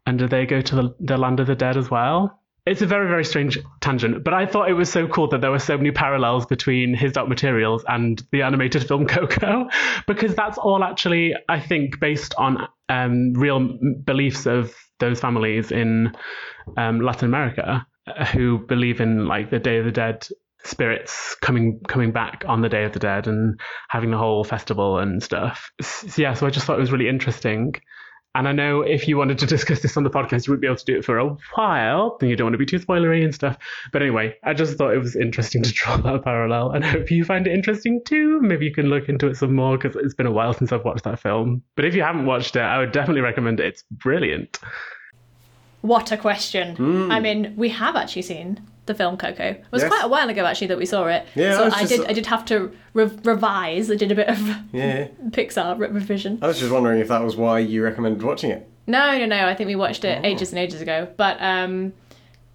And 0.07 0.19
do 0.19 0.27
they 0.27 0.47
go 0.47 0.63
to 0.63 0.75
the, 0.75 0.95
the 1.01 1.19
land 1.19 1.39
of 1.39 1.47
the 1.47 1.55
dead 1.55 1.77
as 1.77 1.91
well 1.91 2.38
it's 2.69 2.83
a 2.83 2.87
very 2.87 3.09
very 3.09 3.25
strange 3.25 3.59
tangent 3.81 4.23
but 4.25 4.35
i 4.35 4.47
thought 4.47 4.69
it 4.69 4.75
was 4.75 4.91
so 4.91 5.07
cool 5.09 5.29
that 5.29 5.41
there 5.41 5.51
were 5.51 5.59
so 5.59 5.77
many 5.77 5.91
parallels 5.91 6.47
between 6.47 6.95
his 6.95 7.13
dark 7.13 7.29
materials 7.29 7.85
and 7.89 8.23
the 8.33 8.43
animated 8.43 8.83
film 8.89 9.07
coco 9.07 9.69
because 10.07 10.35
that's 10.35 10.59
all 10.59 10.85
actually 10.85 11.35
i 11.49 11.59
think 11.59 11.99
based 12.01 12.35
on 12.37 12.69
um, 12.91 13.33
real 13.35 13.79
beliefs 14.05 14.47
of 14.47 14.75
those 14.99 15.21
families 15.21 15.71
in 15.73 16.13
um, 16.77 17.01
latin 17.01 17.27
america 17.27 17.87
uh, 18.07 18.25
who 18.27 18.59
believe 18.59 19.01
in 19.01 19.27
like 19.27 19.51
the 19.51 19.59
day 19.59 19.79
of 19.79 19.85
the 19.85 19.93
dead 19.93 20.27
spirits 20.65 21.37
coming 21.41 21.81
coming 21.87 22.11
back 22.11 22.45
on 22.47 22.61
the 22.61 22.69
day 22.69 22.85
of 22.85 22.93
the 22.93 22.99
dead 22.99 23.27
and 23.27 23.59
having 23.89 24.11
the 24.11 24.19
whole 24.19 24.43
festival 24.43 24.99
and 24.99 25.23
stuff. 25.23 25.71
S- 25.81 26.19
yeah 26.19 26.35
so 26.35 26.47
i 26.47 26.51
just 26.51 26.67
thought 26.67 26.77
it 26.77 26.81
was 26.81 26.93
really 26.93 27.09
interesting 27.09 27.75
and 28.39 28.47
I 28.47 28.53
know 28.53 28.83
if 28.83 29.09
you 29.09 29.17
wanted 29.17 29.37
to 29.41 29.47
discuss 29.47 29.81
this 29.81 29.97
on 29.97 30.05
the 30.05 30.11
podcast, 30.11 30.47
you 30.47 30.53
wouldn't 30.53 30.61
be 30.61 30.69
able 30.69 30.77
to 30.77 30.85
do 30.85 30.97
it 30.97 31.05
for 31.05 31.19
a 31.19 31.37
while, 31.57 32.17
and 32.21 32.31
you 32.31 32.37
don't 32.37 32.45
want 32.45 32.55
to 32.55 32.59
be 32.59 32.67
too 32.67 32.79
spoilery 32.79 33.25
and 33.25 33.35
stuff. 33.35 33.59
But 33.91 34.01
anyway, 34.01 34.37
I 34.45 34.55
just 34.55 34.79
thought 34.79 34.95
it 34.95 34.99
was 34.99 35.17
interesting 35.17 35.65
to 35.65 35.73
draw 35.75 35.97
that 35.97 36.23
parallel, 36.23 36.71
and 36.71 36.85
I 36.85 36.89
hope 36.89 37.11
you 37.11 37.25
find 37.25 37.49
it 37.49 37.53
interesting 37.53 38.01
too. 38.05 38.41
Maybe 38.41 38.65
you 38.65 38.73
can 38.73 38.87
look 38.87 39.09
into 39.09 39.27
it 39.27 39.37
some 39.37 39.57
more 39.57 39.77
because 39.77 39.97
it's 39.97 40.15
been 40.15 40.27
a 40.27 40.31
while 40.31 40.55
since 40.55 40.71
I've 40.71 40.85
watched 40.85 41.03
that 41.03 41.19
film. 41.19 41.63
But 41.75 41.85
if 41.85 41.97
you 41.97 42.03
haven't 42.03 42.27
watched 42.27 42.55
it, 42.55 42.61
I 42.61 42.79
would 42.79 42.93
definitely 42.93 43.23
recommend 43.23 43.59
it. 43.59 43.67
It's 43.67 43.83
brilliant. 43.91 44.61
What 45.81 46.13
a 46.13 46.17
question. 46.17 46.77
Hmm. 46.77 47.11
I 47.11 47.19
mean, 47.19 47.55
we 47.57 47.71
have 47.71 47.97
actually 47.97 48.23
seen 48.23 48.61
the 48.89 48.95
film 48.95 49.17
Coco. 49.17 49.45
It 49.45 49.65
was 49.71 49.83
Yes. 49.83 49.89
quite 49.93 50.05
a 50.05 50.09
while 50.09 50.29
ago 50.29 50.45
actually 50.45 50.67
that 50.67 50.79
we 50.79 50.87
saw 50.87 51.07
it. 51.07 51.25
Yeah, 51.37 51.51
I 51.51 51.53
so 51.57 51.65
I, 51.65 51.69
just- 51.83 51.89
did 51.89 52.07
I 52.07 52.13
did 52.13 52.27
have 52.27 52.45
to 52.47 52.73
re- 52.95 53.11
revise. 53.23 53.91
I 53.91 53.95
did 53.95 54.11
a 54.11 54.17
bit 54.17 54.29
of 54.29 54.39
Yeah. 54.73 55.07
Pixar 55.31 55.79
re- 55.79 55.89
revision. 55.89 56.39
I 56.43 56.49
was 56.49 56.59
just 56.59 56.73
wondering 56.73 57.01
if 57.01 57.09
that 57.09 57.23
was 57.23 57.37
why 57.37 57.61
you 57.61 57.85
recommended 57.85 58.23
watching 58.23 58.51
it. 58.51 58.69
No, 58.89 59.17
no, 59.19 59.27
no. 59.27 59.47
I 59.47 59.55
think 59.55 59.69
we 59.69 59.77
watched 59.77 60.05
Oh. 60.05 60.09
it 60.09 60.25
ages 60.25 60.51
and 60.51 60.59
ages 60.59 60.81
ago. 60.81 61.09
But 61.17 61.37
um, 61.41 61.93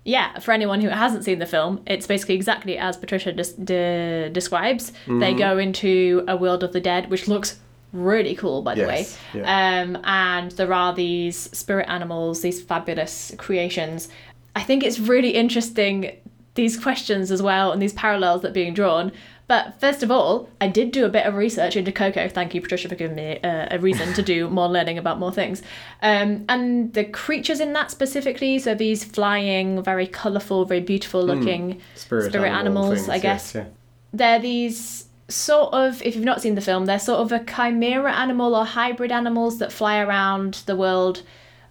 yeah, 0.03 0.39
for 0.39 0.51
anyone 0.51 0.81
who 0.81 0.89
hasn't 0.89 1.23
seen 1.23 1.39
the 1.39 1.45
film, 1.45 1.81
it's 1.87 2.07
basically 2.07 2.35
exactly 2.35 2.77
as 2.77 2.97
Patricia 2.97 3.31
des- 3.31 3.53
de- 3.63 4.29
describes. 4.31 4.91
Mm-hmm. 4.91 5.19
They 5.19 5.33
go 5.33 5.57
into 5.57 6.25
a 6.27 6.35
world 6.35 6.63
of 6.63 6.73
the 6.73 6.81
dead, 6.81 7.09
which 7.09 7.27
looks 7.27 7.59
really 7.93 8.33
cool, 8.35 8.63
by 8.63 8.73
the 8.73 8.81
Yes, 8.81 9.19
way. 9.33 9.39
yeah. 9.41 9.81
Um, 9.83 9.99
and 10.03 10.49
there 10.53 10.73
are 10.73 10.93
these 10.95 11.37
spirit 11.55 11.87
animals, 11.87 12.41
these 12.41 12.59
fabulous 12.61 13.33
creations. 13.37 14.09
I 14.55 14.63
think 14.63 14.83
it's 14.83 14.99
really 14.99 15.29
interesting 15.35 16.11
these 16.55 16.77
questions 16.77 17.31
as 17.31 17.41
well 17.41 17.71
and 17.71 17.81
these 17.81 17.93
parallels 17.93 18.41
that 18.41 18.49
are 18.49 18.53
being 18.53 18.73
drawn. 18.73 19.11
But 19.47 19.79
first 19.79 20.03
of 20.03 20.09
all, 20.09 20.49
I 20.61 20.67
did 20.67 20.91
do 20.91 21.05
a 21.05 21.09
bit 21.09 21.25
of 21.25 21.35
research 21.35 21.75
into 21.75 21.91
Coco. 21.91 22.29
Thank 22.29 22.55
you, 22.55 22.61
Patricia, 22.61 22.87
for 22.87 22.95
giving 22.95 23.17
me 23.17 23.39
uh, 23.41 23.67
a 23.71 23.79
reason 23.79 24.13
to 24.13 24.21
do 24.21 24.49
more 24.49 24.69
learning 24.69 24.97
about 24.97 25.19
more 25.19 25.33
things. 25.33 25.61
Um, 26.01 26.45
and 26.47 26.93
the 26.93 27.03
creatures 27.03 27.59
in 27.59 27.73
that 27.73 27.91
specifically, 27.91 28.57
so 28.59 28.73
these 28.73 29.03
flying, 29.03 29.83
very 29.83 30.07
colourful, 30.07 30.65
very 30.65 30.79
beautiful 30.79 31.23
looking 31.23 31.81
Spirit, 31.95 32.33
animal 32.33 32.45
animal 32.45 32.83
animals, 32.85 33.09
I 33.09 33.19
guess 33.19 33.53
yes, 33.53 33.67
they're 34.13 34.39
these 34.39 35.05
sort 35.27 35.73
of 35.73 36.01
if 36.03 36.15
you've 36.15 36.25
not 36.25 36.41
seen 36.41 36.53
the 36.53 36.61
film 36.61 36.85
they're 36.85 36.99
sort 36.99 37.19
of 37.19 37.31
a 37.31 37.43
chimera 37.45 38.13
animal 38.13 38.55
or 38.55 38.65
hybrid 38.65 39.11
animals 39.11 39.57
that 39.57 39.71
fly 39.71 39.97
around 39.99 40.55
the 40.65 40.75
world 40.75 41.23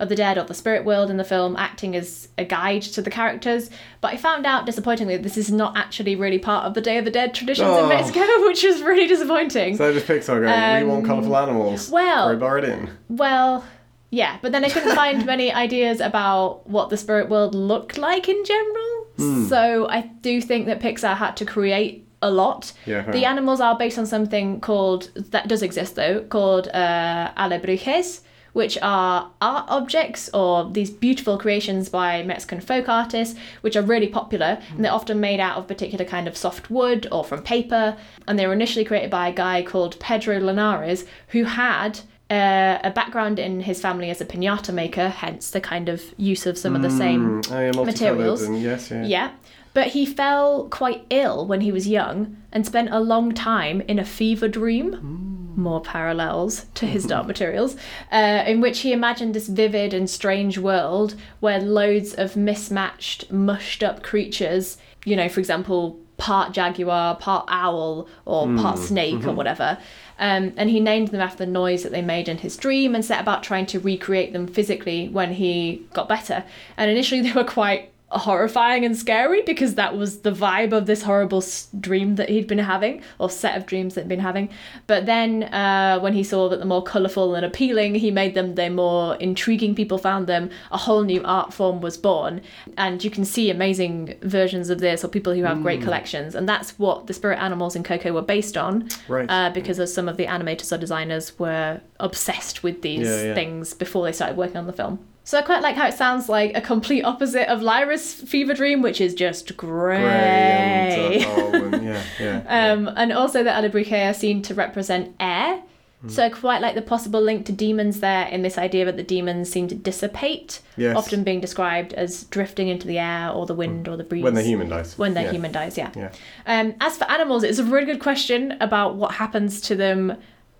of 0.02 0.08
the 0.08 0.16
Dead 0.16 0.36
or 0.36 0.44
the 0.44 0.52
Spirit 0.54 0.84
World 0.84 1.08
in 1.10 1.16
the 1.16 1.24
film, 1.24 1.56
acting 1.56 1.96
as 1.96 2.28
a 2.36 2.44
guide 2.44 2.82
to 2.82 3.00
the 3.00 3.10
characters. 3.10 3.70
But 4.02 4.12
I 4.12 4.16
found 4.18 4.44
out, 4.44 4.66
disappointingly, 4.66 5.16
that 5.16 5.22
this 5.22 5.38
is 5.38 5.50
not 5.50 5.76
actually 5.76 6.16
really 6.16 6.38
part 6.38 6.66
of 6.66 6.74
the 6.74 6.80
Day 6.80 6.98
of 6.98 7.04
the 7.04 7.10
Dead 7.10 7.32
traditions 7.34 7.68
Oh. 7.70 7.84
in 7.84 7.88
Mexico, 7.88 8.20
which 8.46 8.64
is 8.64 8.82
really 8.82 9.06
disappointing. 9.06 9.76
So 9.76 9.92
just 9.92 10.06
Pixar 10.06 10.42
going, 10.42 10.84
we 10.84 10.90
want 10.90 11.04
Um, 11.04 11.08
colourful 11.08 11.36
animals. 11.36 11.88
well- 11.90 12.30
in. 12.64 12.90
Well, 13.08 13.64
yeah, 14.10 14.36
but 14.42 14.52
then 14.52 14.64
I 14.64 14.68
couldn't 14.68 14.94
find 14.94 15.24
many 15.34 15.52
ideas 15.52 16.00
about 16.00 16.68
what 16.68 16.90
the 16.90 16.96
spirit 16.98 17.30
world 17.30 17.54
looked 17.54 17.96
like 17.96 18.28
in 18.28 18.44
general. 18.44 19.06
Hmm. 19.16 19.44
So 19.46 19.88
I 19.88 20.02
do 20.20 20.40
think 20.42 20.66
that 20.66 20.80
Pixar 20.80 21.16
had 21.16 21.36
to 21.38 21.44
create 21.44 22.06
a 22.20 22.30
lot. 22.30 22.72
Yeah. 22.86 23.10
The 23.10 23.24
animals 23.24 23.60
are 23.60 23.76
based 23.76 23.98
on 23.98 24.06
something 24.06 24.60
called 24.60 25.10
that 25.32 25.48
does 25.48 25.62
exist 25.62 25.96
though, 25.96 26.20
called 26.22 26.68
uh, 26.68 27.32
alebrijes, 27.36 28.20
which 28.52 28.76
are 28.82 29.30
art 29.40 29.64
objects 29.68 30.28
or 30.34 30.70
these 30.70 30.90
beautiful 30.90 31.38
creations 31.38 31.88
by 31.88 32.22
Mexican 32.22 32.60
folk 32.60 32.88
artists, 32.88 33.38
which 33.62 33.76
are 33.76 33.82
really 33.82 34.08
popular 34.08 34.60
and 34.70 34.84
they're 34.84 34.92
often 34.92 35.20
made 35.20 35.40
out 35.40 35.56
of 35.56 35.66
particular 35.66 36.04
kind 36.04 36.28
of 36.28 36.36
soft 36.36 36.70
wood 36.70 37.06
or 37.10 37.24
from 37.24 37.42
paper. 37.42 37.96
And 38.28 38.38
they 38.38 38.46
were 38.46 38.52
initially 38.52 38.84
created 38.84 39.10
by 39.10 39.28
a 39.28 39.32
guy 39.32 39.62
called 39.62 39.98
Pedro 40.00 40.38
Linares, 40.38 41.04
who 41.28 41.44
had 41.44 42.00
uh, 42.30 42.78
a 42.82 42.90
background 42.90 43.38
in 43.38 43.60
his 43.60 43.80
family 43.80 44.08
as 44.08 44.20
a 44.20 44.24
pinata 44.24 44.72
maker, 44.72 45.08
hence 45.08 45.50
the 45.50 45.60
kind 45.60 45.88
of 45.88 46.02
use 46.16 46.46
of 46.46 46.56
some 46.56 46.74
of 46.74 46.82
the 46.82 46.90
same 46.90 47.42
Mm, 47.42 47.52
oh, 47.52 47.60
yeah, 47.60 47.84
materials. 47.84 48.48
Yes, 48.48 48.90
yeah. 48.90 49.04
yeah. 49.04 49.30
But 49.74 49.88
he 49.88 50.04
fell 50.04 50.68
quite 50.68 51.06
ill 51.10 51.46
when 51.46 51.62
he 51.62 51.72
was 51.72 51.88
young 51.88 52.36
and 52.52 52.66
spent 52.66 52.90
a 52.90 53.00
long 53.00 53.32
time 53.32 53.80
in 53.82 53.98
a 53.98 54.04
fever 54.04 54.48
dream. 54.48 55.52
More 55.56 55.80
parallels 55.80 56.66
to 56.74 56.86
his 56.86 57.06
Dark 57.12 57.26
Materials, 57.26 57.76
uh, 58.10 58.44
in 58.46 58.60
which 58.60 58.80
he 58.80 58.92
imagined 58.92 59.34
this 59.34 59.48
vivid 59.48 59.94
and 59.94 60.08
strange 60.08 60.58
world 60.58 61.14
where 61.40 61.60
loads 61.60 62.14
of 62.14 62.36
mismatched, 62.36 63.30
mushed 63.30 63.82
up 63.82 64.02
creatures, 64.02 64.78
you 65.04 65.16
know, 65.16 65.28
for 65.28 65.40
example, 65.40 65.98
part 66.16 66.52
jaguar, 66.52 67.16
part 67.16 67.46
owl, 67.48 68.08
or 68.24 68.46
part 68.56 68.78
snake, 68.78 69.26
or 69.26 69.32
whatever. 69.32 69.76
Um, 70.18 70.52
and 70.56 70.70
he 70.70 70.78
named 70.78 71.08
them 71.08 71.20
after 71.20 71.44
the 71.44 71.50
noise 71.50 71.82
that 71.82 71.90
they 71.90 72.02
made 72.02 72.28
in 72.28 72.38
his 72.38 72.56
dream 72.56 72.94
and 72.94 73.04
set 73.04 73.20
about 73.20 73.42
trying 73.42 73.66
to 73.66 73.80
recreate 73.80 74.32
them 74.32 74.46
physically 74.46 75.08
when 75.08 75.32
he 75.32 75.84
got 75.94 76.08
better. 76.08 76.44
And 76.76 76.90
initially, 76.90 77.20
they 77.26 77.32
were 77.32 77.44
quite 77.44 77.91
horrifying 78.18 78.84
and 78.84 78.96
scary 78.96 79.42
because 79.42 79.74
that 79.76 79.96
was 79.96 80.20
the 80.20 80.30
vibe 80.32 80.72
of 80.72 80.86
this 80.86 81.02
horrible 81.02 81.42
dream 81.80 82.16
that 82.16 82.28
he'd 82.28 82.46
been 82.46 82.58
having 82.58 83.02
or 83.18 83.30
set 83.30 83.56
of 83.56 83.66
dreams 83.66 83.94
that 83.94 84.02
he'd 84.02 84.08
been 84.08 84.20
having 84.20 84.48
but 84.86 85.06
then 85.06 85.44
uh, 85.44 85.98
when 86.00 86.12
he 86.12 86.22
saw 86.22 86.48
that 86.48 86.58
the 86.58 86.64
more 86.66 86.82
colourful 86.82 87.34
and 87.34 87.44
appealing 87.44 87.94
he 87.94 88.10
made 88.10 88.34
them 88.34 88.54
the 88.54 88.68
more 88.68 89.16
intriguing 89.16 89.74
people 89.74 89.96
found 89.98 90.26
them 90.26 90.50
a 90.70 90.78
whole 90.78 91.02
new 91.02 91.22
art 91.24 91.52
form 91.54 91.80
was 91.80 91.96
born 91.96 92.40
and 92.76 93.02
you 93.02 93.10
can 93.10 93.24
see 93.24 93.50
amazing 93.50 94.14
versions 94.22 94.68
of 94.70 94.78
this 94.80 95.04
or 95.04 95.08
people 95.08 95.32
who 95.34 95.42
have 95.44 95.62
great 95.62 95.80
collections 95.82 96.34
and 96.34 96.48
that's 96.48 96.78
what 96.78 97.06
the 97.06 97.14
spirit 97.14 97.38
animals 97.38 97.74
in 97.74 97.82
coco 97.82 98.12
were 98.12 98.22
based 98.22 98.56
on 98.56 98.88
Right. 99.08 99.26
uh, 99.28 99.50
because 99.50 99.78
of 99.78 99.88
some 99.88 100.08
of 100.08 100.16
the 100.16 100.26
animators 100.26 100.70
or 100.72 100.78
designers 100.78 101.38
were 101.38 101.80
obsessed 102.00 102.62
with 102.62 102.82
these 102.82 103.06
Yeah, 103.08 103.22
yeah. 103.24 103.34
things 103.34 103.74
before 103.74 104.04
they 104.04 104.12
started 104.12 104.36
working 104.36 104.56
on 104.58 104.66
the 104.66 104.72
film. 104.72 104.98
So 105.24 105.38
I 105.38 105.42
quite 105.42 105.62
like 105.62 105.76
how 105.76 105.86
it 105.86 105.94
sounds 105.94 106.28
like 106.28 106.56
a 106.56 106.60
complete 106.60 107.02
opposite 107.04 107.48
of 107.48 107.62
Lyra's 107.62 108.12
fever 108.14 108.54
dream, 108.54 108.82
which 108.82 109.00
is 109.00 109.14
just 109.14 109.56
grey. 109.56 110.00
Grey 110.00 111.24
and 111.24 111.54
uh, 111.54 111.58
and 111.76 111.84
yeah, 111.84 112.02
yeah. 112.18 112.42
yeah. 112.44 112.72
um, 112.72 112.90
and 112.96 113.12
also 113.12 113.44
the 113.44 113.50
Alebrije 113.50 114.10
are 114.10 114.14
seen 114.14 114.42
to 114.42 114.54
represent 114.54 115.14
air. 115.20 115.62
Hmm. 116.00 116.08
So 116.08 116.24
I 116.24 116.28
quite 116.28 116.60
like 116.60 116.74
the 116.74 116.82
possible 116.82 117.20
link 117.20 117.46
to 117.46 117.52
daemons 117.52 118.00
there 118.00 118.26
in 118.26 118.42
this 118.42 118.58
idea 118.58 118.84
that 118.84 118.96
the 118.96 119.04
daemons 119.04 119.48
seem 119.48 119.68
to 119.68 119.76
dissipate, 119.76 120.60
Yes. 120.76 120.96
often 120.96 121.22
being 121.22 121.40
described 121.40 121.92
as 121.94 122.24
drifting 122.24 122.66
into 122.66 122.88
the 122.88 122.98
air 122.98 123.30
or 123.30 123.46
the 123.46 123.54
wind 123.54 123.86
or 123.86 123.96
the 123.96 124.02
breeze. 124.02 124.24
when 124.24 124.34
the 124.34 124.42
human 124.42 124.68
dies. 124.68 124.98
When 124.98 125.14
their 125.14 125.26
yeah. 125.26 125.30
human 125.30 125.52
dies, 125.52 125.78
yeah. 125.78 125.92
Yeah. 125.94 126.10
Um, 126.46 126.74
as 126.80 126.98
for 126.98 127.04
animals, 127.04 127.44
it's 127.44 127.60
a 127.60 127.64
really 127.64 127.86
good 127.86 128.00
question 128.00 128.56
about 128.60 128.96
what 128.96 129.12
happens 129.12 129.60
to 129.62 129.76
them 129.76 130.16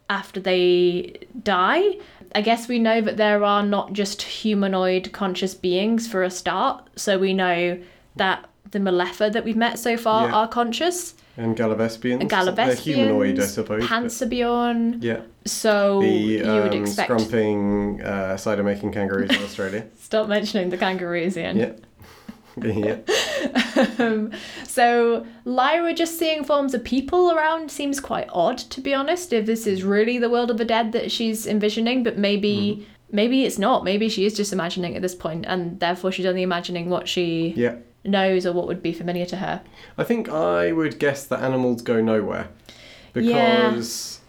after 0.09 0.39
they 0.39 1.17
die. 1.43 1.97
I 2.35 2.41
guess 2.41 2.69
we 2.69 2.79
know 2.79 3.01
that 3.01 3.17
there 3.17 3.45
are 3.45 3.63
not 3.63 3.93
just 3.93 4.23
humanoid 4.23 5.13
conscious 5.13 5.55
beings 5.55 6.09
for 6.09 6.23
a 6.23 6.31
start. 6.31 6.89
So 6.97 7.19
we 7.19 7.35
know 7.35 7.79
that 8.17 8.49
the 8.71 8.79
Mulefa 8.79 9.31
that 9.33 9.45
we've 9.45 9.57
met 9.57 9.79
so 9.79 9.97
far 9.97 10.29
Yeah. 10.29 10.35
are 10.35 10.49
conscious. 10.49 11.15
And 11.37 11.57
Gallivespians. 11.57 12.19
They're 12.21 12.29
Gallivespians, 12.29 12.79
humanoid, 12.79 13.41
I 13.41 13.47
suppose. 13.47 13.87
but- 13.89 15.03
yeah. 15.03 15.21
So 15.47 16.01
The 16.01 16.09
you 16.09 16.45
um, 16.45 16.63
would 16.63 16.75
expect. 16.75 17.11
scrumping 17.11 18.03
uh, 18.05 18.37
cider 18.37 18.63
making 18.63 18.93
kangaroos 18.93 19.31
in 19.31 19.43
Australia. 19.43 19.87
Stop 19.99 20.29
mentioning 20.29 20.71
the 20.71 20.77
kangaroos, 20.77 21.37
Ian. 21.37 21.57
yeah. 21.59 21.73
yeah. 22.63 22.97
Um, 23.99 24.31
so 24.67 25.27
Lyra 25.45 25.95
just 25.95 26.19
seeing 26.19 26.45
forms 26.45 26.75
of 26.75 26.85
people 26.85 27.31
around 27.33 27.71
seems 27.71 28.01
quite 28.01 28.29
odd, 28.33 28.59
to 28.59 28.81
be 28.81 28.95
honest. 28.95 29.33
If 29.33 29.47
this 29.47 29.67
is 29.67 29.83
really 29.85 30.19
the 30.19 30.31
world 30.31 30.51
of 30.51 30.59
the 30.59 30.65
dead 30.65 30.93
that 30.93 31.11
she's 31.11 31.47
envisioning, 31.47 32.03
but 32.03 32.19
maybe 32.19 32.87
maybe 33.11 33.45
it's 33.45 33.59
not. 33.59 33.85
Maybe 33.85 34.09
she 34.09 34.25
is 34.25 34.35
just 34.35 34.53
imagining 34.53 34.97
at 34.97 35.03
this 35.03 35.15
point, 35.15 35.45
and 35.47 35.79
therefore 35.81 36.13
she's 36.13 36.27
only 36.27 36.43
imagining 36.43 36.89
what 36.91 37.09
she 37.09 37.53
Yeah. 37.57 37.77
knows 38.05 38.47
or 38.47 38.53
what 38.53 38.67
would 38.67 38.83
be 38.83 38.93
familiar 38.93 39.27
to 39.27 39.37
her. 39.37 39.61
I 39.99 40.05
think 40.05 40.29
I 40.29 40.73
would 40.73 40.99
guess 40.99 41.25
that 41.27 41.41
animals 41.41 41.83
go 41.83 42.01
nowhere 42.01 42.49
Yeah. 43.15 43.71
because 43.71 44.21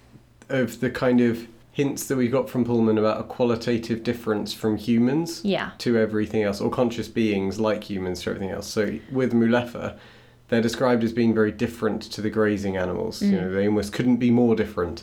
of 0.49 0.79
the 0.81 0.89
kind 0.89 1.21
of 1.21 1.47
hints 1.73 2.05
that 2.07 2.15
we 2.15 2.27
got 2.27 2.49
from 2.49 2.63
Pullman 2.63 2.97
about 2.99 3.19
a 3.19 3.23
qualitative 3.23 4.03
difference 4.03 4.53
from 4.53 4.77
humans 4.77 5.41
Yeah. 5.43 5.71
to 5.79 5.97
everything 5.97 6.43
else, 6.43 6.61
or 6.61 6.69
conscious 6.69 7.07
beings 7.07 7.59
like 7.59 7.83
humans 7.89 8.21
to 8.21 8.29
everything 8.29 8.51
else. 8.51 8.67
So 8.67 8.99
with 9.11 9.33
Mulefa, 9.33 9.97
they're 10.49 10.61
described 10.61 11.03
as 11.03 11.11
being 11.11 11.33
very 11.33 11.51
different 11.51 12.03
to 12.03 12.21
the 12.21 12.29
grazing 12.29 12.77
animals. 12.77 13.21
You 13.23 13.31
know, 13.41 13.51
they 13.51 13.67
almost 13.67 13.91
couldn't 13.91 14.17
be 14.17 14.29
more 14.29 14.55
different. 14.55 15.01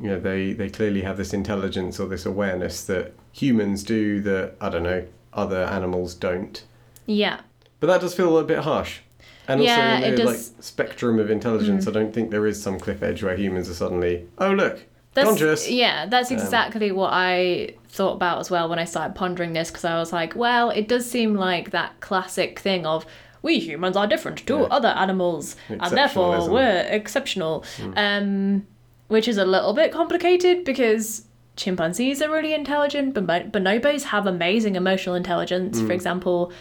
You 0.00 0.10
know, 0.10 0.20
they, 0.20 0.52
they 0.52 0.68
clearly 0.68 1.02
have 1.02 1.16
this 1.16 1.32
intelligence 1.32 2.00
or 2.00 2.08
this 2.08 2.26
awareness 2.26 2.84
that 2.86 3.14
humans 3.32 3.84
do 3.84 4.20
that, 4.22 4.54
I 4.60 4.70
don't 4.70 4.82
know, 4.82 5.06
other 5.32 5.62
animals 5.64 6.14
don't. 6.14 6.62
Yeah. 7.06 7.40
But 7.78 7.86
that 7.86 8.00
does 8.00 8.14
feel 8.14 8.36
a 8.38 8.44
bit 8.44 8.58
harsh. 8.60 9.00
And 9.46 9.60
also 9.60 9.72
in 9.72 10.14
the 10.16 10.24
like 10.24 10.34
does- 10.36 10.50
Mm. 10.50 10.62
spectrum 10.64 11.18
of 11.20 11.30
intelligence, 11.30 11.86
I 11.86 11.92
don't 11.92 12.12
think 12.12 12.30
there 12.32 12.46
is 12.46 12.60
some 12.60 12.80
cliff 12.80 13.02
edge 13.04 13.22
where 13.22 13.36
humans 13.36 13.70
are 13.70 13.74
suddenly, 13.74 14.26
oh 14.38 14.50
look, 14.52 14.80
That's, 15.18 15.28
conscious. 15.28 15.70
Yeah, 15.70 16.06
that's 16.06 16.30
Um, 16.30 16.36
exactly 16.38 16.92
what 16.92 17.10
I 17.12 17.74
thought 17.88 18.14
about 18.14 18.38
as 18.40 18.50
well 18.50 18.68
when 18.68 18.78
I 18.78 18.84
started 18.84 19.14
pondering 19.14 19.52
this 19.52 19.70
because 19.70 19.84
I 19.84 19.98
was 19.98 20.12
like, 20.12 20.34
well, 20.36 20.70
it 20.70 20.88
does 20.88 21.10
seem 21.10 21.34
like 21.34 21.70
that 21.70 21.98
classic 22.00 22.58
thing 22.58 22.86
of 22.86 23.04
we 23.42 23.58
humans 23.60 23.96
are 23.96 24.06
different 24.06 24.38
to 24.46 24.56
Yeah. 24.58 24.62
other 24.70 24.88
animals 24.88 25.56
and 25.68 25.96
therefore 25.96 26.48
we're 26.50 26.86
exceptional. 26.90 27.64
Um, 27.96 28.66
which 29.08 29.26
is 29.26 29.38
a 29.38 29.44
little 29.46 29.72
bit 29.72 29.90
complicated 29.90 30.64
because 30.64 31.24
chimpanzees 31.56 32.20
are 32.20 32.30
really 32.30 32.52
intelligent, 32.52 33.14
but 33.14 33.26
bonobos 33.52 34.02
have 34.04 34.26
amazing 34.26 34.76
emotional 34.76 35.14
intelligence. 35.14 35.80
For 35.80 35.92
example, 35.92 36.52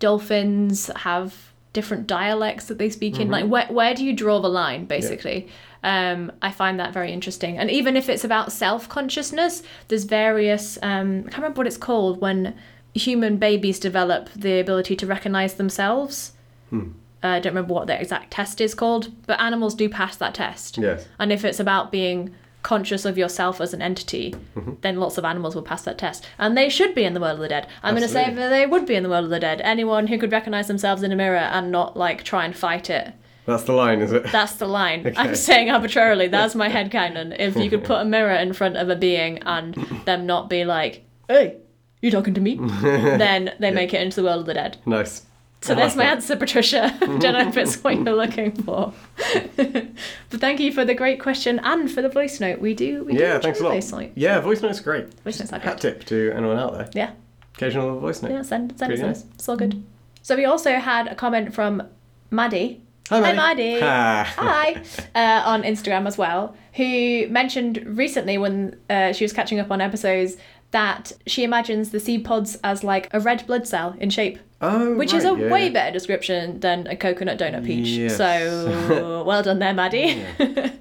dolphins 0.00 0.90
have 0.96 1.34
different 1.72 2.06
dialects 2.06 2.66
that 2.66 2.78
they 2.78 2.90
speak 2.90 3.18
in. 3.18 3.30
Like, 3.30 3.46
where, 3.46 3.66
where 3.68 3.94
do 3.94 4.04
you 4.04 4.12
draw 4.12 4.38
the 4.40 4.48
line, 4.48 4.84
basically? 4.84 5.48
Um, 5.84 6.32
I 6.42 6.50
find 6.50 6.80
that 6.80 6.92
very 6.92 7.12
interesting. 7.12 7.58
And 7.58 7.70
even 7.70 7.96
if 7.96 8.08
it's 8.08 8.24
about 8.24 8.50
self 8.50 8.88
consciousness, 8.88 9.62
there's 9.88 10.04
various, 10.04 10.78
um, 10.82 11.18
I 11.26 11.30
can't 11.30 11.36
remember 11.36 11.58
what 11.58 11.66
it's 11.68 11.76
called 11.76 12.20
when 12.20 12.56
human 12.94 13.36
babies 13.36 13.78
develop 13.78 14.30
the 14.34 14.58
ability 14.60 14.96
to 14.96 15.06
recognize 15.06 15.54
themselves. 15.54 16.32
Uh, 16.72 16.78
I 17.22 17.38
don't 17.40 17.52
remember 17.54 17.74
what 17.74 17.86
the 17.86 18.00
exact 18.00 18.30
test 18.32 18.60
is 18.60 18.74
called, 18.74 19.10
but 19.26 19.40
animals 19.40 19.74
do 19.74 19.88
pass 19.88 20.16
that 20.16 20.34
test. 20.34 20.78
Yes. 20.78 21.06
And 21.18 21.30
if 21.32 21.44
it's 21.44 21.60
about 21.60 21.92
being 21.92 22.34
conscious 22.62 23.04
of 23.04 23.18
yourself 23.18 23.60
as 23.60 23.74
an 23.74 23.82
entity, 23.82 24.34
Mm-hmm. 24.56 24.72
then 24.80 24.96
lots 25.00 25.18
of 25.18 25.24
animals 25.24 25.54
will 25.54 25.62
pass 25.62 25.82
that 25.82 25.98
test. 25.98 26.26
And 26.38 26.56
they 26.56 26.68
should 26.70 26.94
be 26.94 27.04
in 27.04 27.12
the 27.14 27.20
world 27.20 27.34
of 27.34 27.40
the 27.40 27.48
dead. 27.48 27.66
I'm 27.82 27.94
going 27.94 28.06
to 28.06 28.12
say 28.12 28.32
they 28.32 28.66
would 28.66 28.86
be 28.86 28.94
in 28.94 29.02
the 29.02 29.08
world 29.10 29.24
of 29.24 29.30
the 29.30 29.40
dead. 29.40 29.60
Anyone 29.60 30.06
who 30.06 30.16
could 30.18 30.32
recognize 30.32 30.66
themselves 30.68 31.02
in 31.02 31.12
a 31.12 31.16
mirror 31.16 31.36
and 31.36 31.70
not 31.70 31.96
like 31.96 32.22
try 32.24 32.44
and 32.46 32.56
fight 32.56 32.88
it. 32.88 33.12
That's 33.46 33.64
the 33.64 33.72
line, 33.72 34.00
is 34.00 34.12
it? 34.12 34.30
That's 34.32 34.54
the 34.54 34.66
line. 34.66 35.06
Okay. 35.06 35.14
I'm 35.16 35.34
saying 35.34 35.70
arbitrarily. 35.70 36.28
That's 36.28 36.54
my 36.54 36.68
head 36.68 36.90
headcanon. 36.90 37.36
If 37.38 37.56
you 37.56 37.68
could 37.68 37.84
put 37.84 38.00
a 38.00 38.04
mirror 38.04 38.34
in 38.34 38.52
front 38.52 38.76
of 38.76 38.88
a 38.88 38.96
being 38.96 39.38
and 39.40 39.74
them 40.06 40.26
not 40.26 40.48
be 40.48 40.64
like, 40.64 41.04
hey, 41.28 41.56
you 42.00 42.10
talking 42.10 42.34
to 42.34 42.40
me? 42.40 42.56
then 42.82 43.54
they 43.58 43.70
make 43.70 43.92
it 43.92 44.00
into 44.00 44.16
the 44.16 44.24
world 44.24 44.40
of 44.40 44.46
the 44.46 44.54
dead. 44.54 44.78
nice. 44.86 45.22
So 45.60 45.72
I 45.72 45.76
there's 45.76 45.92
like 45.92 45.96
my 45.96 46.04
that. 46.04 46.16
answer, 46.16 46.36
Patricia. 46.36 46.94
Don't 47.00 47.22
know 47.22 47.48
if 47.48 47.56
it's 47.56 47.82
what 47.82 47.94
you're 47.94 48.14
looking 48.14 48.52
for. 48.52 48.92
but 49.56 50.40
thank 50.40 50.60
you 50.60 50.70
for 50.70 50.84
the 50.84 50.92
great 50.94 51.20
question 51.20 51.58
and 51.60 51.90
for 51.90 52.02
the 52.02 52.10
voice 52.10 52.38
note. 52.38 52.60
We 52.60 52.74
do. 52.74 53.04
We 53.04 53.18
Yeah, 53.18 53.36
enjoy 53.36 53.40
thanks 53.44 53.60
a 53.60 53.64
lot. 53.64 53.72
Voice 53.72 53.90
note. 53.90 54.10
Yeah, 54.14 54.40
voice 54.40 54.60
notes 54.60 54.80
great. 54.80 55.14
Voice 55.20 55.40
notes 55.40 55.54
are 55.54 55.58
Hat 55.60 55.80
tip 55.80 56.04
to 56.04 56.32
anyone 56.36 56.58
out 56.58 56.74
there. 56.74 56.90
Yeah, 56.92 57.12
Occasional 57.54 57.98
voice 57.98 58.22
note. 58.22 58.32
yeah. 58.32 58.42
Send 58.42 58.78
send 58.78 58.90
Pretty 58.90 59.02
us 59.02 59.22
nice. 59.24 59.34
It's 59.36 59.48
all 59.48 59.56
good. 59.56 59.82
So 60.20 60.36
we 60.36 60.44
also 60.44 60.74
had 60.74 61.06
a 61.08 61.14
comment 61.14 61.54
from 61.54 61.82
Maddie. 62.30 62.82
Hi, 63.10 63.20
Maddie. 63.20 63.36
Maddie. 63.36 63.80
Ha. 63.80 64.34
Hi, 64.36 64.82
uh, 65.14 65.42
on 65.46 65.62
Instagram 65.62 66.06
as 66.06 66.16
well, 66.16 66.56
who 66.74 67.26
mentioned 67.28 67.82
recently 67.84 68.38
when 68.38 68.78
uh, 68.88 69.12
she 69.12 69.24
was 69.24 69.32
catching 69.32 69.60
up 69.60 69.70
on 69.70 69.80
episodes 69.80 70.36
that 70.70 71.12
she 71.26 71.44
imagines 71.44 71.90
the 71.90 72.00
seed 72.00 72.24
pods 72.24 72.58
as 72.64 72.82
like 72.82 73.08
a 73.12 73.20
red 73.20 73.46
blood 73.46 73.68
cell 73.68 73.94
in 74.00 74.10
shape. 74.10 74.38
Oh, 74.60 74.96
Which 74.96 75.12
is 75.12 75.24
a 75.24 75.28
yeah, 75.28 75.52
way 75.52 75.66
yeah. 75.66 75.72
better 75.72 75.92
description 75.92 76.60
than 76.60 76.86
a 76.86 76.96
coconut 76.96 77.38
donut 77.38 77.64
peach. 77.64 77.88
Yes. 77.88 78.16
So 78.16 79.22
well 79.26 79.42
done 79.42 79.58
there, 79.58 79.74
Maddie. 79.74 80.24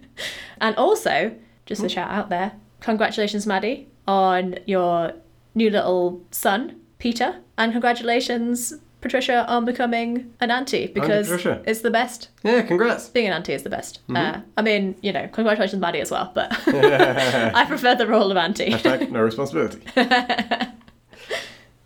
and 0.61 0.75
also, 0.77 1.35
just 1.65 1.83
a 1.83 1.89
shout 1.89 2.09
out 2.09 2.29
there, 2.29 2.53
congratulations, 2.79 3.45
Maddie, 3.45 3.87
on 4.07 4.57
your 4.65 5.13
new 5.53 5.69
little 5.69 6.23
son, 6.31 6.79
Peter, 6.97 7.39
and 7.57 7.71
congratulations, 7.71 8.73
Patricia, 9.03 9.45
on 9.47 9.65
becoming 9.65 10.33
an 10.39 10.49
auntie 10.49 10.87
because 10.87 11.27
Patricia. 11.27 11.61
it's 11.67 11.81
the 11.81 11.91
best. 11.91 12.29
Yeah, 12.41 12.61
congrats. 12.61 13.09
Being 13.09 13.27
an 13.27 13.33
auntie 13.33 13.51
is 13.51 13.63
the 13.63 13.69
best. 13.69 13.99
Mm-hmm. 14.07 14.15
Uh, 14.15 14.41
I 14.55 14.61
mean, 14.61 14.95
you 15.01 15.11
know, 15.11 15.27
congratulations, 15.27 15.81
Maddie, 15.81 15.99
as 15.99 16.09
well, 16.09 16.31
but 16.33 16.51
I 16.67 17.65
prefer 17.67 17.95
the 17.95 18.07
role 18.07 18.31
of 18.31 18.37
auntie. 18.37 18.69
Hashtag 18.69 19.11
no 19.11 19.21
responsibility. 19.21 19.81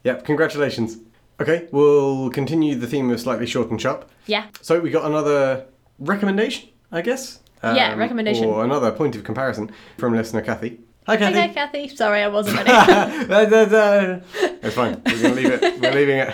yep, 0.04 0.26
congratulations. 0.26 0.98
Okay, 1.42 1.68
we'll 1.72 2.30
continue 2.30 2.76
the 2.76 2.88
theme 2.88 3.10
of 3.10 3.20
slightly 3.20 3.48
short 3.48 3.72
and 3.72 3.82
sharp. 3.82 4.10
Yeah. 4.28 4.46
So 4.62 4.80
we 4.80 4.92
got 4.92 5.06
another 5.06 5.66
recommendation, 5.98 6.70
I 6.92 7.02
guess. 7.02 7.40
Yeah, 7.64 7.96
recommendation. 7.96 8.46
Or 8.46 8.64
another 8.64 8.92
point 8.92 9.16
of 9.16 9.24
comparison 9.24 9.72
from 9.98 10.16
listener 10.16 10.42
Kathy. 10.42 10.80
Hi, 11.08 11.16
Kathy. 11.18 11.38
Okay, 11.40 11.54
Kathy. 11.54 11.88
Sorry, 11.88 12.22
I 12.22 12.28
wasn't 12.28 12.58
ready. 12.58 12.70
It's 14.62 14.76
fine. 14.76 15.02
We're 15.06 15.22
going 15.22 15.36
to 15.36 15.42
leave 15.42 15.52
it. 15.52 15.82
We're 15.82 15.94
leaving 15.94 16.18
it. 16.18 16.34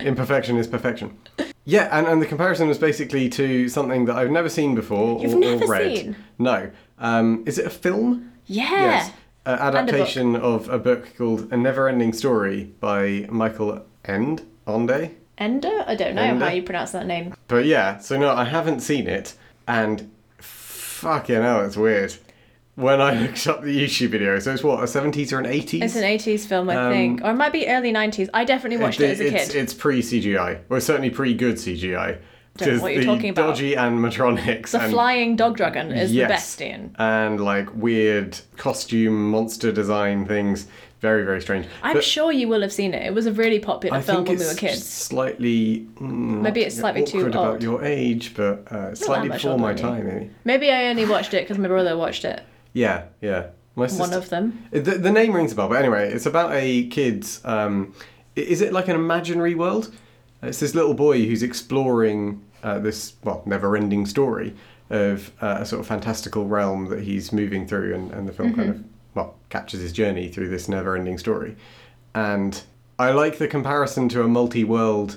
Imperfection 0.00 0.56
is 0.56 0.66
perfection. 0.68 1.18
Yeah, 1.64 1.88
and, 1.96 2.06
and 2.06 2.22
the 2.22 2.26
comparison 2.26 2.68
was 2.68 2.78
basically 2.78 3.28
to 3.30 3.68
something 3.68 4.04
that 4.04 4.14
I've 4.16 4.30
never 4.30 4.48
seen 4.48 4.74
before 4.76 5.20
You've 5.20 5.34
or, 5.34 5.38
never 5.40 5.64
or 5.64 5.68
read. 5.68 5.96
seen? 5.98 6.16
No. 6.38 6.70
Um, 6.98 7.42
is 7.46 7.58
it 7.58 7.66
a 7.66 7.70
film? 7.70 8.32
yeah. 8.46 8.70
Yes. 8.70 9.12
An 9.44 9.58
adaptation 9.58 10.36
of 10.36 10.68
a 10.68 10.78
book 10.78 11.16
called 11.18 11.52
A 11.52 11.56
Never 11.56 11.88
Ending 11.88 12.12
Story 12.12 12.72
by 12.78 13.26
Michael 13.28 13.84
End. 14.04 14.42
Onde? 14.68 15.10
Ender? 15.36 15.84
I 15.84 15.96
don't 15.96 16.14
know 16.14 16.22
Ender? 16.22 16.44
how 16.44 16.52
you 16.52 16.62
pronounce 16.62 16.92
that 16.92 17.06
name. 17.06 17.34
But 17.48 17.64
yeah, 17.64 17.98
so 17.98 18.16
no, 18.16 18.30
I 18.30 18.44
haven't 18.44 18.80
seen 18.80 19.08
it, 19.08 19.34
and 19.66 20.08
fucking 20.38 21.42
hell, 21.42 21.64
it's 21.64 21.76
weird. 21.76 22.14
When 22.74 23.00
I 23.00 23.12
looked 23.20 23.46
up 23.46 23.62
the 23.62 23.84
YouTube 23.84 24.08
video, 24.10 24.38
so 24.38 24.52
it's 24.52 24.62
what, 24.64 24.80
a 24.80 24.84
70s 24.84 25.32
or 25.32 25.38
an 25.38 25.44
80s? 25.46 25.82
It's 25.82 25.96
an 25.96 26.04
80s 26.04 26.46
film, 26.46 26.70
I 26.70 26.76
Um, 26.76 26.92
think. 26.92 27.20
Or 27.22 27.30
it 27.30 27.34
might 27.34 27.52
be 27.52 27.66
early 27.68 27.92
90s. 27.92 28.30
I 28.32 28.44
definitely 28.44 28.82
watched 28.82 29.00
it, 29.00 29.10
as 29.10 29.20
a 29.20 29.26
it's, 29.26 29.52
kid. 29.52 29.56
It's 29.62 29.74
pre 29.74 30.00
CGI, 30.00 30.60
or 30.70 30.80
certainly 30.80 31.10
pre 31.10 31.34
good 31.34 31.56
CGI. 31.56 32.18
Don't 32.58 32.76
know 32.76 32.82
what 32.82 32.92
you're 32.92 33.00
the 33.02 33.06
talking 33.06 33.30
about. 33.30 33.48
Dodgy 33.48 33.74
animatronics 33.76 34.72
the 34.72 34.82
and, 34.82 34.92
flying 34.92 35.36
dog 35.36 35.56
dragon 35.56 35.90
is 35.90 36.12
yes, 36.12 36.28
the 36.28 36.32
best, 36.34 36.60
in. 36.60 36.94
and 36.98 37.40
like 37.42 37.74
weird 37.74 38.38
costume 38.58 39.30
monster 39.30 39.72
design 39.72 40.26
things. 40.26 40.66
Very 41.00 41.24
very 41.24 41.40
strange. 41.40 41.66
I'm 41.82 41.94
But 41.94 42.04
sure 42.04 42.30
you 42.30 42.48
will 42.48 42.60
have 42.60 42.72
seen 42.72 42.92
it. 42.94 43.06
It 43.06 43.14
was 43.14 43.24
a 43.26 43.32
really 43.32 43.58
popular 43.58 43.96
I 43.96 44.02
film 44.02 44.24
when 44.24 44.38
we 44.38 44.44
were 44.44 44.54
kids. 44.54 44.84
slightly 44.86 45.86
mm, 45.96 46.42
Maybe 46.42 46.60
it's 46.60 46.76
slightly 46.76 47.04
too 47.04 47.20
old. 47.24 47.28
about 47.28 47.62
your 47.62 47.82
age, 47.82 48.34
but 48.34 48.70
uh, 48.70 48.94
slightly 48.94 49.30
before 49.30 49.58
my 49.58 49.72
time, 49.72 50.06
maybe. 50.06 50.30
Maybe 50.44 50.70
I 50.70 50.88
only 50.88 51.06
watched 51.06 51.32
it 51.34 51.44
because 51.44 51.56
my 51.58 51.68
brother 51.68 51.96
watched 51.96 52.24
it. 52.26 52.42
Yeah, 52.72 53.04
yeah. 53.20 53.48
My 53.74 53.86
sister, 53.86 54.02
One 54.02 54.12
of 54.12 54.28
them. 54.28 54.66
The, 54.70 54.80
the 54.80 55.10
name 55.10 55.34
rings 55.34 55.52
a 55.52 55.54
bell, 55.54 55.68
but 55.68 55.78
anyway, 55.78 56.12
it's 56.12 56.26
about 56.26 56.52
a 56.52 56.86
kid's. 56.88 57.42
Um, 57.44 57.94
is 58.36 58.60
it 58.60 58.72
like 58.72 58.88
an 58.88 58.96
imaginary 58.96 59.54
world? 59.54 59.94
It's 60.42 60.60
this 60.60 60.74
little 60.74 60.94
boy 60.94 61.24
who's 61.24 61.42
exploring 61.42 62.42
uh, 62.62 62.78
this, 62.78 63.14
well, 63.24 63.42
never 63.46 63.76
ending 63.76 64.06
story 64.06 64.54
of 64.90 65.32
uh, 65.40 65.58
a 65.60 65.66
sort 65.66 65.80
of 65.80 65.86
fantastical 65.86 66.46
realm 66.46 66.86
that 66.90 67.00
he's 67.00 67.32
moving 67.32 67.66
through, 67.66 67.94
and, 67.94 68.10
and 68.12 68.28
the 68.28 68.32
film 68.32 68.54
kind 68.54 68.70
of, 68.70 68.84
well, 69.14 69.36
captures 69.48 69.80
his 69.80 69.92
journey 69.92 70.28
through 70.28 70.48
this 70.48 70.68
never 70.68 70.96
ending 70.96 71.16
story. 71.16 71.56
And 72.14 72.62
I 72.98 73.12
like 73.12 73.38
the 73.38 73.48
comparison 73.48 74.08
to 74.10 74.22
a 74.22 74.28
multi 74.28 74.64
world. 74.64 75.16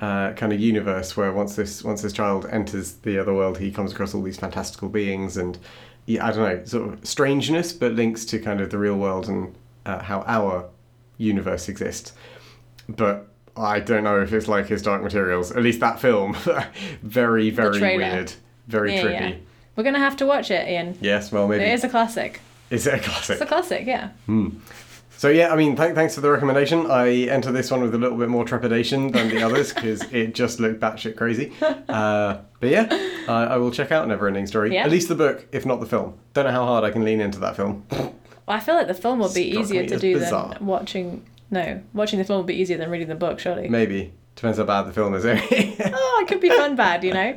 Uh, 0.00 0.32
kind 0.32 0.52
of 0.52 0.58
universe 0.58 1.16
where 1.16 1.30
once 1.30 1.54
this 1.54 1.84
once 1.84 2.02
this 2.02 2.12
child 2.12 2.44
enters 2.50 2.94
the 2.94 3.16
other 3.16 3.32
world, 3.32 3.58
he 3.58 3.70
comes 3.70 3.92
across 3.92 4.14
all 4.14 4.22
these 4.22 4.38
fantastical 4.38 4.88
beings 4.88 5.36
and 5.36 5.56
yeah, 6.06 6.26
I 6.26 6.32
don't 6.32 6.58
know, 6.58 6.64
sort 6.64 6.92
of 6.92 7.06
strangeness, 7.06 7.72
but 7.72 7.92
links 7.92 8.24
to 8.26 8.38
kind 8.38 8.60
of 8.60 8.70
the 8.70 8.78
real 8.78 8.96
world 8.96 9.28
and 9.28 9.54
uh, 9.86 10.00
how 10.02 10.22
our 10.26 10.66
universe 11.18 11.68
exists. 11.68 12.12
But 12.88 13.28
I 13.56 13.80
don't 13.80 14.02
know 14.04 14.20
if 14.20 14.32
it's 14.32 14.48
like 14.48 14.66
his 14.66 14.82
Dark 14.82 15.02
Materials. 15.02 15.52
At 15.52 15.62
least 15.62 15.80
that 15.80 16.00
film, 16.00 16.34
very 17.02 17.50
very 17.50 17.80
weird, 17.80 18.32
very 18.66 18.94
Yeah, 18.94 19.02
trippy. 19.02 19.30
yeah. 19.30 19.34
We're 19.76 19.84
going 19.84 19.94
to 19.94 20.00
have 20.00 20.16
to 20.18 20.26
watch 20.26 20.50
it, 20.50 20.68
Ian. 20.68 20.98
Yes, 21.00 21.32
well 21.32 21.48
maybe 21.48 21.64
It 21.64 21.72
is 21.72 21.84
a 21.84 21.88
classic. 21.88 22.40
is 22.70 22.86
it 22.86 22.94
a 22.94 22.98
classic? 22.98 23.34
It's 23.34 23.42
a 23.42 23.46
classic, 23.46 23.86
yeah. 23.86 24.10
So 25.22 25.28
yeah, 25.28 25.52
I 25.52 25.56
mean, 25.56 25.76
th- 25.76 25.94
thanks 25.94 26.16
for 26.16 26.20
the 26.20 26.32
recommendation. 26.32 26.90
I 26.90 27.26
enter 27.28 27.52
this 27.52 27.70
one 27.70 27.80
with 27.80 27.94
a 27.94 27.96
little 27.96 28.18
bit 28.18 28.28
more 28.28 28.44
trepidation 28.44 29.12
than 29.12 29.28
the 29.28 29.40
others 29.40 29.72
because 29.72 30.02
it 30.12 30.34
just 30.34 30.58
looked 30.58 30.80
batshit 30.80 31.16
crazy. 31.16 31.52
Uh, 31.60 32.38
but 32.58 32.68
yeah, 32.68 32.88
I 33.28 33.44
I 33.44 33.56
will 33.58 33.70
check 33.70 33.92
out 33.92 34.08
Neverending 34.08 34.48
Story. 34.48 34.74
Yeah. 34.74 34.82
At 34.82 34.90
least 34.90 35.06
the 35.06 35.14
book, 35.14 35.46
if 35.52 35.64
not 35.64 35.78
the 35.78 35.86
film. 35.86 36.18
Don't 36.34 36.46
know 36.46 36.50
how 36.50 36.66
hard 36.66 36.82
I 36.82 36.90
can 36.90 37.04
lean 37.04 37.20
into 37.20 37.38
that 37.38 37.54
film. 37.54 37.86
Well, 38.44 38.56
I 38.56 38.58
feel 38.58 38.74
like 38.74 38.88
the 38.88 38.94
film 38.94 39.20
would 39.20 39.32
be 39.32 39.52
Struck 39.52 39.62
easier 39.62 39.86
to 39.86 39.98
do 40.00 40.18
bizarre. 40.18 40.54
than 40.54 40.66
watching. 40.66 41.24
No, 41.52 41.80
watching 41.94 42.18
the 42.18 42.24
film 42.24 42.38
would 42.38 42.48
be 42.48 42.56
easier 42.56 42.76
than 42.76 42.90
reading 42.90 43.06
the 43.06 43.14
book, 43.14 43.38
surely. 43.38 43.68
Maybe 43.68 44.12
depends 44.34 44.58
how 44.58 44.64
bad 44.64 44.82
the 44.88 44.92
film 44.92 45.14
is. 45.14 45.24
Eh? 45.24 45.38
Oh, 45.94 46.18
it 46.20 46.26
could 46.26 46.40
be 46.40 46.48
fun 46.48 46.74
bad, 46.74 47.04
you 47.04 47.14
know? 47.14 47.36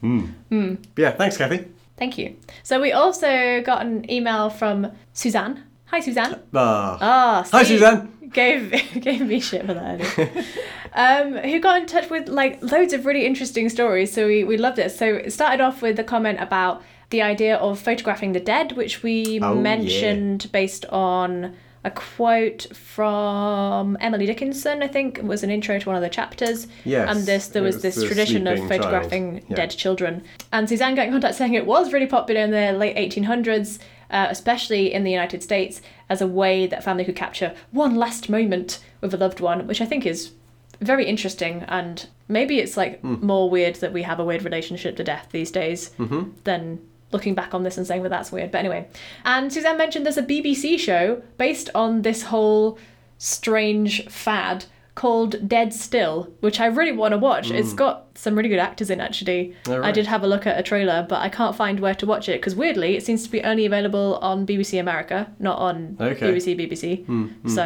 Hmm. 0.00 0.26
Hmm. 0.50 0.74
But 0.94 1.02
yeah, 1.02 1.10
thanks, 1.10 1.36
Kathy. 1.36 1.64
Thank 1.96 2.18
you. 2.18 2.36
So 2.62 2.80
we 2.80 2.92
also 2.92 3.60
got 3.62 3.84
an 3.84 4.08
email 4.08 4.48
from 4.48 4.92
Suzanne. 5.12 5.64
Hi, 5.90 6.00
Suzanne. 6.00 6.40
Ah. 6.54 6.98
Ah, 7.00 7.48
Hi, 7.52 7.62
Suzanne. 7.62 8.12
Gave 8.32 8.70
gave 9.00 9.22
me 9.26 9.40
shit 9.40 9.64
for 9.64 9.72
that. 9.72 10.44
um, 10.92 11.32
who 11.38 11.58
got 11.60 11.80
in 11.80 11.86
touch 11.86 12.10
with 12.10 12.28
like 12.28 12.62
loads 12.62 12.92
of 12.92 13.06
really 13.06 13.24
interesting 13.24 13.70
stories. 13.70 14.12
So 14.12 14.26
we, 14.26 14.44
we 14.44 14.58
loved 14.58 14.78
it. 14.78 14.90
So 14.90 15.06
it 15.14 15.32
started 15.32 15.62
off 15.62 15.80
with 15.80 15.98
a 15.98 16.04
comment 16.04 16.38
about 16.38 16.82
the 17.08 17.22
idea 17.22 17.56
of 17.56 17.78
photographing 17.80 18.32
the 18.32 18.40
dead, 18.40 18.72
which 18.72 19.02
we 19.02 19.40
Oh, 19.42 19.54
yeah. 19.54 19.60
mentioned 19.62 20.50
based 20.52 20.84
on 20.90 21.56
a 21.84 21.90
quote 21.90 22.66
from 22.76 23.96
Emily 23.98 24.26
Dickinson, 24.26 24.82
I 24.82 24.88
think, 24.88 25.20
was 25.22 25.42
an 25.42 25.50
intro 25.50 25.78
to 25.78 25.86
one 25.88 25.96
of 25.96 26.02
the 26.02 26.10
chapters. 26.10 26.66
Yes, 26.84 27.08
And 27.08 27.24
this 27.24 27.48
there 27.48 27.62
was, 27.62 27.80
this 27.80 27.94
tradition 28.04 28.46
of 28.46 28.58
photographing 28.68 29.42
Yeah. 29.48 29.56
dead 29.56 29.70
children. 29.70 30.22
And 30.52 30.68
Suzanne 30.68 30.96
got 30.96 31.06
in 31.06 31.12
contact 31.12 31.36
saying 31.36 31.54
it 31.54 31.64
was 31.64 31.94
really 31.94 32.06
popular 32.06 32.42
in 32.42 32.50
the 32.50 32.72
late 32.72 32.96
1800s, 32.96 33.78
uh, 34.10 34.26
especially 34.30 34.92
in 34.92 35.04
the 35.04 35.10
United 35.10 35.42
States, 35.42 35.80
as 36.08 36.20
a 36.22 36.26
way 36.26 36.66
that 36.66 36.84
family 36.84 37.04
could 37.04 37.16
capture 37.16 37.54
one 37.70 37.94
last 37.96 38.28
moment 38.28 38.78
with 39.00 39.12
a 39.14 39.16
loved 39.18 39.40
one, 39.40 39.66
which 39.66 39.80
I 39.80 39.86
think 39.86 40.06
is 40.06 40.32
very 40.80 41.04
interesting. 41.06 41.64
And 41.68 42.06
maybe 42.28 42.58
it's 42.58 42.76
like 42.76 43.00
Hmm. 43.00 43.14
more 43.24 43.50
weird 43.50 43.76
that 43.76 43.92
we 43.92 44.02
have 44.02 44.20
a 44.20 44.24
weird 44.24 44.42
relationship 44.42 44.96
to 44.96 45.04
death 45.04 45.28
these 45.32 45.50
days 45.50 45.90
Mm-hmm. 45.98 46.30
than 46.44 46.80
looking 47.10 47.34
back 47.34 47.54
on 47.54 47.62
this 47.62 47.78
and 47.78 47.86
saying, 47.86 48.02
well, 48.02 48.10
that's 48.10 48.30
weird. 48.30 48.50
But 48.50 48.58
anyway. 48.58 48.86
And 49.24 49.50
Suzanne 49.52 49.78
mentioned 49.78 50.04
there's 50.04 50.18
a 50.18 50.22
BBC 50.22 50.78
show 50.78 51.22
based 51.38 51.70
on 51.74 52.02
this 52.02 52.24
whole 52.24 52.78
strange 53.16 54.06
fad 54.08 54.64
called 54.98 55.48
Dead 55.48 55.72
Still, 55.72 56.28
which 56.40 56.58
I 56.58 56.66
really 56.66 56.90
want 56.90 57.12
to 57.12 57.18
watch. 57.18 57.52
It's 57.52 57.72
got 57.72 58.06
some 58.16 58.34
really 58.34 58.48
good 58.48 58.58
actors 58.58 58.90
in 58.90 59.00
actually. 59.00 59.54
Hmm. 59.64 59.70
Oh, 59.74 59.82
I 59.84 59.92
did 59.92 60.06
have 60.08 60.24
a 60.24 60.26
look 60.26 60.44
at 60.44 60.58
a 60.58 60.62
trailer, 60.62 61.06
but 61.08 61.20
I 61.20 61.28
can't 61.28 61.54
find 61.54 61.78
where 61.78 61.94
to 61.94 62.04
watch 62.04 62.28
it 62.28 62.40
because 62.40 62.56
weirdly 62.56 62.96
it 62.96 63.06
seems 63.06 63.22
to 63.22 63.30
be 63.30 63.40
only 63.44 63.64
available 63.64 64.16
on 64.22 64.44
BBC 64.44 64.80
America, 64.80 65.32
not 65.38 65.58
on 65.60 65.96
Okay. 66.00 66.18
Hmm, 66.32 66.36
BBC 66.36 66.56
BBC. 66.58 67.48
So 67.48 67.62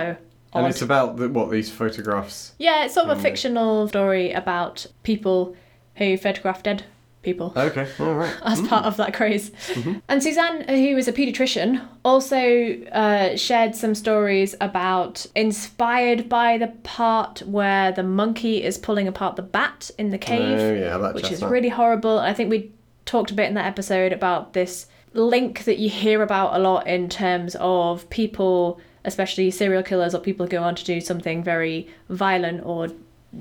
And 0.52 0.64
odd. 0.66 0.70
it's 0.72 0.82
about 0.82 1.16
the, 1.16 1.30
what 1.30 1.50
these 1.50 1.70
photographs. 1.70 2.52
yeah, 2.58 2.84
it's 2.84 2.92
sort 2.92 3.08
of 3.08 3.18
a 3.18 3.20
fictional 3.22 3.88
story 3.88 4.30
about 4.32 4.84
people 5.02 5.56
who 5.96 6.18
photograph 6.18 6.62
dead 6.62 6.84
people 7.22 7.52
Okay, 7.56 7.86
all 8.00 8.14
right. 8.14 8.34
as 8.44 8.60
part 8.62 8.84
of 8.84 8.96
that 8.96 9.14
craze. 9.14 9.50
Mm-hmm. 9.68 9.98
And 10.08 10.22
Suzanne, 10.22 10.62
who 10.68 10.96
is 10.96 11.06
a 11.08 11.12
paediatrician, 11.12 11.86
also 12.04 12.82
uh, 12.92 13.36
shared 13.36 13.74
some 13.74 13.94
stories 13.94 14.54
about 14.60 15.24
inspired 15.34 16.28
by 16.28 16.58
the 16.58 16.68
part 16.82 17.40
where 17.42 17.92
the 17.92 18.02
monkey 18.02 18.62
is 18.62 18.76
pulling 18.78 19.06
apart 19.08 19.36
the 19.36 19.42
bat 19.42 19.90
in 19.98 20.10
the 20.10 20.18
cave, 20.18 20.58
Oh, 20.58 20.74
yeah, 20.74 20.98
that 20.98 21.14
which 21.14 21.24
is 21.24 21.30
chestnut. 21.30 21.50
really 21.50 21.68
horrible. 21.68 22.18
I 22.18 22.34
think 22.34 22.50
we 22.50 22.72
talked 23.04 23.30
a 23.30 23.34
bit 23.34 23.48
in 23.48 23.54
that 23.54 23.66
episode 23.66 24.12
about 24.12 24.52
this 24.52 24.86
link 25.14 25.64
that 25.64 25.78
you 25.78 25.90
hear 25.90 26.22
about 26.22 26.54
a 26.54 26.58
lot 26.58 26.86
in 26.86 27.08
terms 27.08 27.54
of 27.60 28.08
people, 28.10 28.80
especially 29.04 29.50
serial 29.50 29.82
killers 29.82 30.14
or 30.14 30.18
people 30.20 30.46
who 30.46 30.50
go 30.50 30.62
on 30.62 30.74
to 30.74 30.84
do 30.84 31.00
something 31.00 31.42
very 31.44 31.88
violent 32.08 32.64
or 32.64 32.88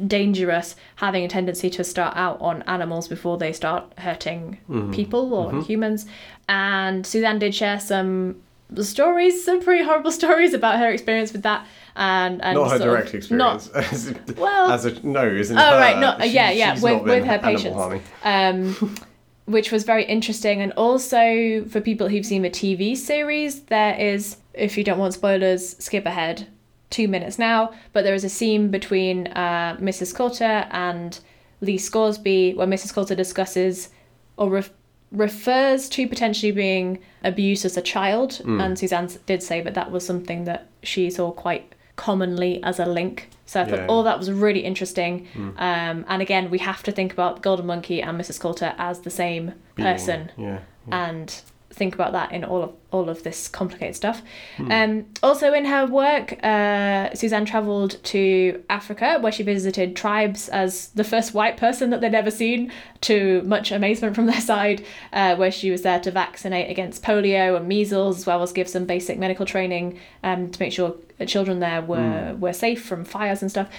dangerous 0.07 0.75
having 0.95 1.23
a 1.23 1.27
tendency 1.27 1.69
to 1.69 1.83
start 1.83 2.15
out 2.15 2.39
on 2.41 2.61
animals 2.63 3.07
before 3.07 3.37
they 3.37 3.51
start 3.53 3.91
hurting 3.97 4.57
Mm-hmm. 4.69 4.91
people 4.91 5.33
or 5.33 5.61
humans. 5.63 6.05
And 6.47 7.05
Suzanne 7.05 7.39
did 7.39 7.53
share 7.53 7.79
some 7.79 8.41
stories, 8.81 9.43
some 9.43 9.61
pretty 9.61 9.83
horrible 9.83 10.11
stories 10.21 10.53
about 10.53 10.79
her 10.79 10.89
experience 10.91 11.33
with 11.33 11.43
that. 11.43 11.65
And, 11.95 12.41
and 12.41 12.55
Not 12.57 12.71
her 12.71 12.79
direct 12.79 13.13
experience. 13.13 13.67
As, 13.75 14.13
Well- 14.37 14.71
as 14.71 14.85
a 14.85 15.05
no, 15.05 15.27
isn't 15.27 15.57
oh 15.57 15.61
her. 15.61 15.77
right, 15.79 15.97
not 15.99 16.21
She- 16.23 16.29
yeah, 16.29 16.51
yeah, 16.51 16.73
with 16.75 16.83
not 16.83 17.03
with 17.03 17.25
her 17.25 17.39
patients. 17.39 18.03
Um, 18.23 18.95
which 19.45 19.71
was 19.73 19.83
very 19.83 20.05
interesting. 20.05 20.61
And 20.61 20.71
also 20.73 21.65
for 21.65 21.81
people 21.81 22.07
who've 22.07 22.25
seen 22.25 22.43
the 22.43 22.49
TV 22.49 22.95
series, 22.95 23.63
there 23.63 23.95
is, 23.99 24.37
if 24.53 24.77
you 24.77 24.83
don't 24.85 24.99
want 24.99 25.13
spoilers, 25.15 25.75
skip 25.83 26.05
ahead 26.05 26.47
two 26.91 27.07
minutes 27.07 27.39
now. 27.39 27.71
But 27.93 28.03
there 28.03 28.13
is 28.13 28.23
a 28.23 28.29
scene 28.29 28.69
between 28.69 29.27
uh, 29.27 29.77
Mrs. 29.81 30.13
Coulter 30.13 30.67
and 30.71 31.19
Lee 31.61 31.77
Scoresby 31.79 32.53
where 32.53 32.67
Mrs. 32.67 32.93
Coulter 32.93 33.15
discusses 33.15 33.89
or 34.37 34.49
ref- 34.49 34.71
refers 35.11 35.89
to 35.89 36.07
potentially 36.07 36.51
being 36.51 36.99
abused 37.23 37.65
as 37.65 37.75
a 37.77 37.81
child. 37.81 38.41
And 38.45 38.77
Suzanne 38.77 39.09
did 39.25 39.41
say 39.43 39.61
that 39.61 39.73
that 39.73 39.91
was 39.91 40.05
something 40.05 40.45
that 40.45 40.67
she 40.83 41.09
saw 41.09 41.31
quite 41.31 41.73
commonly 41.97 42.63
as 42.63 42.79
a 42.79 42.85
link. 42.85 43.29
So 43.45 43.61
I 43.61 43.65
thought 43.65 43.79
Yeah. 43.79 43.87
all 43.87 44.03
that 44.03 44.17
was 44.17 44.31
really 44.31 44.61
interesting. 44.61 45.27
Um, 45.57 46.05
and 46.07 46.21
again, 46.21 46.49
we 46.49 46.59
have 46.59 46.81
to 46.83 46.91
think 46.91 47.11
about 47.11 47.41
Golden 47.41 47.65
Monkey 47.65 48.01
and 48.01 48.19
Mrs. 48.19 48.39
Coulter 48.39 48.73
as 48.77 49.01
the 49.01 49.09
same 49.09 49.53
Being- 49.75 49.87
person 49.87 50.31
Yeah. 50.37 50.59
and 50.91 51.41
think 51.73 51.93
about 51.93 52.11
that 52.11 52.31
in 52.31 52.43
all 52.43 52.63
of 52.63 52.73
all 52.91 53.09
of 53.09 53.23
this 53.23 53.47
complicated 53.47 53.95
stuff. 53.95 54.21
Hmm. 54.57 54.71
Um, 54.71 55.05
also 55.23 55.53
in 55.53 55.65
her 55.65 55.85
work, 55.85 56.43
uh, 56.43 57.13
Suzanne 57.13 57.45
travelled 57.45 58.03
to 58.03 58.61
Africa 58.69 59.17
where 59.21 59.31
she 59.31 59.43
visited 59.43 59.95
tribes 59.95 60.49
as 60.49 60.89
the 60.89 61.05
first 61.05 61.33
white 61.33 61.55
person 61.55 61.89
that 61.91 62.01
they'd 62.01 62.13
ever 62.13 62.31
seen, 62.31 62.71
to 63.01 63.41
much 63.43 63.71
amazement 63.71 64.15
from 64.15 64.25
their 64.31 64.41
side. 64.41 64.85
Uh, 65.13 65.35
where 65.35 65.51
she 65.51 65.71
was 65.71 65.81
there 65.81 65.99
to 65.99 66.11
vaccinate 66.11 66.69
against 66.69 67.03
polio 67.03 67.55
and 67.55 67.67
measles, 67.67 68.19
as 68.19 68.25
well 68.25 68.41
as 68.41 68.51
give 68.51 68.67
some 68.67 68.85
basic 68.85 69.17
medical 69.17 69.45
training 69.45 69.97
um, 70.23 70.49
to 70.51 70.59
make 70.59 70.73
sure 70.73 70.95
children 71.25 71.59
there 71.59 71.81
were 71.81 72.35
were 72.39 72.53
safe 72.53 72.83
from 72.83 73.05
fires 73.05 73.41
and 73.41 73.51
stuff. 73.51 73.69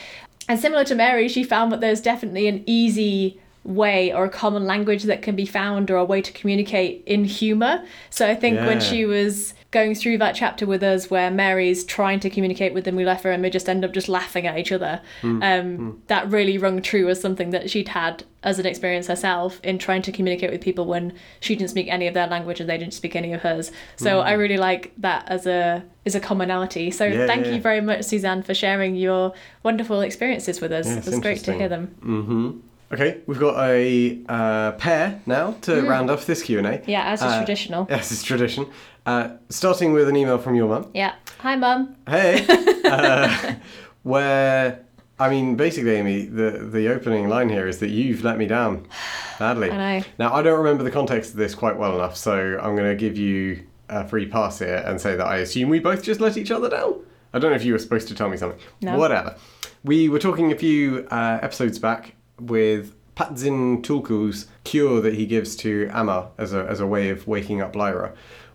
And 0.49 0.59
similar 0.59 0.85
to 0.85 0.95
Mary, 0.95 1.29
she 1.29 1.45
found 1.45 1.71
that 1.73 1.81
there's 1.81 2.01
definitely 2.01 2.49
an 2.49 2.65
easy 2.67 3.41
way 3.65 4.13
or 4.13 4.25
a 4.25 4.31
common 4.31 4.65
language 4.65 5.05
that 5.05 5.23
can 5.23 5.37
be 5.37 5.47
found 5.47 5.91
or 5.91 5.97
a 5.97 6.05
way 6.05 6.21
to 6.21 6.33
communicate 6.33 7.03
in 7.07 7.25
humor. 7.25 7.85
So 8.11 8.29
I 8.29 8.35
think 8.35 8.59
when 8.59 8.81
she 8.81 9.05
was 9.05 9.55
going 9.71 9.95
through 9.95 10.19
that 10.19 10.35
chapter 10.35 10.67
with 10.67 10.83
us 10.83 11.11
where 11.11 11.31
Mary's 11.31 11.85
trying 11.85 12.21
to 12.21 12.29
communicate 12.29 12.75
with 12.75 12.85
the 12.85 12.91
Mulefa 12.91 13.33
and 13.33 13.43
we 13.43 13.51
just 13.51 13.69
end 13.69 13.85
up 13.85 13.93
just 13.93 14.09
laughing 14.09 14.47
at 14.47 14.59
each 14.59 14.73
other, 14.73 15.01
um, 15.23 16.03
that 16.09 16.29
really 16.31 16.59
rung 16.59 16.83
true 16.83 17.09
as 17.09 17.21
something 17.21 17.51
that 17.51 17.71
she'd 17.71 17.89
had 17.89 18.25
as 18.43 18.59
an 18.59 18.67
experience 18.67 19.07
herself 19.07 19.61
in 19.63 19.79
trying 19.79 20.03
to 20.03 20.11
communicate 20.11 20.51
with 20.51 20.61
people 20.61 20.85
when 20.85 21.13
she 21.39 21.55
didn't 21.55 21.71
speak 21.71 21.87
any 21.89 22.09
of 22.09 22.15
their 22.15 22.27
language 22.27 22.59
and 22.59 22.69
they 22.69 22.77
didn't 22.77 22.95
speak 22.95 23.15
any 23.15 23.33
of 23.33 23.41
hers. 23.43 23.71
So 23.97 24.21
I 24.21 24.33
really 24.33 24.59
like 24.59 24.93
that 24.99 25.25
as 25.29 25.47
a 25.47 25.85
as 26.05 26.17
a 26.17 26.21
commonality. 26.21 26.91
So 26.91 27.05
Yeah, 27.05 27.27
thank 27.29 27.47
yeah, 27.47 27.53
you 27.53 27.61
very 27.61 27.81
much, 27.81 28.03
Suzanne, 28.03 28.43
for 28.43 28.55
sharing 28.55 28.97
your 28.97 29.33
wonderful 29.63 30.01
experiences 30.01 30.61
with 30.61 30.73
us. 30.73 30.87
Yeah, 30.89 30.97
it 30.97 31.07
was 31.07 31.21
great 31.21 31.45
to 31.45 31.53
hear 31.53 31.69
them. 31.69 31.95
Mm-hmm. 32.03 32.59
Okay, 32.93 33.23
we've 33.27 33.39
got 33.41 33.59
a 33.59 34.21
uh, 34.29 34.73
pair 34.73 35.21
now 35.25 35.53
to 35.63 35.81
round 35.83 36.11
off 36.11 36.27
this 36.27 36.43
Q 36.43 36.59
and 36.59 36.67
A. 36.67 36.83
Yeah, 36.87 37.05
as 37.05 37.21
is 37.21 37.27
Uh, 37.27 37.37
traditional. 37.39 37.87
As 37.91 38.13
is 38.13 38.23
tradition. 38.23 38.67
Uh, 39.07 39.31
starting 39.49 39.95
with 39.95 40.09
an 40.09 40.17
email 40.17 40.37
from 40.37 40.55
your 40.55 40.69
mum. 40.69 40.91
Yeah. 40.93 41.15
Hi, 41.39 41.57
Mum. 41.57 41.97
Hey, 42.07 42.45
uh, 42.85 43.55
where 44.03 44.85
I 45.19 45.31
mean, 45.31 45.57
basically, 45.57 45.97
Amy, 45.97 46.27
the 46.27 46.69
the 46.71 46.89
opening 46.89 47.29
line 47.29 47.49
here 47.49 47.67
is 47.67 47.79
that 47.79 47.89
you've 47.89 48.25
let 48.25 48.37
me 48.37 48.47
down 48.47 48.87
badly. 49.39 49.71
I 49.71 49.99
know. 49.99 50.05
Now, 50.19 50.35
I 50.35 50.43
don't 50.43 50.59
remember 50.59 50.85
the 50.85 50.91
context 50.91 51.31
of 51.31 51.39
this 51.39 51.55
quite 51.55 51.79
well 51.79 51.95
enough, 51.95 52.17
so 52.17 52.59
I'm 52.61 52.77
going 52.77 52.91
to 52.91 52.97
give 52.97 53.17
you 53.17 53.63
a 53.89 54.07
free 54.07 54.27
pass 54.27 54.59
here 54.59 54.83
and 54.87 55.01
say 55.01 55.17
that 55.17 55.27
I 55.27 55.39
assume 55.39 55.71
we 55.71 55.79
both 55.81 56.03
just 56.03 56.21
let 56.21 56.37
each 56.37 56.51
other 56.51 56.69
down. 56.69 57.01
I 57.33 57.39
don't 57.39 57.51
know 57.51 57.57
if 57.57 57.65
you 57.65 57.73
were 57.73 57.79
supposed 57.79 58.09
to 58.09 58.15
tell 58.15 58.29
me 58.29 58.37
something. 58.37 58.61
No. 58.83 58.99
Whatever. 58.99 59.37
We 59.83 60.11
were 60.11 60.19
talking 60.19 60.53
a 60.53 60.57
few 60.57 61.07
uh, 61.11 61.39
episodes 61.41 61.79
back 61.79 62.15
with 62.47 62.95
Pagdzin 63.17 63.83
Tulku's 63.83 64.47
cure 64.65 65.01
that 65.01 65.15
he 65.15 65.27
gives 65.27 65.55
to 65.57 65.89
Ama 65.93 66.31
as 66.39 66.53
a, 66.53 66.65
as 66.67 66.81
a 66.81 66.87
way 66.87 67.09
of 67.11 67.27
waking 67.27 67.61
up 67.61 67.77
Lyra, 67.77 68.13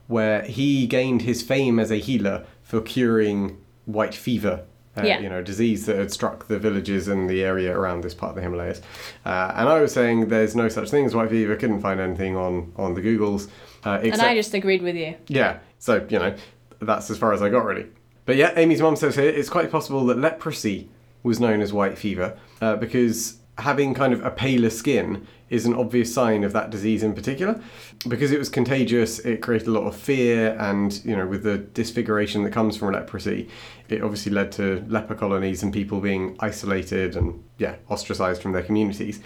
where 0.08 0.42
he 0.44 0.88
gained 0.88 1.22
his 1.24 1.42
fame 1.42 1.80
as 1.80 1.92
a 1.92 1.98
healer 1.98 2.46
for 2.64 2.82
curing 2.82 3.58
white 3.86 4.16
fever. 4.16 4.66
Uh, 4.98 5.04
Yeah. 5.04 5.20
You 5.20 5.30
know, 5.30 5.44
disease 5.44 5.86
that 5.86 5.96
had 5.98 6.12
struck 6.12 6.48
the 6.48 6.58
villages 6.58 7.08
and 7.08 7.30
the 7.30 7.44
area 7.44 7.78
around 7.78 8.02
this 8.04 8.16
part 8.16 8.32
of 8.32 8.36
the 8.36 8.42
Himalayas. 8.42 8.82
Uh, 9.26 9.54
and 9.56 9.70
I 9.70 9.80
was 9.80 9.94
saying 9.94 10.30
there's 10.30 10.56
no 10.56 10.70
such 10.70 10.90
thing 10.90 11.06
as 11.06 11.14
white 11.16 11.30
fever, 11.30 11.56
couldn't 11.56 11.82
find 11.82 12.00
anything 12.00 12.36
on, 12.36 12.74
on 12.78 12.96
the 12.96 13.02
Googles. 13.02 13.48
Uh, 13.86 14.00
And 14.04 14.20
I 14.22 14.34
just 14.34 14.54
agreed 14.56 14.82
with 14.82 14.96
you. 14.96 15.16
yeah, 15.28 15.60
so, 15.78 16.04
you 16.10 16.18
know, 16.18 16.34
that's 16.82 17.12
as 17.12 17.18
far 17.20 17.32
as 17.32 17.42
I 17.44 17.50
got 17.50 17.64
really. 17.64 17.86
But 18.26 18.38
yeah, 18.38 18.54
Amy's 18.58 18.82
mum 18.82 18.96
says 18.96 19.16
here 19.16 19.30
it's 19.30 19.50
quite 19.50 19.72
possible 19.72 20.04
that 20.08 20.18
leprosy 20.18 20.90
was 21.24 21.40
known 21.40 21.62
as 21.62 21.72
white 21.72 21.98
fever 21.98 22.38
uh, 22.60 22.76
because 22.76 23.38
having 23.58 23.94
kind 23.94 24.14
of 24.14 24.24
a 24.26 24.32
paler 24.32 24.70
skin 24.70 25.26
is 25.50 25.66
an 25.66 25.74
obvious 25.74 26.14
sign 26.14 26.44
of 26.44 26.54
that 26.54 26.70
disease 26.70 27.04
in 27.04 27.14
particular. 27.14 27.60
Because 28.08 28.32
it 28.32 28.40
was 28.40 28.50
contagious, 28.50 29.20
it 29.20 29.42
created 29.42 29.68
a 29.68 29.72
lot 29.72 29.88
of 29.88 29.96
fear, 29.96 30.56
and, 30.60 31.04
you 31.06 31.16
know, 31.16 31.26
with 31.26 31.44
the 31.44 31.58
disfiguration 31.58 32.44
that 32.44 32.52
comes 32.52 32.78
from 32.78 32.94
leprosy, 32.94 33.50
it 33.90 34.04
obviously 34.04 34.32
led 34.32 34.52
to 34.54 34.86
leper 34.88 35.16
colonies 35.16 35.64
and 35.64 35.74
people 35.74 36.00
being 36.00 36.36
isolated 36.40 37.16
and, 37.16 37.44
yeah, 37.58 37.76
ostracized 37.90 38.42
from 38.42 38.52
their 38.52 38.64
communities. 38.64 39.22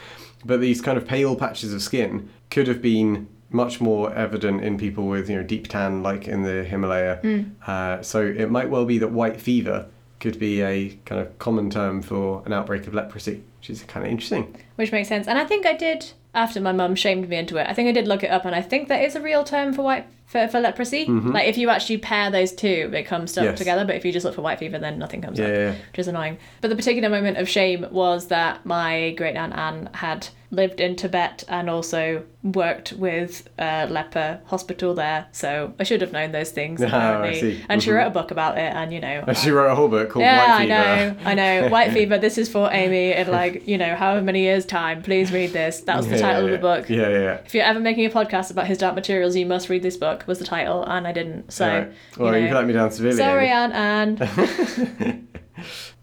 But 0.45 0.61
these 0.61 0.81
kind 0.81 0.97
of 0.97 1.05
pale 1.05 1.35
patches 1.35 1.73
of 1.73 1.81
skin 1.81 2.29
could 2.49 2.67
have 2.67 2.81
been 2.81 3.27
much 3.49 3.81
more 3.81 4.13
evident 4.13 4.63
in 4.63 4.77
people 4.77 5.07
with 5.07 5.29
you 5.29 5.35
know 5.35 5.43
deep 5.43 5.67
tan 5.67 6.01
like 6.01 6.25
in 6.27 6.43
the 6.43 6.63
Himalaya. 6.63 7.19
Uh, 7.67 8.01
so 8.01 8.25
it 8.25 8.49
might 8.49 8.69
well 8.69 8.85
be 8.85 8.97
that 8.97 9.09
white 9.09 9.41
fever 9.41 9.87
could 10.21 10.39
be 10.39 10.61
a 10.61 10.97
kind 11.05 11.19
of 11.19 11.37
common 11.39 11.69
term 11.69 12.01
for 12.01 12.41
an 12.45 12.53
outbreak 12.53 12.87
of 12.87 12.93
leprosy, 12.93 13.43
which 13.59 13.69
is 13.69 13.83
kind 13.83 14.05
of 14.05 14.11
interesting. 14.11 14.55
Which 14.77 14.91
makes 14.93 15.09
sense. 15.09 15.27
And 15.27 15.37
I 15.37 15.43
think 15.43 15.65
I 15.65 15.73
did, 15.73 16.13
after 16.33 16.61
my 16.61 16.71
mum 16.71 16.95
shamed 16.95 17.27
me 17.27 17.35
into 17.35 17.57
it, 17.57 17.67
I 17.67 17.73
think 17.73 17.89
I 17.89 17.91
did 17.91 18.07
look 18.07 18.23
it 18.23 18.31
up 18.31 18.45
and 18.45 18.55
I 18.55 18.61
think 18.61 18.87
that 18.87 19.03
is 19.03 19.15
a 19.15 19.21
real 19.21 19.43
term 19.43 19.73
for 19.73 19.81
white 19.81 20.05
for, 20.27 20.47
for 20.47 20.61
leprosy. 20.61 21.05
Like 21.07 21.49
if 21.49 21.57
you 21.57 21.69
actually 21.69 21.97
pair 21.97 22.31
those 22.31 22.53
two, 22.53 22.89
it 22.93 23.03
comes 23.03 23.33
Mm-hmm. 23.35 23.43
Yes. 23.47 23.57
together. 23.57 23.83
But 23.83 23.97
if 23.97 24.05
you 24.05 24.13
just 24.13 24.23
look 24.25 24.35
for 24.35 24.41
white 24.41 24.59
fever, 24.59 24.79
then 24.79 24.97
nothing 24.97 25.21
comes 25.21 25.37
Yeah, 25.37 25.45
up, 25.45 25.51
yeah. 25.51 25.71
which 25.71 25.99
is 25.99 26.07
annoying. 26.07 26.37
But 26.61 26.69
the 26.69 26.77
particular 26.77 27.09
moment 27.09 27.37
of 27.37 27.49
shame 27.49 27.85
was 27.91 28.27
that 28.27 28.65
my 28.65 29.11
great 29.17 29.35
aunt 29.35 29.53
Anne 29.53 29.89
had 29.93 30.29
lived 30.51 30.81
in 30.81 30.97
Tibet 30.97 31.45
and 31.47 31.69
also 31.69 32.23
worked 32.43 32.91
with 32.93 33.47
a 33.57 33.87
leper 33.87 34.41
hospital 34.47 34.93
there. 34.93 35.27
So 35.31 35.73
I 35.79 35.83
should 35.83 36.01
have 36.01 36.11
known 36.11 36.33
those 36.33 36.51
things 36.51 36.81
Oh, 36.81 36.85
I 36.85 36.87
apparently. 36.87 37.39
see. 37.39 37.51
Mm-hmm. 37.57 37.65
And 37.71 37.81
she 37.83 37.91
wrote 37.91 38.07
a 38.07 38.09
book 38.09 38.31
about 38.31 38.57
it, 38.57 38.73
and 38.75 38.91
you 38.93 38.99
know. 38.99 39.23
And 39.27 39.37
she 39.43 39.49
wrote 39.51 39.71
a 39.71 39.75
whole 39.75 39.87
book 39.87 40.09
called 40.09 40.23
Yeah, 40.23 40.57
White 40.57 40.61
Fever. 40.63 40.73
I 40.73 40.85
know, 41.05 41.17
I 41.23 41.33
know. 41.61 41.69
White 41.75 41.93
Fever. 41.93 42.17
This 42.17 42.37
is 42.37 42.49
for 42.49 42.69
Amy 42.71 43.13
in 43.13 43.31
like 43.31 43.67
you 43.67 43.77
know 43.77 43.95
however 43.95 44.21
many 44.21 44.41
years 44.41 44.65
time. 44.65 45.01
Please 45.01 45.31
read 45.31 45.51
this. 45.53 45.81
That 45.81 45.97
was 45.97 46.07
the 46.07 46.15
Yeah, 46.15 46.21
title 46.21 46.41
yeah, 46.43 46.45
of 46.47 46.51
the 46.51 46.57
book. 46.67 46.89
Yeah, 46.89 47.09
yeah, 47.09 47.19
yeah. 47.19 47.33
If 47.45 47.55
you're 47.55 47.63
ever 47.63 47.79
making 47.79 48.05
a 48.05 48.09
podcast 48.09 48.51
about 48.51 48.67
his 48.67 48.77
dark 48.77 48.95
materials, 48.95 49.35
you 49.35 49.45
must 49.45 49.69
read 49.69 49.83
this 49.83 49.95
book. 49.97 50.25
Was 50.27 50.39
the 50.39 50.45
title, 50.45 50.83
and 50.83 51.07
I 51.07 51.13
didn't. 51.13 51.51
So, 51.53 51.65
Alright. 51.65 51.93
Well, 52.17 52.35
you 52.35 52.43
you 52.43 52.49
know. 52.49 52.55
let 52.55 52.67
me 52.67 52.73
down 52.73 52.91
severely. 52.91 53.17
sorry. 53.17 53.47
Anne. 53.49 55.27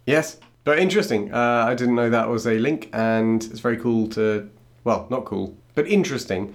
Yes, 0.07 0.39
but 0.69 0.79
interesting. 0.79 1.33
Uh, 1.33 1.65
I 1.67 1.75
didn't 1.75 1.95
know 1.95 2.11
that 2.11 2.29
was 2.29 2.47
a 2.47 2.59
link, 2.59 2.91
and 2.93 3.43
it's 3.43 3.61
very 3.61 3.79
cool 3.79 4.07
to, 4.09 4.51
well, 4.85 5.07
not 5.09 5.25
cool, 5.25 5.57
but 5.75 5.87
interesting 5.89 6.55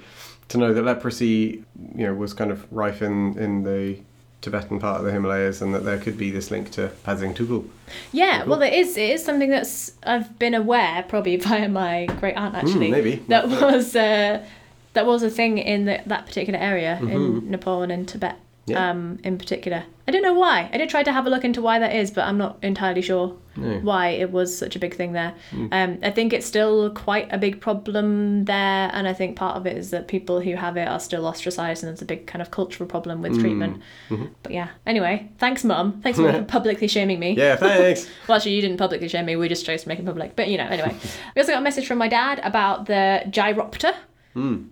to 0.50 0.60
know 0.60 0.72
that 0.72 0.84
leprosy, 0.84 1.64
you 1.96 2.06
know, 2.06 2.14
was 2.14 2.32
kind 2.32 2.52
of 2.52 2.72
rife 2.72 3.02
in 3.02 3.36
in 3.40 3.64
the 3.64 3.98
Tibetan 4.42 4.78
part 4.80 5.00
of 5.00 5.06
the 5.08 5.12
Himalayas, 5.12 5.64
and 5.64 5.74
that 5.74 5.84
there 5.84 5.98
could 5.98 6.16
be 6.16 6.30
this 6.30 6.52
link 6.52 6.70
to 6.74 6.92
Pagdzin 7.04 7.34
Tulku. 7.34 7.68
yeah, 8.12 8.44
well, 8.44 8.62
it 8.62 8.74
is. 8.74 8.96
It 8.98 9.10
is 9.10 9.26
something 9.26 9.50
that's 9.50 9.94
I've 10.04 10.38
been 10.38 10.54
aware 10.54 11.04
probably 11.10 11.36
via 11.48 11.68
my 11.68 12.06
great 12.20 12.36
aunt 12.36 12.54
actually. 12.54 12.90
Hmm, 12.90 12.92
maybe. 12.92 13.16
that 13.30 13.48
was 13.64 13.96
uh, 13.96 14.46
that 14.94 15.08
was 15.08 15.24
a 15.24 15.32
thing 15.32 15.58
in 15.58 15.86
the, 15.86 16.04
that 16.06 16.28
particular 16.28 16.60
area 16.60 17.00
in 17.02 17.50
Nepal 17.50 17.82
and 17.82 17.92
in 17.92 18.06
Tibet. 18.06 18.36
Yeah. 18.66 18.90
Um, 18.92 19.20
in 19.26 19.38
particular, 19.38 19.84
I 20.08 20.12
don't 20.12 20.22
know 20.22 20.34
why. 20.34 20.70
I 20.72 20.78
did 20.78 20.90
try 20.90 21.04
to 21.04 21.12
have 21.12 21.26
a 21.26 21.30
look 21.30 21.44
into 21.44 21.62
why 21.62 21.80
that 21.80 21.94
is, 21.94 22.12
but 22.12 22.24
I'm 22.26 22.38
not 22.38 22.60
entirely 22.62 23.02
sure 23.02 23.36
No. 23.58 23.80
why 23.80 24.10
it 24.10 24.32
was 24.32 24.58
such 24.58 24.78
a 24.78 24.80
big 24.80 24.96
thing 24.96 25.12
there. 25.12 25.34
Hmm. 25.52 25.68
Um, 25.72 26.00
I 26.02 26.12
think 26.12 26.32
it's 26.32 26.46
still 26.46 26.90
quite 26.92 27.28
a 27.32 27.38
big 27.38 27.60
problem 27.60 28.46
there, 28.46 28.90
and 28.94 29.06
I 29.06 29.12
think 29.14 29.36
part 29.36 29.58
of 29.58 29.66
it 29.68 29.76
is 29.78 29.90
that 29.92 30.08
people 30.08 30.40
who 30.40 30.56
have 30.56 30.78
it 30.78 30.88
are 30.88 31.00
still 31.02 31.26
ostracized, 31.26 31.84
and 31.84 31.92
it's 31.92 32.02
a 32.02 32.06
big 32.06 32.26
kind 32.26 32.42
of 32.42 32.52
cultural 32.52 32.88
problem 32.88 33.22
with 33.22 33.38
treatment. 33.38 33.82
Mm-hmm. 34.10 34.28
But 34.44 34.54
yeah. 34.54 34.70
Anyway, 34.86 35.30
thanks, 35.40 35.66
Mum. 35.66 36.00
Thanks 36.02 36.18
for 36.18 36.44
publicly 36.48 36.88
shaming 36.88 37.20
me. 37.20 37.34
Yeah, 37.36 37.58
thanks. 37.58 38.08
Well, 38.30 38.38
actually, 38.38 38.54
you 38.56 38.62
didn't 38.62 38.78
publicly 38.78 39.10
shame 39.10 39.26
me. 39.26 39.36
We 39.36 39.50
just 39.50 39.66
chose 39.66 39.84
to 39.84 39.90
make 39.90 40.00
it 40.00 40.06
public. 40.06 40.38
But 40.38 40.48
you 40.48 40.58
know, 40.58 40.68
anyway, 40.68 40.96
we 41.36 41.42
also 41.42 41.52
got 41.52 41.60
a 41.60 41.64
message 41.64 41.86
from 41.86 41.98
my 41.98 42.08
dad 42.08 42.40
about 42.44 42.86
the 42.86 43.24
gyropter. 43.28 43.94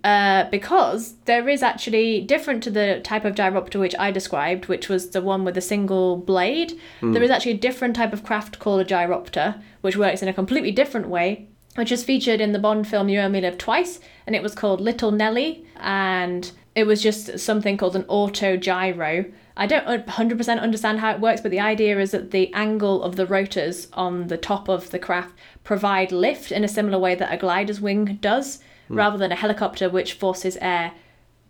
Uh, 0.04 0.48
because 0.50 1.14
there 1.24 1.48
is 1.48 1.62
actually 1.62 2.20
different 2.20 2.62
to 2.64 2.70
the 2.70 3.00
type 3.04 3.24
of 3.24 3.34
gyropter 3.34 3.78
which 3.78 3.94
I 3.98 4.10
described, 4.10 4.66
which 4.66 4.88
was 4.88 5.10
the 5.10 5.22
one 5.22 5.44
with 5.44 5.56
a 5.56 5.60
single 5.60 6.16
blade. 6.16 6.72
There 7.12 7.22
is 7.22 7.30
actually 7.30 7.52
a 7.52 7.58
different 7.58 7.94
type 7.96 8.12
of 8.12 8.24
craft 8.24 8.58
called 8.58 8.80
a 8.80 8.84
gyropter, 8.84 9.62
which 9.80 9.96
works 9.96 10.22
in 10.22 10.28
a 10.28 10.34
completely 10.34 10.72
different 10.72 11.08
way, 11.08 11.46
which 11.76 11.92
is 11.92 12.04
featured 12.04 12.40
in 12.40 12.52
the 12.52 12.58
Bond 12.58 12.88
film 12.88 13.08
You 13.08 13.20
Only 13.20 13.40
Live 13.40 13.56
Twice, 13.58 14.00
and 14.26 14.34
it 14.34 14.42
was 14.42 14.54
called 14.54 14.80
Little 14.80 15.12
Nelly, 15.12 15.64
and 15.76 16.50
it 16.74 16.86
was 16.86 17.02
just 17.02 17.38
something 17.38 17.76
called 17.76 17.96
an 17.96 18.04
auto 18.08 18.56
gyro. 18.56 19.24
I 19.56 19.66
don't 19.66 20.06
100% 20.06 20.60
understand 20.60 21.00
how 21.00 21.12
it 21.12 21.20
works, 21.20 21.40
but 21.40 21.50
the 21.50 21.60
idea 21.60 21.98
is 21.98 22.12
that 22.12 22.30
the 22.30 22.52
angle 22.54 23.02
of 23.02 23.16
the 23.16 23.26
rotors 23.26 23.88
on 23.92 24.28
the 24.28 24.38
top 24.38 24.68
of 24.68 24.90
the 24.90 24.98
craft 24.98 25.34
provide 25.62 26.10
lift 26.10 26.50
in 26.50 26.64
a 26.64 26.68
similar 26.68 26.98
way 26.98 27.14
that 27.14 27.32
a 27.32 27.36
glider's 27.36 27.80
wing 27.80 28.18
does, 28.20 28.60
rather 28.96 29.18
than 29.18 29.32
a 29.32 29.36
helicopter 29.36 29.88
which 29.90 30.12
forces 30.14 30.56
air 30.60 30.92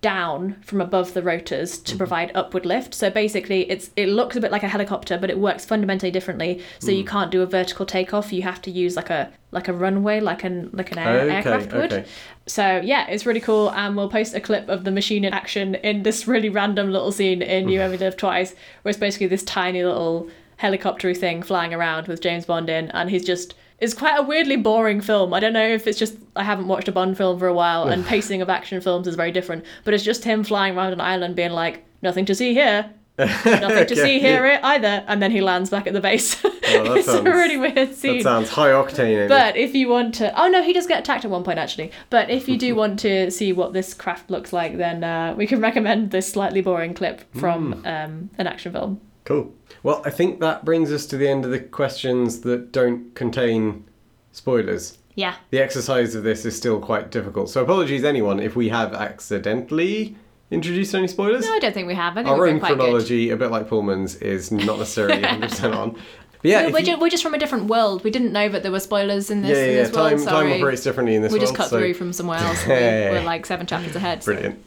down 0.00 0.56
from 0.62 0.80
above 0.80 1.14
the 1.14 1.22
rotors 1.22 1.72
Mm-hmm. 1.78 1.84
to 1.84 1.96
provide 1.96 2.32
upward 2.34 2.66
lift. 2.66 2.92
So 2.92 3.08
basically 3.08 3.70
it's 3.70 3.90
it 3.94 4.08
looks 4.08 4.34
a 4.34 4.40
bit 4.40 4.50
like 4.50 4.64
a 4.64 4.68
helicopter 4.68 5.16
but 5.16 5.30
it 5.30 5.38
works 5.38 5.64
fundamentally 5.64 6.10
differently. 6.10 6.60
So 6.80 6.88
Mm. 6.88 6.96
you 6.98 7.04
can't 7.04 7.30
do 7.30 7.40
a 7.42 7.46
vertical 7.46 7.86
takeoff, 7.86 8.32
you 8.32 8.42
have 8.42 8.60
to 8.62 8.70
use 8.70 8.96
like 8.96 9.10
a 9.10 9.30
like 9.52 9.68
a 9.68 9.72
runway 9.72 10.18
like 10.18 10.42
an 10.42 10.70
like 10.72 10.90
an 10.90 10.98
air, 10.98 11.20
Okay, 11.20 11.34
aircraft 11.36 11.72
would. 11.72 11.92
okay. 11.92 12.04
So 12.46 12.80
yeah, 12.82 13.06
it's 13.08 13.26
really 13.26 13.38
cool 13.40 13.70
and 13.70 13.96
we'll 13.96 14.08
post 14.10 14.34
a 14.34 14.40
clip 14.40 14.68
of 14.68 14.82
the 14.82 14.90
machine 14.90 15.24
in 15.24 15.32
action 15.32 15.76
in 15.76 16.02
this 16.02 16.26
really 16.26 16.48
random 16.48 16.90
little 16.90 17.12
scene 17.12 17.40
in 17.40 17.68
You 17.68 17.80
Only 17.84 17.98
Live 17.98 18.16
Twice 18.16 18.54
where 18.82 18.90
it's 18.90 18.98
basically 18.98 19.28
this 19.28 19.44
tiny 19.44 19.84
little 19.84 20.28
helicopter 20.56 21.14
thing 21.14 21.42
flying 21.42 21.72
around 21.72 22.08
with 22.08 22.20
James 22.20 22.44
Bond 22.46 22.68
in 22.68 22.90
and 22.90 23.08
he's 23.08 23.24
just 23.24 23.54
it's 23.82 23.94
quite 23.94 24.16
a 24.16 24.22
weirdly 24.22 24.56
boring 24.56 25.00
film. 25.00 25.34
I 25.34 25.40
don't 25.40 25.52
know 25.52 25.66
if 25.66 25.88
it's 25.88 25.98
just 25.98 26.16
I 26.36 26.44
haven't 26.44 26.68
watched 26.68 26.86
a 26.86 26.92
Bond 26.92 27.16
film 27.16 27.36
for 27.40 27.48
a 27.48 27.52
while 27.52 27.88
and 27.88 28.06
pacing 28.06 28.40
of 28.40 28.48
action 28.48 28.80
films 28.80 29.08
is 29.08 29.16
very 29.16 29.32
different, 29.32 29.64
but 29.82 29.92
it's 29.92 30.04
just 30.04 30.22
him 30.22 30.44
flying 30.44 30.76
around 30.76 30.92
an 30.92 31.00
island 31.00 31.34
being 31.34 31.50
like, 31.50 31.84
nothing 32.00 32.24
to 32.26 32.34
see 32.34 32.54
here. 32.54 32.88
Nothing 33.18 33.86
to 33.88 33.96
see 34.06 34.20
here 34.20 34.60
either, 34.62 35.04
and 35.08 35.20
then 35.20 35.32
he 35.32 35.40
lands 35.40 35.68
back 35.68 35.88
at 35.88 35.92
the 35.94 36.00
base. 36.00 36.42
Oh, 36.44 36.50
it's 36.62 37.06
sounds- 37.06 37.26
a 37.26 37.30
really 37.30 37.56
weird 37.56 37.92
scene. 37.94 38.18
That 38.18 38.22
sounds 38.22 38.50
high 38.50 38.70
octane. 38.70 39.18
Amy. 39.18 39.28
But 39.28 39.56
if 39.56 39.74
you 39.74 39.88
want 39.88 40.14
to, 40.14 40.40
oh 40.40 40.48
no, 40.48 40.62
he 40.62 40.72
does 40.72 40.86
get 40.86 41.00
attacked 41.00 41.24
at 41.24 41.30
one 41.32 41.42
point 41.42 41.58
actually. 41.58 41.90
But 42.08 42.30
if 42.30 42.48
you 42.48 42.56
do 42.56 42.74
want 42.82 43.00
to 43.00 43.32
see 43.32 43.52
what 43.52 43.72
this 43.72 43.94
craft 43.94 44.30
looks 44.30 44.52
like, 44.52 44.76
then 44.76 45.02
uh, 45.02 45.34
we 45.36 45.48
can 45.48 45.60
recommend 45.60 46.12
this 46.12 46.28
slightly 46.28 46.60
boring 46.60 46.94
clip 46.94 47.24
from 47.34 47.82
um, 47.84 48.30
an 48.38 48.46
action 48.46 48.70
film. 48.72 49.00
Cool. 49.24 49.52
Well, 49.82 50.02
I 50.04 50.10
think 50.10 50.40
that 50.40 50.64
brings 50.64 50.92
us 50.92 51.06
to 51.06 51.16
the 51.16 51.28
end 51.28 51.44
of 51.44 51.50
the 51.50 51.58
questions 51.60 52.40
that 52.42 52.70
don't 52.72 53.14
contain 53.14 53.84
spoilers. 54.32 54.98
Yeah, 55.14 55.34
The 55.50 55.58
exercise 55.58 56.14
of 56.14 56.24
this 56.24 56.46
is 56.46 56.56
still 56.56 56.80
quite 56.80 57.10
difficult. 57.10 57.50
So 57.50 57.62
apologies 57.62 58.02
anyone 58.02 58.40
if 58.40 58.56
we 58.56 58.70
have 58.70 58.94
accidentally 58.94 60.16
introduced 60.50 60.94
any 60.94 61.06
spoilers. 61.08 61.44
no, 61.44 61.52
I 61.52 61.58
don't 61.58 61.74
think 61.74 61.86
we 61.86 61.94
have. 61.94 62.16
I 62.16 62.22
think 62.22 62.28
Our 62.34 62.46
own 62.46 62.60
chronology, 62.60 63.28
a 63.30 63.36
bit 63.36 63.50
like 63.50 63.68
Pullman's, 63.68 64.16
is 64.16 64.50
not 64.50 64.78
necessarily 64.78 65.20
100% 65.22 65.76
on. 65.76 65.90
But 65.92 66.00
yeah, 66.42 66.60
good. 66.62 66.68
if 66.68 66.72
We're, 66.72 66.78
you- 66.80 66.86
ju- 66.86 66.98
we're 67.00 67.10
just 67.10 67.22
from 67.22 67.34
a 67.34 67.38
different 67.38 67.66
world. 67.66 68.04
We 68.04 68.10
didn't 68.10 68.32
know 68.32 68.48
that 68.48 68.62
there 68.62 68.72
were 68.72 68.80
spoilers 68.80 69.30
in 69.30 69.42
this. 69.42 69.50
yeah, 69.50 69.56
yeah, 69.56 69.64
in 69.70 69.76
yeah. 69.76 69.82
this 69.84 69.92
world. 69.92 70.10
Time, 70.18 70.24
time 70.26 70.52
operates 70.52 70.82
differently 70.82 71.14
in 71.14 71.20
this 71.22 71.30
we 71.32 71.38
world. 71.38 71.48
just 71.48 71.56
cut 71.56 71.68
so- 71.68 71.78
through 71.78 71.92
from 71.94 72.12
somewhere 72.14 72.38
else. 72.38 72.64
we, 72.66 72.72
we're 72.72 73.22
like 73.22 73.44
seven 73.44 73.66
chapters 73.66 73.94
ahead. 73.94 74.22
so- 74.22 74.32
Brilliant. 74.32 74.64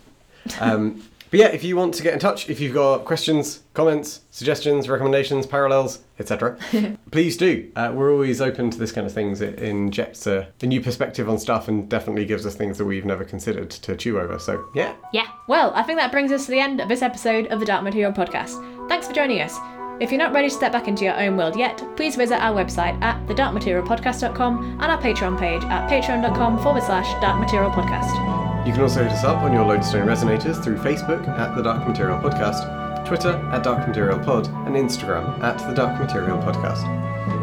Um, 0.59 1.01
but 1.36 1.41
yeah, 1.41 1.47
if 1.47 1.65
you 1.65 1.75
want 1.75 1.93
to 1.95 2.01
get 2.01 2.13
in 2.13 2.19
touch, 2.19 2.49
if 2.49 2.61
you've 2.61 2.73
got 2.73 3.03
questions, 3.03 3.61
comments, 3.73 4.21
suggestions, 4.31 4.88
recommendations, 4.88 5.45
parallels, 5.45 5.99
etc., 6.17 6.57
please 7.11 7.36
do. 7.36 7.69
Uh, 7.75 7.91
we're 7.93 8.09
always 8.09 8.39
open 8.39 8.71
to 8.71 8.77
this 8.77 8.93
kind 8.93 9.05
of 9.05 9.11
things. 9.11 9.41
It 9.41 9.59
injects 9.59 10.27
a, 10.27 10.47
a 10.61 10.65
new 10.65 10.79
perspective 10.79 11.27
on 11.27 11.38
stuff 11.38 11.67
and 11.67 11.89
definitely 11.89 12.23
gives 12.23 12.45
us 12.45 12.55
things 12.55 12.77
that 12.77 12.86
we've 12.86 13.03
never 13.03 13.25
considered 13.25 13.69
to 13.69 13.97
chew 13.97 14.17
over. 14.17 14.39
So 14.39 14.65
yeah, 14.73 14.95
Yeah. 15.11 15.27
Well, 15.49 15.73
I 15.75 15.83
think 15.83 15.99
that 15.99 16.09
brings 16.09 16.31
us 16.31 16.45
to 16.45 16.51
the 16.51 16.59
end 16.61 16.79
of 16.79 16.88
this 16.88 17.01
episode 17.01 17.47
of 17.47 17.59
the 17.59 17.65
Dark 17.65 17.83
Material 17.83 18.13
Podcast. 18.13 18.88
Thanks 18.88 19.05
for 19.05 19.11
joining 19.11 19.41
us. 19.41 19.57
If 19.99 20.11
you're 20.11 20.19
not 20.19 20.31
ready 20.31 20.47
to 20.47 20.55
step 20.55 20.71
back 20.71 20.88
into 20.88 21.03
your 21.03 21.19
own 21.19 21.36
world 21.36 21.57
yet, 21.57 21.83
please 21.97 22.15
visit 22.15 22.41
our 22.41 22.55
website 22.55 22.97
at 23.01 23.27
thedarkmaterialpodcast.com 23.27 24.79
and 24.79 24.83
our 24.83 25.01
Patreon 25.01 25.38
page 25.38 25.63
at 25.65 25.89
patreon.com 25.89 26.63
forward 26.63 26.83
slash 26.83 27.07
darkmaterialpodcast. 27.21 28.44
You 28.66 28.74
can 28.74 28.82
also 28.82 29.03
hit 29.03 29.11
us 29.11 29.24
up 29.24 29.43
on 29.43 29.53
your 29.53 29.63
Lodestone 29.63 30.07
Resonators 30.07 30.63
through 30.63 30.78
Facebook 30.78 31.28
at 31.28 31.55
The 31.55 31.61
Dark 31.61 31.88
Material 31.88 32.18
Podcast, 32.18 33.05
Twitter 33.05 33.36
at 33.53 33.63
Dark 33.63 33.88
Material 33.88 34.18
Pod, 34.18 34.47
and 34.66 34.76
Instagram 34.76 35.39
at 35.43 35.59
The 35.59 35.74
Dark 35.76 35.99
Material 35.99 36.39
Podcast. 36.39 36.84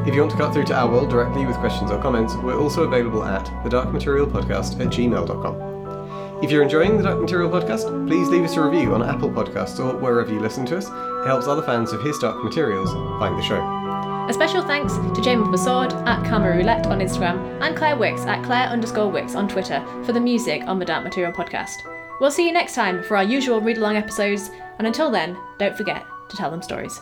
If 0.06 0.14
you 0.14 0.20
want 0.20 0.32
to 0.32 0.36
cut 0.36 0.52
through 0.52 0.64
to 0.64 0.74
our 0.74 0.90
world 0.90 1.10
directly 1.10 1.46
with 1.46 1.56
questions 1.58 1.92
or 1.92 2.02
comments, 2.02 2.34
we're 2.34 2.58
also 2.58 2.82
available 2.82 3.22
at 3.22 3.44
The 3.62 3.70
Dark 3.70 3.92
Material 3.92 4.26
Podcast 4.26 4.80
at 4.80 4.88
gmail.com. 4.88 6.42
If 6.42 6.50
you're 6.50 6.64
enjoying 6.64 6.96
The 6.96 7.04
Dark 7.04 7.20
Material 7.20 7.48
Podcast, 7.48 8.08
please 8.08 8.28
leave 8.28 8.42
us 8.42 8.56
a 8.56 8.60
review 8.60 8.92
on 8.92 9.04
Apple 9.04 9.30
Podcasts 9.30 9.78
or 9.78 9.96
wherever 9.96 10.32
you 10.32 10.40
listen 10.40 10.66
to 10.66 10.76
us. 10.76 10.86
It 10.88 11.26
helps 11.28 11.46
other 11.46 11.62
fans 11.62 11.92
of 11.92 12.02
his 12.02 12.18
Dark 12.18 12.42
Materials 12.42 12.92
find 13.20 13.38
the 13.38 13.42
show. 13.42 13.81
A 14.28 14.32
special 14.32 14.62
thanks 14.62 14.94
to 14.94 15.20
Jamie 15.20 15.44
Masord 15.44 15.92
at 16.06 16.24
Karma 16.26 16.50
Roulette 16.50 16.86
on 16.86 17.00
Instagram 17.00 17.60
and 17.60 17.76
Claire 17.76 17.96
Wicks 17.96 18.22
at 18.22 18.42
Claire 18.44 18.68
underscore 18.68 19.10
Wicks 19.10 19.34
on 19.34 19.48
Twitter 19.48 19.84
for 20.04 20.12
the 20.12 20.20
music 20.20 20.62
on 20.62 20.78
the 20.78 20.84
Dark 20.84 21.04
Material 21.04 21.32
Podcast. 21.32 21.82
We'll 22.20 22.30
see 22.30 22.46
you 22.46 22.52
next 22.52 22.74
time 22.74 23.02
for 23.02 23.16
our 23.16 23.24
usual 23.24 23.60
read 23.60 23.78
along 23.78 23.96
episodes, 23.96 24.50
and 24.78 24.86
until 24.86 25.10
then, 25.10 25.36
don't 25.58 25.76
forget 25.76 26.06
to 26.28 26.36
tell 26.36 26.50
them 26.50 26.62
stories. 26.62 27.00